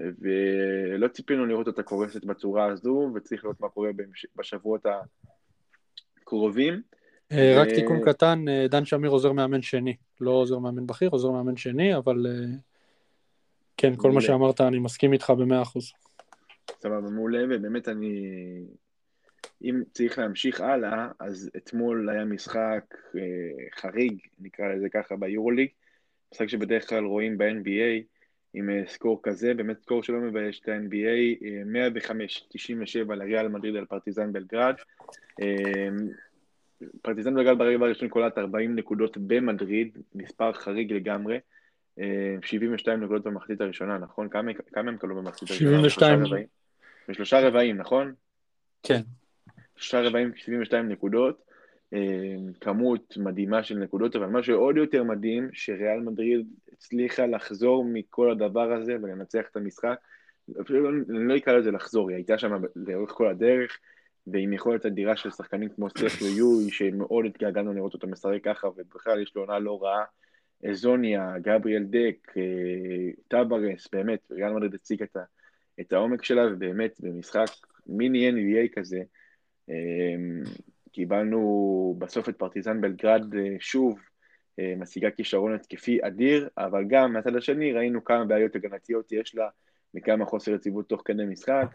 [0.00, 3.90] ולא ציפינו לראות אותה קורסת בצורה הזו, וצריך לראות מה קורה
[4.36, 4.86] בשבועות
[6.22, 6.82] הקרובים.
[7.32, 11.30] אה, רק תיקון קטן, אה, דן שמיר עוזר מאמן שני, לא עוזר מאמן בכיר, עוזר
[11.30, 12.56] מאמן שני, אבל אה,
[13.76, 15.92] כן, כל מה שאמרת, אני מסכים איתך במאה אחוז.
[16.80, 18.24] סבבה, מעולה, ובאמת אני...
[19.64, 23.20] אם צריך להמשיך הלאה, אז אתמול היה משחק אה,
[23.80, 25.68] חריג, נקרא לזה ככה, ביורוליג,
[26.32, 28.02] משחק שבדרך כלל רואים ב-NBA
[28.54, 31.90] עם אה, סקור כזה, באמת סקור שלא מבייש את ה-NBA, אה,
[33.08, 34.74] 105-97 לריאל מדריד על פרטיזן בלגרד.
[37.02, 41.38] פרטיזן בלגרד ברגע הראשון קולט 40 נקודות במדריד, מספר חריג לגמרי.
[42.42, 44.28] 72 אה, נקודות במחצית הראשונה, נכון?
[44.28, 45.88] כמה, כמה הם קלו במחצית הראשונה?
[45.90, 46.48] 72.
[47.08, 48.14] בשלושה רבעים, נכון?
[48.82, 49.00] כן.
[49.76, 51.42] שלושה רבעים, 72 נקודות,
[51.94, 58.30] אה, כמות מדהימה של נקודות, אבל מה שעוד יותר מדהים, שריאל מדריד הצליחה לחזור מכל
[58.30, 59.96] הדבר הזה ולנצח את המשחק.
[60.60, 63.78] אפילו לא, אני לא אקרא לזה לחזור, היא הייתה שם לאורך כל הדרך,
[64.32, 69.22] ועם יכולת אדירה של שחקנים כמו סטף ויואי, שמאוד התגעגענו לראות אותו משחק ככה, ובכלל
[69.22, 70.04] יש לו עונה לא רעה.
[70.72, 75.16] זוניה, גבריאל דק, אה, טאברס, באמת, ריאל מדריד הציג את,
[75.80, 77.46] את העומק שלה, ובאמת במשחק
[77.86, 79.02] מיני NBA כזה,
[79.70, 79.74] אה,
[80.92, 83.98] קיבלנו בסוף את פרטיזן בלגרד אה, שוב,
[84.76, 89.48] משיגה כישרון התקפי אדיר, אבל גם מהצד השני ראינו כמה בעיות הגנתיות יש לה
[89.94, 91.66] וכמה חוסר יציבות תוך כדי משחק.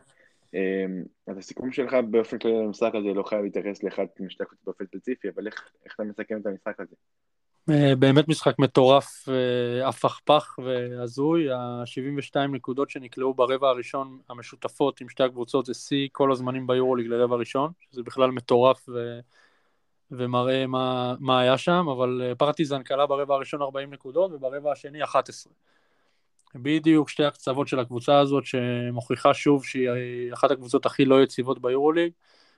[1.27, 5.27] אז הסיכום שלך באופן כללי למשחק הזה לא חייב להתייחס לאחד משתי קבוצות באופן ספציפי,
[5.35, 6.95] אבל איך, איך אתה מסכם את המשחק הזה?
[7.69, 15.23] אה, באמת משחק מטורף, אה, הפכפך והזוי, ה-72 נקודות שנקלעו ברבע הראשון המשותפות עם שתי
[15.23, 19.19] הקבוצות זה שיא כל הזמנים ביורוליג לרבע ראשון, שזה בכלל מטורף ו...
[20.11, 25.03] ומראה מה, מה היה שם, אבל אה, פרטיזן קלה ברבע הראשון 40 נקודות וברבע השני
[25.03, 25.53] 11.
[26.55, 32.11] בדיוק שתי הקצוות של הקבוצה הזאת שמוכיחה שוב שהיא אחת הקבוצות הכי לא יציבות ביורוליג,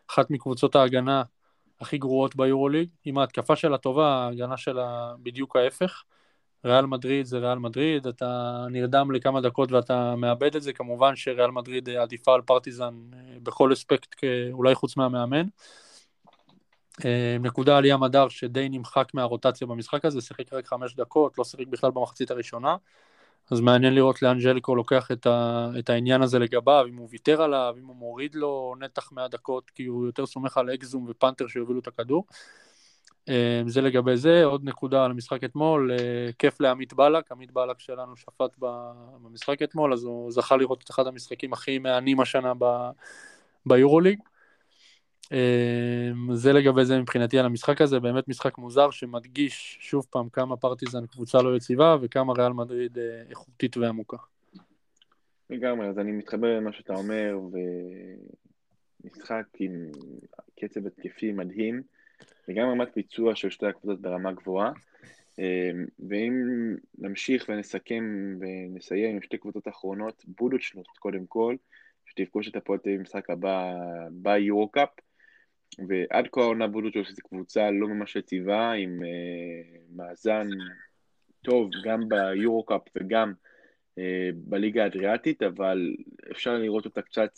[0.09, 1.23] אחת מקבוצות ההגנה
[1.81, 6.03] הכי גרועות ביורוליג, עם ההתקפה שלה טובה, ההגנה שלה בדיוק ההפך.
[6.65, 11.51] ריאל מדריד זה ריאל מדריד, אתה נרדם לכמה דקות ואתה מאבד את זה, כמובן שריאל
[11.51, 14.15] מדריד עדיפה על פרטיזן אה, בכל אספקט,
[14.51, 15.45] אולי חוץ מהמאמן.
[17.05, 21.43] אה, נקודה על ים הדר שדי נמחק מהרוטציה במשחק הזה, שיחק רק חמש דקות, לא
[21.43, 22.75] שיחק בכלל במחצית הראשונה,
[23.51, 27.41] אז מעניין לראות לאן ז'ליקו לוקח את, ה, את העניין הזה לגביו, אם הוא ויתר
[27.41, 31.79] עליו, אם הוא מוריד לו נתח מהדקות, כי הוא יותר סומך על אקזום ופנתר שיובילו
[31.79, 32.25] את הכדור.
[33.29, 37.79] אה, זה לגבי זה, עוד נקודה על המשחק אתמול, אה, כיף לעמית בלק, עמית בלק
[37.79, 42.53] שלנו שפט במשחק אתמול, אז הוא זכה לראות את אחד המשחקים הכי מהנים השנה
[43.65, 44.19] ביורוליג.
[46.33, 51.05] זה לגבי זה מבחינתי על המשחק הזה, באמת משחק מוזר שמדגיש שוב פעם כמה פרטיזן
[51.05, 52.97] קבוצה לא יציבה וכמה ריאל מדריד
[53.29, 54.17] איכותית ועמוקה.
[55.49, 57.39] לגמרי, אז אני מתחבר למה שאתה אומר,
[59.03, 59.91] ומשחק עם
[60.59, 61.81] קצב התקפי מדהים.
[62.47, 64.71] וגם רמת ביצוע של שתי הקבוצות ברמה גבוהה.
[65.39, 66.33] אמ, ואם
[66.97, 71.55] נמשיך ונסכם ונסיים עם שתי קבוצות אחרונות, בודוצ'נוט קודם כל,
[72.05, 73.73] שתפגוש את הפועל תל אביב במשחק הבא
[74.11, 74.89] ביורו-קאפ,
[75.87, 80.47] ועד כה העונה בודוצ'נוסט זו קבוצה לא ממש יציבה, עם אה, מאזן
[81.41, 83.33] טוב גם ביורו-קאפ וגם
[83.99, 84.01] אה,
[84.35, 85.95] בליגה האדריאטית, אבל
[86.31, 87.29] אפשר לראות אותה קצת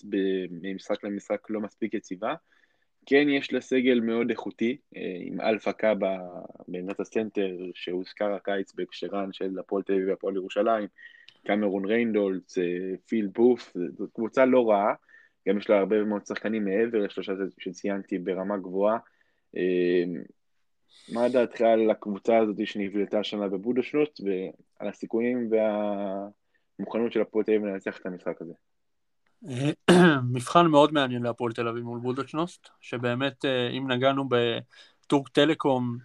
[0.52, 2.34] ממשחק למשחק לא מספיק יציבה.
[3.10, 6.18] כן יש לה סגל מאוד איכותי, אה, עם אלפא קאבה
[6.68, 10.88] בעמדת הסנטר שהוזכר הקיץ בהקשרן של הפועל תל אביב והפועל ירושלים,
[11.46, 12.56] קמרון ריינדולץ,
[13.08, 14.94] פיל בוף, זו קבוצה לא רעה,
[15.48, 18.98] גם יש לה הרבה מאוד שחקנים מעבר לשלושה שציינתי ברמה גבוהה.
[19.58, 20.04] אה,
[21.14, 27.66] מה דעתך על הקבוצה הזאת שנבלטה השנה בבודשנוט ועל הסיכויים והמוכנות של הפועל תל אביב
[27.66, 28.54] לנצח את המשחק הזה?
[30.34, 35.98] מבחן מאוד מעניין להפועל תל אביב מול בולדוצ'נוסט, שבאמת אה, אם נגענו בטורק טלקום,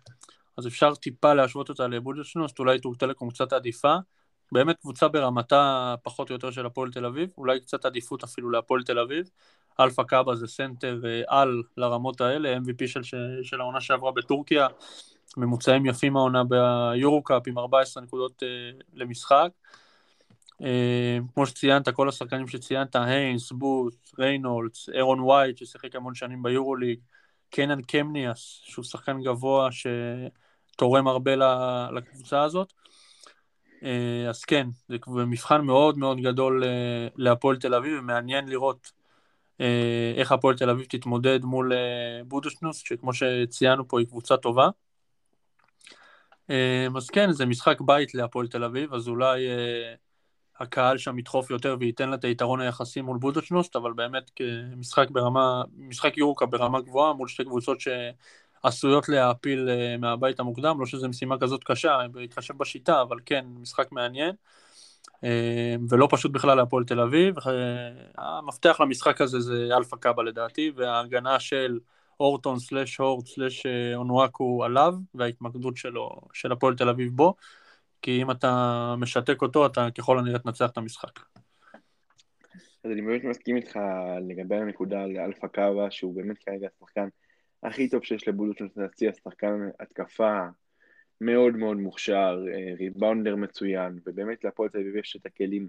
[0.59, 3.95] אז אפשר טיפה להשוות אותה לבודוצ'נוסט, אולי טורק טלקום קצת עדיפה,
[4.53, 8.83] באמת קבוצה ברמתה פחות או יותר של הפועל תל אביב, אולי קצת עדיפות אפילו להפועל
[8.83, 9.31] תל אביב.
[9.81, 13.03] אלפא קאבה זה סנטר אה, על לרמות האלה, MVP של,
[13.43, 14.67] של העונה שעברה בטורקיה,
[15.37, 19.49] ממוצעים יפים העונה ביורו-קאפ עם 14 נקודות אה, למשחק.
[20.63, 26.99] אה, כמו שציינת, כל השחקנים שציינת, היינס, בוט, ריינולדס, אירון וייט, ששיחק המון שנים ביורוליג,
[27.51, 31.33] קנן קמניאס, שהוא שחקן גבוה שתורם הרבה
[31.93, 32.73] לקבוצה הזאת.
[33.83, 34.97] אה, אז כן, זה
[35.27, 39.03] מבחן מאוד מאוד גדול אה, להפועל תל אביב, ומעניין לראות
[40.17, 41.73] איך הפועל תל אביב תתמודד מול
[42.27, 44.69] בודושנוס, שכמו שציינו פה היא קבוצה טובה.
[46.97, 49.47] אז כן, זה משחק בית להפועל תל אביב, אז אולי
[50.59, 55.63] הקהל שם ידחוף יותר וייתן לה את היתרון היחסי מול בודוצ'נוסט, אבל באמת כמשחק ברמה,
[55.77, 57.81] משחק יורקה ברמה גבוהה מול שתי קבוצות
[58.63, 63.93] שעשויות להעפיל אה, מהבית המוקדם, לא שזו משימה כזאת קשה, בהתחשב בשיטה, אבל כן, משחק
[63.93, 64.35] מעניין.
[65.25, 67.35] אה, ולא פשוט בכלל להפועל תל אביב.
[67.39, 71.79] אה, המפתח למשחק הזה זה אלפא קאבה לדעתי, וההגנה של
[72.21, 77.35] הורטון slash הורט slash אונואקו עליו, וההתמקדות שלו, של הפועל תל אביב בו.
[78.03, 81.21] כי אם אתה משתק אותו, אתה ככל הנראה תנצח את המשחק.
[82.85, 83.79] אז אני באמת מסכים איתך
[84.29, 87.09] לגבי הנקודה על אלפא קאבה, שהוא באמת כרגע השחקן
[87.63, 90.39] הכי טוב שיש לבודוצ'נוסט להציע, שחקן התקפה
[91.21, 95.69] מאוד מאוד מוכשר, אה, ריבאונדר מצוין, ובאמת להפועל תל אביב יש את הכלים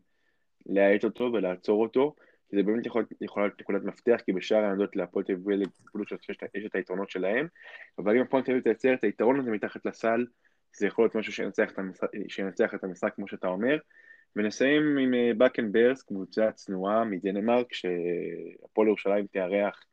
[0.65, 2.15] להאט אותו ולעצור אותו,
[2.49, 6.18] כי זה באמת יכול, יכול להיות נקודת מפתח, כי בשאר העמדות להפועל תל אביב ולבודוצ'נוסט
[6.56, 7.48] יש את היתרונות שלהם,
[7.99, 10.26] אבל אם הפועל תל אביב תייצר את היתרון הזה מתחת לסל,
[10.78, 13.78] זה יכול להיות משהו שינצח את המשחק, שינצח את המשחק כמו שאתה אומר.
[14.36, 19.84] ונסיים עם בקן אה, קבוצה צנועה מדנמרק, שהפועל ירושלים תארח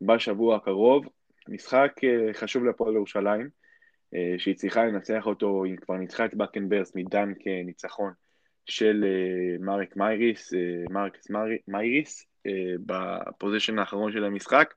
[0.00, 1.06] בשבוע הקרוב.
[1.48, 3.48] משחק אה, חשוב להפועל ירושלים,
[4.14, 8.12] אה, שהיא צריכה לנצח אותו, היא כבר ניצחה את בקן ברס מדן כניצחון
[8.66, 9.04] של
[9.60, 10.52] מרק מייריס,
[10.90, 11.30] מרקס
[11.68, 12.26] מייריס,
[12.86, 14.74] בפוזיישן האחרון של המשחק.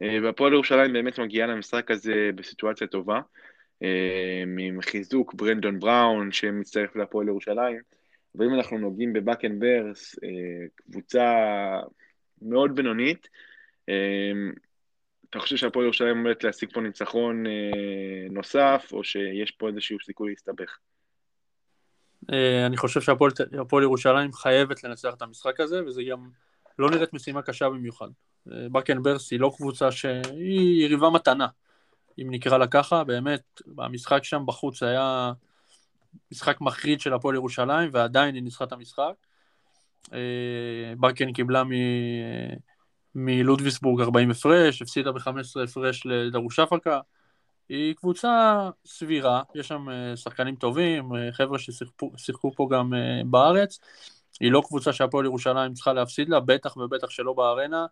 [0.00, 3.20] והפועל ירושלים באמת מגיעה למשחק הזה בסיטואציה טובה.
[4.58, 7.80] עם חיזוק ברנדון בראון שמצטרף להפועל ירושלים.
[8.34, 11.34] ואם אנחנו נוגעים בבאקן ברס, אה, קבוצה
[12.42, 13.28] מאוד בינונית,
[13.88, 14.32] אה,
[15.30, 17.52] אתה חושב שהפועל ירושלים עומדת להשיג פה ניצחון אה,
[18.30, 20.78] נוסף, או שיש פה איזשהו סיכוי להסתבך?
[22.66, 26.30] אני חושב שהפועל ירושלים חייבת לנצח את המשחק הזה, וזה גם
[26.78, 28.08] לא נראית משימה קשה במיוחד.
[28.46, 31.46] באקן ברס היא לא קבוצה שהיא יריבה מתנה.
[32.18, 35.32] אם נקרא לה ככה, באמת, המשחק שם בחוץ היה
[36.32, 39.12] משחק מחריד של הפועל ירושלים, ועדיין היא ניצחה את המשחק.
[40.12, 41.62] אה, ברקן קיבלה
[43.24, 47.00] מלודוויסבורג 40 הפרש, הפסידה ב-15 הפרש לדרוש אפקה.
[47.68, 52.92] היא קבוצה סבירה, יש שם אה, שחקנים טובים, אה, חבר'ה ששיחקו פה גם
[53.26, 53.78] בארץ.
[54.40, 57.86] היא לא קבוצה שהפועל ירושלים צריכה להפסיד לה, בטח ובטח שלא בארנה,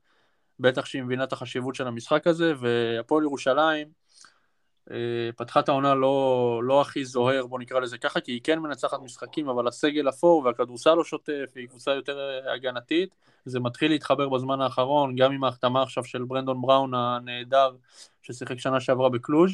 [0.60, 3.92] בטח שהיא מבינה את החשיבות של המשחק הזה, והפועל ירושלים, אה,
[5.36, 9.00] פתחה את העונה לא, לא הכי זוהר, בוא נקרא לזה ככה, כי היא כן מנצחת
[9.02, 13.14] משחקים, אבל הסגל אפור והכדורסל לא שוטף, היא קבוצה יותר אה, הגנתית.
[13.44, 17.70] זה מתחיל להתחבר בזמן האחרון, גם עם ההחתמה עכשיו של ברנדון בראון הנהדר,
[18.22, 19.52] ששיחק שנה שעברה בקלוז'.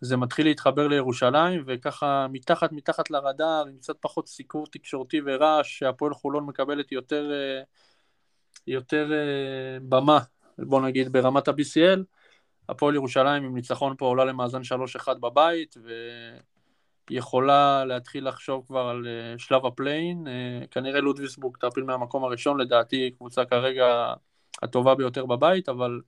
[0.00, 6.14] זה מתחיל להתחבר לירושלים, וככה מתחת מתחת לרדאר, עם קצת פחות סיקור תקשורתי ורעש, שהפועל
[6.14, 7.62] חולון מקבלת יותר, אה,
[8.66, 9.12] יותר
[9.88, 10.18] במה,
[10.58, 12.02] בוא נגיד, ברמת ה-BCL.
[12.68, 14.60] הפועל ירושלים עם ניצחון פה עולה למאזן
[15.08, 15.76] 3-1 בבית,
[17.10, 20.26] ויכולה להתחיל לחשוב כבר על אה, שלב ה play-in.
[20.28, 24.14] אה, כנראה לודוויסבורג תעפיל מהמקום הראשון, לדעתי קבוצה כרגע
[24.62, 26.00] הטובה ביותר בבית, אבל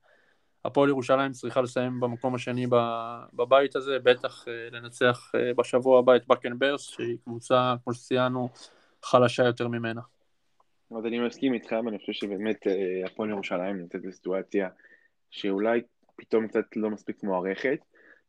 [0.64, 2.66] הפועל ירושלים צריכה לסיים במקום השני
[3.32, 8.48] בבית הזה, בטח אה, לנצח בשבוע הבא את בקן ברס, שהיא קבוצה, כמו שציינו,
[9.02, 10.00] חלשה יותר ממנה.
[10.98, 12.66] אז אני מסכים איתך, ואני חושב שבאמת
[13.06, 14.68] הפועל ירושלים נמצאת בסיטואציה
[15.30, 15.80] שאולי
[16.18, 17.78] פתאום קצת לא מספיק מוערכת,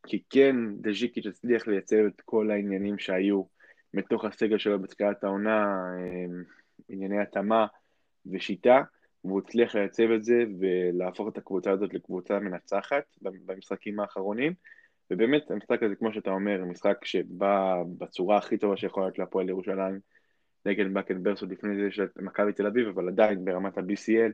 [0.07, 3.43] כי כן דז'יקיץ' הצליח לייצר את כל העניינים שהיו
[3.93, 5.65] מתוך הסגל שלו בתחילת העונה,
[5.97, 6.43] אמ,
[6.89, 7.67] ענייני התאמה
[8.31, 8.81] ושיטה,
[9.23, 14.53] והוא הצליח לייצב את זה ולהפוך את הקבוצה הזאת לקבוצה מנצחת במשחקים האחרונים,
[15.11, 19.99] ובאמת המשחק הזה, כמו שאתה אומר, משחק שבא בצורה הכי טובה שיכולה להיות להפועל ירושלים
[20.65, 24.31] נגד בקן ברסות לפני זה של מכבי תל אביב, אבל עדיין ברמת ה-BCL,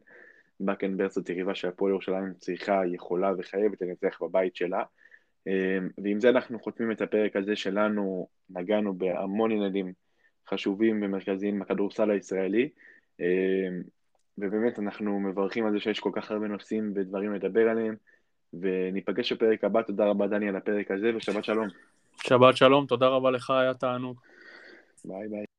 [0.60, 4.84] בקנברס זאת יריבה שהפועל ירושלים צריכה, יכולה וחייבת לנצח בבית שלה.
[5.48, 9.94] אמ, ועם זה אנחנו חותמים את הפרק הזה שלנו, נגענו בהמון עניינים
[10.49, 12.69] חשובים ומרכזיים בכדורסל הישראלי,
[13.19, 13.82] אמ,
[14.38, 17.95] ובאמת אנחנו מברכים על זה שיש כל כך הרבה נושאים ודברים לדבר עליהם,
[18.53, 21.68] וניפגש בפרק הבא, תודה רבה דני על הפרק הזה, ושבת שלום.
[22.23, 24.19] שבת שלום, תודה רבה לך, היה תענוג.
[25.06, 25.55] ביי ביי.